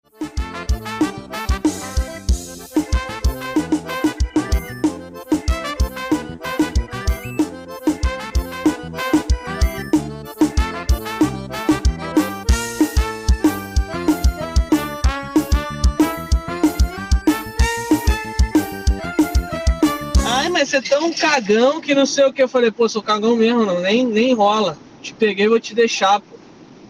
Ser 20.83 20.89
tão 20.89 21.13
cagão 21.13 21.81
que 21.81 21.95
não 21.95 22.07
sei 22.07 22.25
o 22.25 22.33
que. 22.33 22.43
Eu 22.43 22.49
falei, 22.49 22.71
pô, 22.71 22.89
sou 22.89 23.03
cagão 23.03 23.37
mesmo, 23.37 23.65
não, 23.65 23.81
nem, 23.81 24.05
nem 24.05 24.35
rola. 24.35 24.79
Te 25.03 25.15
peguei, 25.15 25.49
vou 25.49 25.61
te 25.61 25.75
deixar, 25.75 26.21
pô. 26.21 26.37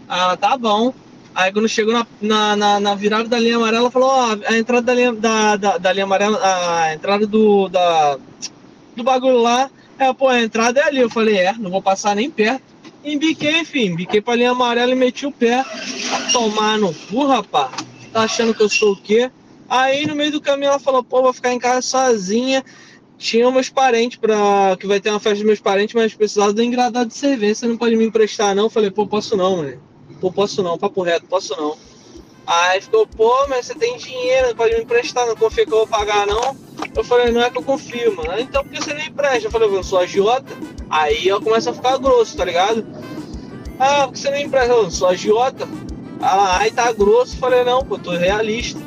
Ah, 0.07 0.35
tá 0.37 0.57
bom. 0.57 0.93
Aí 1.35 1.51
quando 1.51 1.69
chegou 1.69 1.93
na, 1.93 2.07
na, 2.19 2.55
na, 2.55 2.79
na 2.79 2.95
virada 2.95 3.29
da 3.29 3.39
linha 3.39 3.57
amarela, 3.57 3.91
falou, 3.91 4.09
ó, 4.09 4.37
a 4.47 4.57
entrada 4.57 4.87
da 4.87 4.93
linha, 4.93 5.13
da, 5.13 5.55
da, 5.55 5.77
da, 5.77 5.93
linha 5.93 6.05
amarela, 6.05 6.39
a 6.41 6.93
entrada 6.93 7.27
do, 7.27 7.69
da, 7.69 8.17
do 8.95 9.03
bagulho 9.03 9.37
lá, 9.37 9.69
é, 9.99 10.11
pô, 10.13 10.29
a 10.29 10.41
entrada 10.41 10.79
é 10.79 10.83
ali. 10.83 10.99
Eu 10.99 11.09
falei, 11.09 11.37
é, 11.37 11.53
não 11.53 11.69
vou 11.69 11.81
passar 11.81 12.15
nem 12.15 12.29
perto. 12.29 12.63
Embiquei, 13.03 13.59
enfim, 13.59 13.85
embiquei 13.85 14.19
pra 14.19 14.35
linha 14.35 14.51
amarela 14.51 14.91
e 14.91 14.95
meti 14.95 15.25
o 15.25 15.31
pé. 15.31 15.63
Tomar 16.31 16.77
no 16.79 16.93
cu, 16.93 17.25
rapaz. 17.27 17.71
Tá 18.11 18.23
achando 18.23 18.53
que 18.53 18.63
eu 18.63 18.69
sou 18.69 18.93
o 18.93 18.97
quê? 18.97 19.29
Aí 19.69 20.07
no 20.07 20.15
meio 20.15 20.31
do 20.31 20.41
caminho 20.41 20.69
ela 20.69 20.79
falou, 20.79 21.03
pô, 21.03 21.21
vou 21.21 21.33
ficar 21.33 21.53
em 21.53 21.59
casa 21.59 21.81
sozinha 21.81 22.63
tinha 23.17 23.49
meus 23.51 23.69
parentes 23.69 24.17
para 24.17 24.77
que 24.79 24.85
vai 24.85 24.99
ter 24.99 25.09
uma 25.09 25.19
festa 25.19 25.37
dos 25.37 25.45
meus 25.45 25.59
parentes, 25.59 25.95
mas 25.95 26.13
precisava 26.13 26.53
do 26.53 26.61
engradado 26.61 27.09
de 27.09 27.15
cerveja, 27.15 27.55
você 27.55 27.67
não 27.67 27.77
pode 27.77 27.95
me 27.95 28.05
emprestar 28.05 28.55
não. 28.55 28.69
falei, 28.69 28.91
pô, 28.91 29.07
posso 29.07 29.35
não, 29.35 29.57
mano. 29.57 29.81
Pô, 30.21 30.31
posso 30.31 30.63
não, 30.63 30.77
papo 30.77 31.01
reto, 31.01 31.25
posso 31.27 31.55
não. 31.55 31.75
Aí 32.45 32.79
ficou, 32.79 33.05
pô, 33.05 33.45
mas 33.49 33.65
você 33.65 33.75
tem 33.75 33.97
dinheiro, 33.97 34.47
não 34.47 34.55
pode 34.55 34.75
me 34.75 34.81
emprestar, 34.81 35.27
não 35.27 35.35
confia 35.35 35.65
que 35.65 35.73
eu 35.73 35.79
vou 35.79 35.87
pagar 35.87 36.25
não. 36.25 36.55
Eu 36.95 37.03
falei, 37.03 37.31
não 37.31 37.41
é 37.41 37.49
que 37.49 37.57
eu 37.57 37.63
confio, 37.63 38.15
mano. 38.15 38.39
Então 38.39 38.63
por 38.63 38.71
que 38.71 38.81
você 38.81 38.93
nem 38.93 39.07
empresta? 39.07 39.47
Eu 39.47 39.51
falei, 39.51 39.67
eu 39.67 39.83
sou 39.83 39.99
agiota. 39.99 40.53
Aí 40.89 41.27
eu 41.27 41.41
começo 41.41 41.69
a 41.69 41.73
ficar 41.73 41.97
grosso, 41.97 42.37
tá 42.37 42.45
ligado? 42.45 42.85
Ah, 43.79 44.05
por 44.05 44.13
que 44.13 44.19
você 44.19 44.31
nem 44.31 44.45
empresta? 44.45 44.73
Eu 44.73 44.89
sou 44.89 45.09
agiota. 45.09 45.67
Ela, 46.21 46.59
aí 46.59 46.71
tá 46.71 46.91
grosso. 46.93 47.35
Eu 47.35 47.39
falei, 47.39 47.63
não, 47.63 47.83
pô, 47.83 47.97
tô 47.99 48.11
realista. 48.11 48.79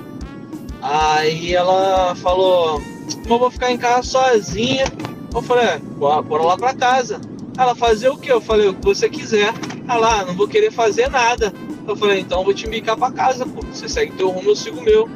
Aí 0.80 1.54
ela 1.54 2.14
falou, 2.14 2.80
eu 3.28 3.38
vou 3.38 3.50
ficar 3.50 3.70
em 3.70 3.76
casa 3.76 4.02
sozinha. 4.02 4.84
Eu 5.32 5.42
falei, 5.42 5.64
é, 5.64 5.78
bora 5.78 6.42
lá 6.42 6.56
pra 6.56 6.74
casa. 6.74 7.20
Ela, 7.56 7.74
fazer 7.74 8.08
o 8.08 8.16
que? 8.16 8.30
Eu 8.30 8.40
falei, 8.40 8.68
o 8.68 8.74
que 8.74 8.84
você 8.84 9.08
quiser. 9.08 9.52
Ela, 9.88 10.20
ah, 10.20 10.24
não 10.24 10.34
vou 10.34 10.48
querer 10.48 10.70
fazer 10.70 11.08
nada. 11.08 11.52
Eu 11.86 11.96
falei, 11.96 12.20
então 12.20 12.38
eu 12.38 12.44
vou 12.44 12.54
te 12.54 12.66
indicar 12.66 12.96
pra 12.96 13.10
casa, 13.10 13.44
pô. 13.44 13.60
Você 13.72 13.88
segue 13.88 14.12
teu 14.12 14.30
rumo, 14.30 14.50
eu 14.50 14.56
sigo 14.56 14.78
o 14.78 14.82
meu. 14.82 15.08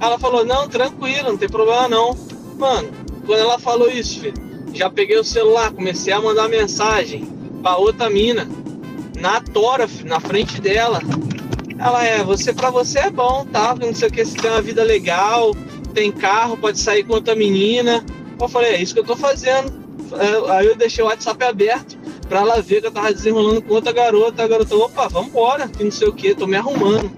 Ela 0.00 0.18
falou, 0.18 0.44
não, 0.44 0.68
tranquilo, 0.68 1.30
não 1.30 1.38
tem 1.38 1.48
problema 1.48 1.88
não. 1.88 2.16
Mano, 2.58 2.90
quando 3.26 3.40
ela 3.40 3.58
falou 3.58 3.88
isso, 3.88 4.20
filho, 4.20 4.34
já 4.72 4.90
peguei 4.90 5.16
o 5.16 5.24
celular, 5.24 5.72
comecei 5.72 6.12
a 6.12 6.20
mandar 6.20 6.48
mensagem 6.48 7.24
pra 7.62 7.76
outra 7.76 8.10
mina. 8.10 8.48
Na 9.18 9.40
tora, 9.40 9.88
filho, 9.88 10.08
na 10.08 10.20
frente 10.20 10.60
dela. 10.60 11.00
Ela 11.78 12.04
é, 12.04 12.22
você 12.22 12.52
pra 12.52 12.70
você 12.70 12.98
é 12.98 13.10
bom, 13.10 13.46
tá? 13.50 13.74
Não 13.74 13.94
sei 13.94 14.08
o 14.08 14.12
que, 14.12 14.24
você 14.24 14.36
tem 14.36 14.50
uma 14.50 14.62
vida 14.62 14.82
legal, 14.82 15.54
tem 15.94 16.10
carro, 16.12 16.56
pode 16.56 16.78
sair 16.78 17.04
com 17.04 17.14
outra 17.14 17.34
menina. 17.34 18.04
Eu 18.38 18.48
falei, 18.48 18.74
é 18.74 18.82
isso 18.82 18.92
que 18.92 19.00
eu 19.00 19.04
tô 19.04 19.16
fazendo. 19.16 19.72
Aí 20.50 20.66
eu 20.66 20.76
deixei 20.76 21.02
o 21.02 21.06
WhatsApp 21.06 21.42
aberto 21.44 21.96
pra 22.28 22.40
ela 22.40 22.60
ver 22.60 22.80
que 22.80 22.88
eu 22.88 22.92
tava 22.92 23.12
desenrolando 23.12 23.62
com 23.62 23.74
outra 23.74 23.92
garota. 23.92 24.42
A 24.42 24.48
garota, 24.48 24.74
opa, 24.74 25.08
vambora, 25.08 25.68
que 25.68 25.84
não 25.84 25.90
sei 25.90 26.08
o 26.08 26.12
que, 26.12 26.34
tô 26.34 26.46
me 26.46 26.56
arrumando. 26.56 27.10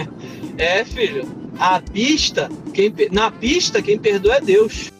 é, 0.58 0.84
filho, 0.84 1.28
a 1.58 1.80
pista, 1.80 2.50
quem, 2.72 2.92
na 3.12 3.30
pista, 3.30 3.82
quem 3.82 3.98
perdoa 3.98 4.36
é 4.36 4.40
Deus. 4.40 4.93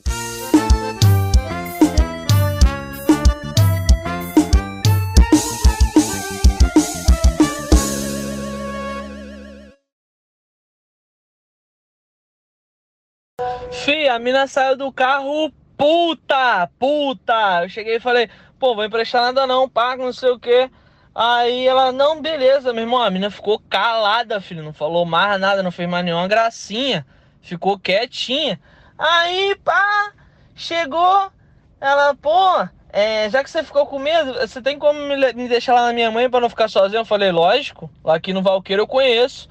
Fih, 13.84 14.08
a 14.08 14.18
mina 14.18 14.46
saiu 14.46 14.78
do 14.78 14.90
carro 14.90 15.52
puta, 15.76 16.70
puta. 16.78 17.64
Eu 17.64 17.68
cheguei 17.68 17.96
e 17.96 18.00
falei, 18.00 18.30
pô, 18.58 18.74
vou 18.74 18.82
emprestar 18.82 19.20
nada 19.20 19.46
não, 19.46 19.68
paga, 19.68 20.02
não 20.02 20.10
sei 20.10 20.30
o 20.30 20.38
que. 20.38 20.70
Aí 21.14 21.66
ela, 21.66 21.92
não, 21.92 22.22
beleza, 22.22 22.72
meu 22.72 22.84
irmão. 22.84 23.02
A 23.02 23.10
mina 23.10 23.30
ficou 23.30 23.58
calada, 23.68 24.40
filho. 24.40 24.62
Não 24.62 24.72
falou 24.72 25.04
mais 25.04 25.38
nada, 25.38 25.62
não 25.62 25.70
fez 25.70 25.86
mais 25.86 26.02
nenhuma 26.02 26.26
gracinha. 26.26 27.04
Ficou 27.42 27.78
quietinha. 27.78 28.58
Aí, 28.96 29.54
pá, 29.62 30.12
chegou. 30.54 31.30
Ela, 31.78 32.14
pô, 32.14 32.66
é, 32.90 33.28
já 33.28 33.44
que 33.44 33.50
você 33.50 33.62
ficou 33.62 33.84
com 33.84 33.98
medo, 33.98 34.32
você 34.32 34.62
tem 34.62 34.78
como 34.78 34.98
me, 34.98 35.32
me 35.34 35.46
deixar 35.46 35.74
lá 35.74 35.88
na 35.88 35.92
minha 35.92 36.10
mãe 36.10 36.30
para 36.30 36.40
não 36.40 36.48
ficar 36.48 36.68
sozinho? 36.68 37.00
Eu 37.00 37.04
falei, 37.04 37.30
lógico. 37.30 37.90
Lá 38.02 38.14
aqui 38.14 38.32
no 38.32 38.42
Valqueiro 38.42 38.80
eu 38.80 38.86
conheço. 38.86 39.46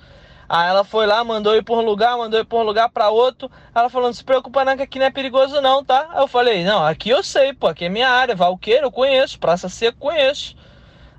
Aí 0.47 0.69
ela 0.69 0.83
foi 0.83 1.05
lá, 1.05 1.23
mandou 1.23 1.55
ir 1.55 1.63
por 1.63 1.77
um 1.77 1.85
lugar, 1.85 2.17
mandou 2.17 2.39
ir 2.39 2.45
por 2.45 2.61
um 2.61 2.63
lugar 2.63 2.89
para 2.89 3.09
outro. 3.09 3.49
Ela 3.73 3.89
falou: 3.89 4.07
não 4.07 4.13
se 4.13 4.23
preocupa 4.23 4.65
não, 4.65 4.75
que 4.75 4.83
aqui 4.83 4.99
não 4.99 5.05
é 5.05 5.11
perigoso 5.11 5.61
não, 5.61 5.83
tá? 5.83 6.09
Aí 6.11 6.21
eu 6.21 6.27
falei: 6.27 6.63
não, 6.63 6.85
aqui 6.85 7.09
eu 7.09 7.23
sei, 7.23 7.53
pô, 7.53 7.67
aqui 7.67 7.85
é 7.85 7.89
minha 7.89 8.09
área. 8.09 8.35
Valqueiro 8.35 8.87
eu 8.87 8.91
conheço, 8.91 9.39
Praça 9.39 9.69
Seca 9.69 9.97
conheço. 9.99 10.55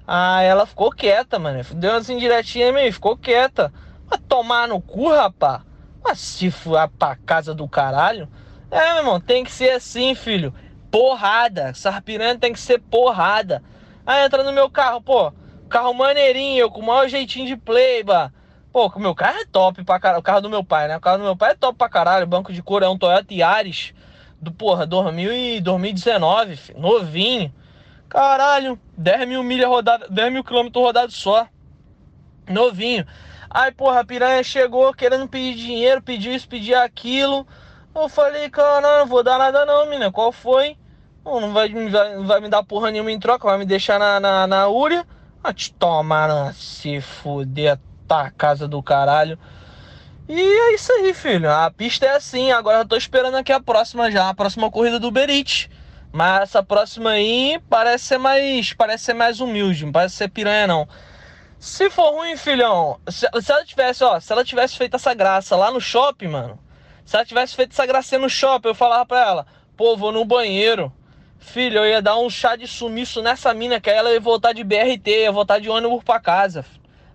Aí 0.06 0.46
ela 0.46 0.66
ficou 0.66 0.90
quieta, 0.90 1.38
mano. 1.38 1.62
Deu 1.74 1.92
umas 1.92 2.10
indiretinhas 2.10 2.70
em 2.70 2.72
mim, 2.72 2.92
ficou 2.92 3.16
quieta. 3.16 3.72
Vai 4.06 4.18
tomar 4.18 4.68
no 4.68 4.80
cu, 4.80 5.08
rapá. 5.08 5.62
Mas 6.02 6.18
se 6.20 6.50
for 6.50 6.86
pra 6.98 7.16
casa 7.16 7.54
do 7.54 7.66
caralho. 7.66 8.28
É, 8.70 8.92
meu 8.92 8.96
irmão, 8.98 9.20
tem 9.20 9.44
que 9.44 9.50
ser 9.50 9.70
assim, 9.70 10.14
filho. 10.14 10.52
Porrada. 10.90 11.72
Sarpirante 11.72 12.40
tem 12.40 12.52
que 12.52 12.60
ser 12.60 12.78
porrada. 12.78 13.62
Aí 14.06 14.24
entra 14.26 14.44
no 14.44 14.52
meu 14.52 14.68
carro, 14.68 15.00
pô. 15.00 15.32
Carro 15.70 15.94
maneirinho, 15.94 16.70
com 16.70 16.80
o 16.80 16.86
maior 16.86 17.08
jeitinho 17.08 17.46
de 17.46 17.56
play, 17.56 18.02
bah 18.02 18.30
Pô, 18.74 18.88
o 18.88 18.98
meu 18.98 19.14
carro 19.14 19.38
é 19.38 19.44
top 19.44 19.84
pra 19.84 20.00
caralho. 20.00 20.18
O 20.18 20.22
carro 20.24 20.40
do 20.40 20.50
meu 20.50 20.64
pai, 20.64 20.88
né? 20.88 20.96
O 20.96 21.00
carro 21.00 21.18
do 21.18 21.22
meu 21.22 21.36
pai 21.36 21.52
é 21.52 21.54
top 21.54 21.78
pra 21.78 21.88
caralho. 21.88 22.26
Banco 22.26 22.52
de 22.52 22.60
couro 22.60 22.84
é 22.84 22.88
um 22.88 22.98
Toyota 22.98 23.32
Yaris 23.32 23.94
do, 24.42 24.50
porra, 24.50 24.84
2000 24.84 25.32
e 25.32 25.60
2019, 25.60 26.56
filho, 26.56 26.80
novinho. 26.80 27.54
Caralho, 28.08 28.76
10 28.98 29.28
mil 29.28 29.44
milhas 29.44 29.68
rodadas, 29.68 30.10
10 30.10 30.32
mil 30.32 30.42
quilômetros 30.42 30.84
rodados 30.84 31.14
só. 31.14 31.46
Novinho. 32.48 33.06
Aí, 33.48 33.70
porra, 33.70 34.00
a 34.00 34.04
piranha 34.04 34.42
chegou 34.42 34.92
querendo 34.92 35.28
pedir 35.28 35.54
dinheiro, 35.54 36.02
pediu 36.02 36.34
isso, 36.34 36.48
pediu 36.48 36.76
aquilo. 36.76 37.46
Eu 37.94 38.08
falei, 38.08 38.50
cara, 38.50 38.98
não 38.98 39.06
vou 39.06 39.22
dar 39.22 39.38
nada 39.38 39.64
não, 39.64 39.84
menina. 39.84 40.10
Qual 40.10 40.32
foi? 40.32 40.76
Não, 41.24 41.40
não 41.40 41.52
vai, 41.52 41.68
vai, 41.68 42.18
vai 42.24 42.40
me 42.40 42.48
dar 42.48 42.64
porra 42.64 42.90
nenhuma 42.90 43.12
em 43.12 43.20
troca, 43.20 43.46
vai 43.46 43.56
me 43.56 43.66
deixar 43.66 44.00
na, 44.00 44.18
na, 44.18 44.48
na 44.48 44.66
Úria. 44.66 45.06
Ah, 45.44 45.52
te 45.52 45.72
tomar, 45.72 46.52
se 46.54 47.00
fuder, 47.00 47.78
tá 48.06 48.30
casa 48.30 48.66
do 48.68 48.82
caralho. 48.82 49.38
E 50.28 50.40
é 50.40 50.74
isso 50.74 50.92
aí, 50.92 51.12
filho. 51.12 51.50
A 51.50 51.70
pista 51.70 52.06
é 52.06 52.16
assim. 52.16 52.50
Agora 52.50 52.78
eu 52.78 52.88
tô 52.88 52.96
esperando 52.96 53.36
aqui 53.36 53.52
a 53.52 53.60
próxima 53.60 54.10
já, 54.10 54.28
a 54.28 54.34
próxima 54.34 54.70
corrida 54.70 54.98
do 54.98 55.10
Berit. 55.10 55.70
Mas 56.14 56.42
essa 56.42 56.62
próxima 56.62 57.10
aí 57.10 57.60
parece 57.68 58.04
ser 58.04 58.18
mais, 58.18 58.72
parece 58.72 59.04
ser 59.04 59.14
mais 59.14 59.40
humilde, 59.40 59.84
não 59.84 59.90
parece 59.90 60.14
ser 60.14 60.28
piranha 60.28 60.64
não. 60.64 60.88
Se 61.58 61.90
for 61.90 62.12
ruim, 62.14 62.36
filhão, 62.36 63.00
se, 63.08 63.26
se, 63.42 63.50
ela 63.50 63.64
tivesse, 63.64 64.04
ó, 64.04 64.20
se 64.20 64.32
ela 64.32 64.44
tivesse 64.44 64.76
feito 64.76 64.94
essa 64.94 65.12
graça 65.12 65.56
lá 65.56 65.72
no 65.72 65.80
shopping, 65.80 66.28
mano, 66.28 66.56
se 67.04 67.16
ela 67.16 67.24
tivesse 67.24 67.56
feito 67.56 67.72
essa 67.72 67.84
gracinha 67.84 68.20
no 68.20 68.30
shopping, 68.30 68.68
eu 68.68 68.74
falava 68.76 69.04
pra 69.04 69.20
ela, 69.20 69.46
pô, 69.76 69.96
vou 69.96 70.12
no 70.12 70.24
banheiro. 70.24 70.92
Filho, 71.40 71.78
eu 71.78 71.86
ia 71.86 72.00
dar 72.00 72.16
um 72.16 72.30
chá 72.30 72.54
de 72.54 72.68
sumiço 72.68 73.20
nessa 73.20 73.52
mina, 73.52 73.80
que 73.80 73.90
aí 73.90 73.96
ela 73.96 74.12
ia 74.12 74.20
voltar 74.20 74.52
de 74.52 74.62
BRT, 74.62 75.08
ia 75.08 75.32
voltar 75.32 75.58
de 75.58 75.68
ônibus 75.68 76.04
pra 76.04 76.20
casa, 76.20 76.64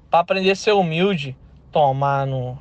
pra 0.09 0.19
aprender 0.19 0.51
a 0.51 0.55
ser 0.55 0.71
humilde. 0.71 1.35
Tomar 1.71 2.25
no. 2.25 2.57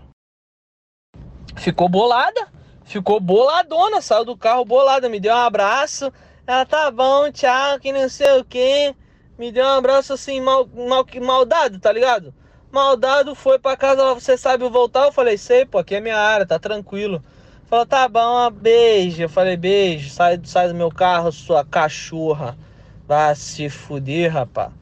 Ficou 1.57 1.89
bolada, 1.89 2.49
ficou 2.85 3.19
boladona, 3.19 4.01
saiu 4.01 4.25
do 4.25 4.37
carro 4.37 4.65
bolada, 4.65 5.09
me 5.09 5.19
deu 5.19 5.35
um 5.35 5.39
abraço. 5.39 6.13
Ela 6.47 6.65
tá 6.65 6.91
bom, 6.91 7.31
tchau, 7.33 7.79
que 7.81 7.93
não 7.93 8.09
sei 8.09 8.39
o 8.39 8.45
que 8.45 8.95
me 9.39 9.53
deu 9.53 9.65
um 9.65 9.79
abraço 9.79 10.13
assim, 10.13 10.41
mal, 10.41 10.69
mal, 10.75 11.07
mal 11.23 11.45
dado, 11.45 11.79
tá 11.79 11.93
ligado? 11.93 12.35
Mal 12.71 12.97
dado, 12.97 13.35
foi 13.35 13.59
pra 13.59 13.77
casa, 13.77 14.13
você 14.13 14.37
sabe 14.37 14.69
voltar? 14.69 15.07
Eu 15.07 15.13
falei, 15.13 15.39
sei, 15.39 15.65
pô, 15.65 15.79
aqui 15.79 15.95
é 15.95 16.01
minha 16.01 16.19
área, 16.19 16.45
tá 16.45 16.59
tranquilo. 16.59 17.23
Falou, 17.67 17.87
tá 17.87 18.09
bom, 18.09 18.51
beijo. 18.51 19.23
Eu 19.23 19.29
falei, 19.29 19.57
beijo, 19.57 20.11
sai, 20.11 20.41
sai 20.45 20.69
do 20.69 20.75
meu 20.75 20.91
carro, 20.91 21.31
sua 21.31 21.65
cachorra. 21.65 22.59
Vai 23.07 23.35
se 23.35 23.71
fuder, 23.71 24.33
rapá. 24.33 24.73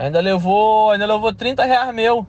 Ainda 0.00 0.18
levou, 0.18 0.92
ainda 0.92 1.04
levou 1.04 1.30
30 1.30 1.62
reais 1.62 1.94
meu. 1.94 2.26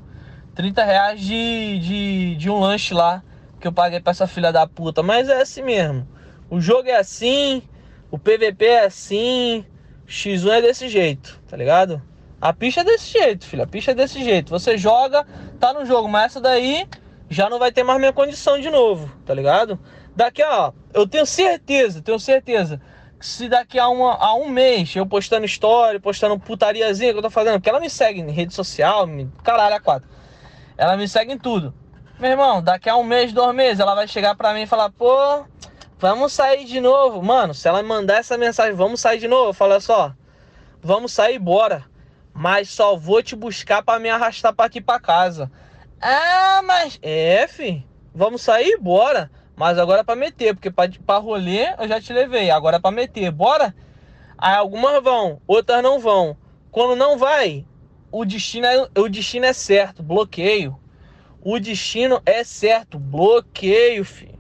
30 0.54 0.84
reais 0.84 1.22
de, 1.22 1.80
de, 1.80 2.36
de 2.36 2.50
um 2.50 2.60
lanche 2.60 2.94
lá 2.94 3.24
que 3.62 3.68
eu 3.68 3.72
paguei 3.72 4.02
pra 4.02 4.12
essa 4.12 4.28
filha 4.28 4.52
da 4.52 4.68
puta. 4.68 5.02
Mas 5.02 5.30
é 5.30 5.42
assim 5.42 5.62
mesmo. 5.62 6.06
O 6.50 6.60
jogo 6.60 6.90
é 6.90 6.98
assim, 6.98 7.64
o 8.12 8.20
PVP 8.20 8.66
é 8.66 8.86
assim, 8.88 9.66
X1 10.06 10.52
é 10.52 10.62
desse 10.62 10.90
jeito, 10.90 11.40
tá 11.48 11.56
ligado? 11.56 12.02
A 12.42 12.52
pista 12.52 12.82
é 12.82 12.84
desse 12.84 13.10
jeito, 13.10 13.46
filho. 13.46 13.64
A 13.64 13.68
pista 13.68 13.92
é 13.92 13.96
desse 13.96 14.22
jeito. 14.22 14.50
Você 14.50 14.78
joga, 14.78 15.26
tá 15.58 15.72
no 15.72 15.86
jogo, 15.86 16.10
mas 16.10 16.26
essa 16.26 16.42
daí 16.42 16.86
já 17.30 17.50
não 17.50 17.58
vai 17.58 17.72
ter 17.72 17.84
mais 17.84 18.00
minha 18.00 18.12
condição 18.12 18.60
de 18.60 18.70
novo, 18.70 19.10
tá 19.26 19.34
ligado? 19.34 19.80
Daqui 20.14 20.42
a, 20.42 20.74
eu 20.94 21.08
tenho 21.08 21.26
certeza, 21.26 22.02
tenho 22.02 22.20
certeza 22.20 22.82
se 23.22 23.48
daqui 23.48 23.80
a, 23.80 23.88
uma, 23.88 24.16
a 24.16 24.34
um 24.36 24.50
mês 24.50 24.96
eu 24.96 25.06
postando 25.06 25.46
história, 25.46 26.00
postando 26.00 26.40
putariazinha 26.40 27.12
que 27.14 27.20
eu 27.20 27.24
tô 27.24 27.30
fazendo, 27.30 27.54
porque 27.54 27.70
ela 27.70 27.80
me 27.80 27.90
segue 27.90 28.20
em 28.20 28.32
rede 28.32 28.54
social, 28.54 29.08
me, 29.08 29.30
caralho, 29.44 29.76
a 29.76 29.80
quatro. 29.80 30.10
Ela 30.78 30.98
me 30.98 31.08
segue 31.08 31.32
em 31.32 31.38
tudo. 31.38 31.74
Meu 32.20 32.32
irmão, 32.32 32.62
daqui 32.62 32.90
a 32.90 32.96
um 32.96 33.04
mês, 33.04 33.32
dois 33.32 33.56
meses, 33.56 33.80
ela 33.80 33.96
vai 33.96 34.08
chegar 34.08 34.36
pra 34.36 34.54
mim 34.54 34.62
e 34.62 34.68
falar, 34.68 34.92
pô, 34.92 35.46
Vamos 36.02 36.34
sair 36.34 36.66
de 36.66 36.82
novo. 36.82 37.22
Mano, 37.22 37.54
se 37.54 37.68
ela 37.68 37.84
mandar 37.84 38.18
essa 38.18 38.36
mensagem, 38.36 38.74
vamos 38.74 39.00
sair 39.00 39.20
de 39.20 39.28
novo, 39.28 39.54
fala 39.54 39.80
só. 39.80 40.12
Vamos 40.82 41.14
sair, 41.14 41.38
bora. 41.38 41.86
Mas 42.34 42.70
só 42.70 42.96
vou 42.96 43.22
te 43.22 43.36
buscar 43.36 43.84
para 43.84 44.00
me 44.00 44.10
arrastar 44.10 44.52
para 44.52 44.66
aqui 44.66 44.82
para 44.82 45.00
casa. 45.00 45.52
Ah, 46.02 46.62
mas. 46.66 46.98
É, 47.04 47.48
fi. 47.48 47.86
Vamos 48.16 48.42
sair, 48.42 48.80
bora. 48.80 49.30
Mas 49.62 49.78
agora 49.78 50.02
é 50.02 50.04
pra 50.04 50.16
meter, 50.16 50.56
porque 50.56 50.72
pra, 50.72 50.90
pra 51.06 51.18
rolê 51.20 51.68
eu 51.78 51.88
já 51.88 52.02
te 52.02 52.12
levei. 52.12 52.50
Agora 52.50 52.78
é 52.78 52.80
pra 52.80 52.90
meter, 52.90 53.30
bora? 53.30 53.76
Aí 54.36 54.56
algumas 54.56 55.04
vão, 55.04 55.40
outras 55.46 55.84
não 55.84 56.00
vão. 56.00 56.36
Quando 56.72 56.96
não 56.96 57.16
vai, 57.16 57.64
o 58.12 58.26
destino 58.26 58.66
é, 58.66 58.90
o 58.98 59.08
destino 59.08 59.46
é 59.46 59.54
certo, 59.54 60.02
bloqueio. 60.02 60.76
O 61.44 61.60
destino 61.60 62.20
é 62.26 62.44
certo, 62.44 62.98
bloqueio, 62.98 64.04
filho. 64.04 64.31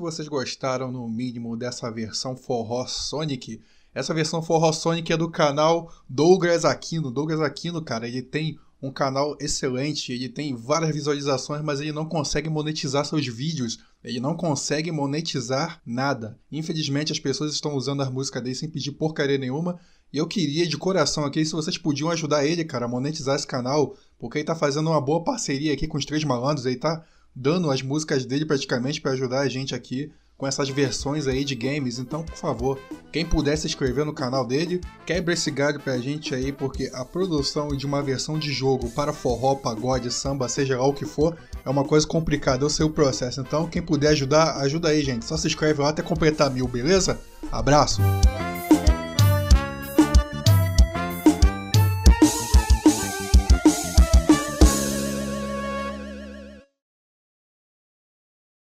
Que 0.00 0.04
vocês 0.04 0.26
gostaram, 0.26 0.90
no 0.90 1.06
mínimo, 1.06 1.56
dessa 1.56 1.90
versão 1.90 2.34
Forró 2.34 2.86
Sonic. 2.86 3.60
Essa 3.94 4.14
versão 4.14 4.42
Forró 4.42 4.72
Sonic 4.72 5.12
é 5.12 5.16
do 5.16 5.30
canal 5.30 5.92
Douglas 6.08 6.64
Aquino. 6.64 7.10
Douglas 7.10 7.40
Aquino, 7.40 7.82
cara, 7.82 8.08
ele 8.08 8.22
tem 8.22 8.58
um 8.82 8.90
canal 8.90 9.36
excelente, 9.38 10.10
ele 10.10 10.30
tem 10.30 10.56
várias 10.56 10.90
visualizações, 10.94 11.62
mas 11.62 11.80
ele 11.80 11.92
não 11.92 12.06
consegue 12.06 12.48
monetizar 12.48 13.04
seus 13.04 13.26
vídeos. 13.26 13.78
Ele 14.02 14.18
não 14.18 14.34
consegue 14.34 14.90
monetizar 14.90 15.82
nada. 15.84 16.38
Infelizmente, 16.50 17.12
as 17.12 17.20
pessoas 17.20 17.52
estão 17.52 17.74
usando 17.74 18.00
as 18.00 18.10
músicas 18.10 18.42
dele 18.42 18.54
sem 18.54 18.70
pedir 18.70 18.92
porcaria 18.92 19.36
nenhuma. 19.36 19.78
E 20.10 20.16
eu 20.16 20.26
queria 20.26 20.66
de 20.66 20.78
coração 20.78 21.26
aqui 21.26 21.44
se 21.44 21.52
vocês 21.52 21.76
podiam 21.76 22.08
ajudar 22.08 22.46
ele, 22.46 22.64
cara, 22.64 22.86
a 22.86 22.88
monetizar 22.88 23.36
esse 23.36 23.46
canal, 23.46 23.94
porque 24.18 24.38
ele 24.38 24.46
tá 24.46 24.54
fazendo 24.54 24.88
uma 24.88 25.00
boa 25.00 25.22
parceria 25.22 25.74
aqui 25.74 25.86
com 25.86 25.98
os 25.98 26.06
três 26.06 26.24
malandros, 26.24 26.64
ele 26.64 26.76
tá 26.76 27.04
dando 27.34 27.70
as 27.70 27.82
músicas 27.82 28.24
dele 28.24 28.44
praticamente 28.44 29.00
para 29.00 29.12
ajudar 29.12 29.40
a 29.40 29.48
gente 29.48 29.74
aqui 29.74 30.10
com 30.40 30.46
essas 30.46 30.70
versões 30.70 31.26
aí 31.26 31.44
de 31.44 31.54
games. 31.54 31.98
Então, 31.98 32.24
por 32.24 32.34
favor, 32.34 32.80
quem 33.12 33.26
puder 33.26 33.58
se 33.58 33.66
inscrever 33.66 34.06
no 34.06 34.14
canal 34.14 34.46
dele, 34.46 34.80
quebra 35.04 35.34
esse 35.34 35.50
galho 35.50 35.78
pra 35.78 35.98
gente 35.98 36.34
aí, 36.34 36.50
porque 36.50 36.90
a 36.94 37.04
produção 37.04 37.68
de 37.68 37.84
uma 37.84 38.02
versão 38.02 38.38
de 38.38 38.50
jogo 38.50 38.88
para 38.90 39.12
forró, 39.12 39.54
pagode, 39.54 40.10
samba, 40.10 40.48
seja 40.48 40.78
lá 40.78 40.86
o 40.86 40.94
que 40.94 41.04
for, 41.04 41.36
é 41.62 41.68
uma 41.68 41.84
coisa 41.84 42.06
complicada, 42.06 42.64
eu 42.64 42.70
sei 42.70 42.86
o 42.86 42.90
processo. 42.90 43.42
Então, 43.42 43.66
quem 43.66 43.82
puder 43.82 44.08
ajudar, 44.08 44.56
ajuda 44.62 44.88
aí, 44.88 45.02
gente. 45.02 45.26
Só 45.26 45.36
se 45.36 45.46
inscreve 45.46 45.82
lá 45.82 45.90
até 45.90 46.02
completar 46.02 46.50
mil, 46.50 46.66
beleza? 46.66 47.20
Abraço! 47.52 48.00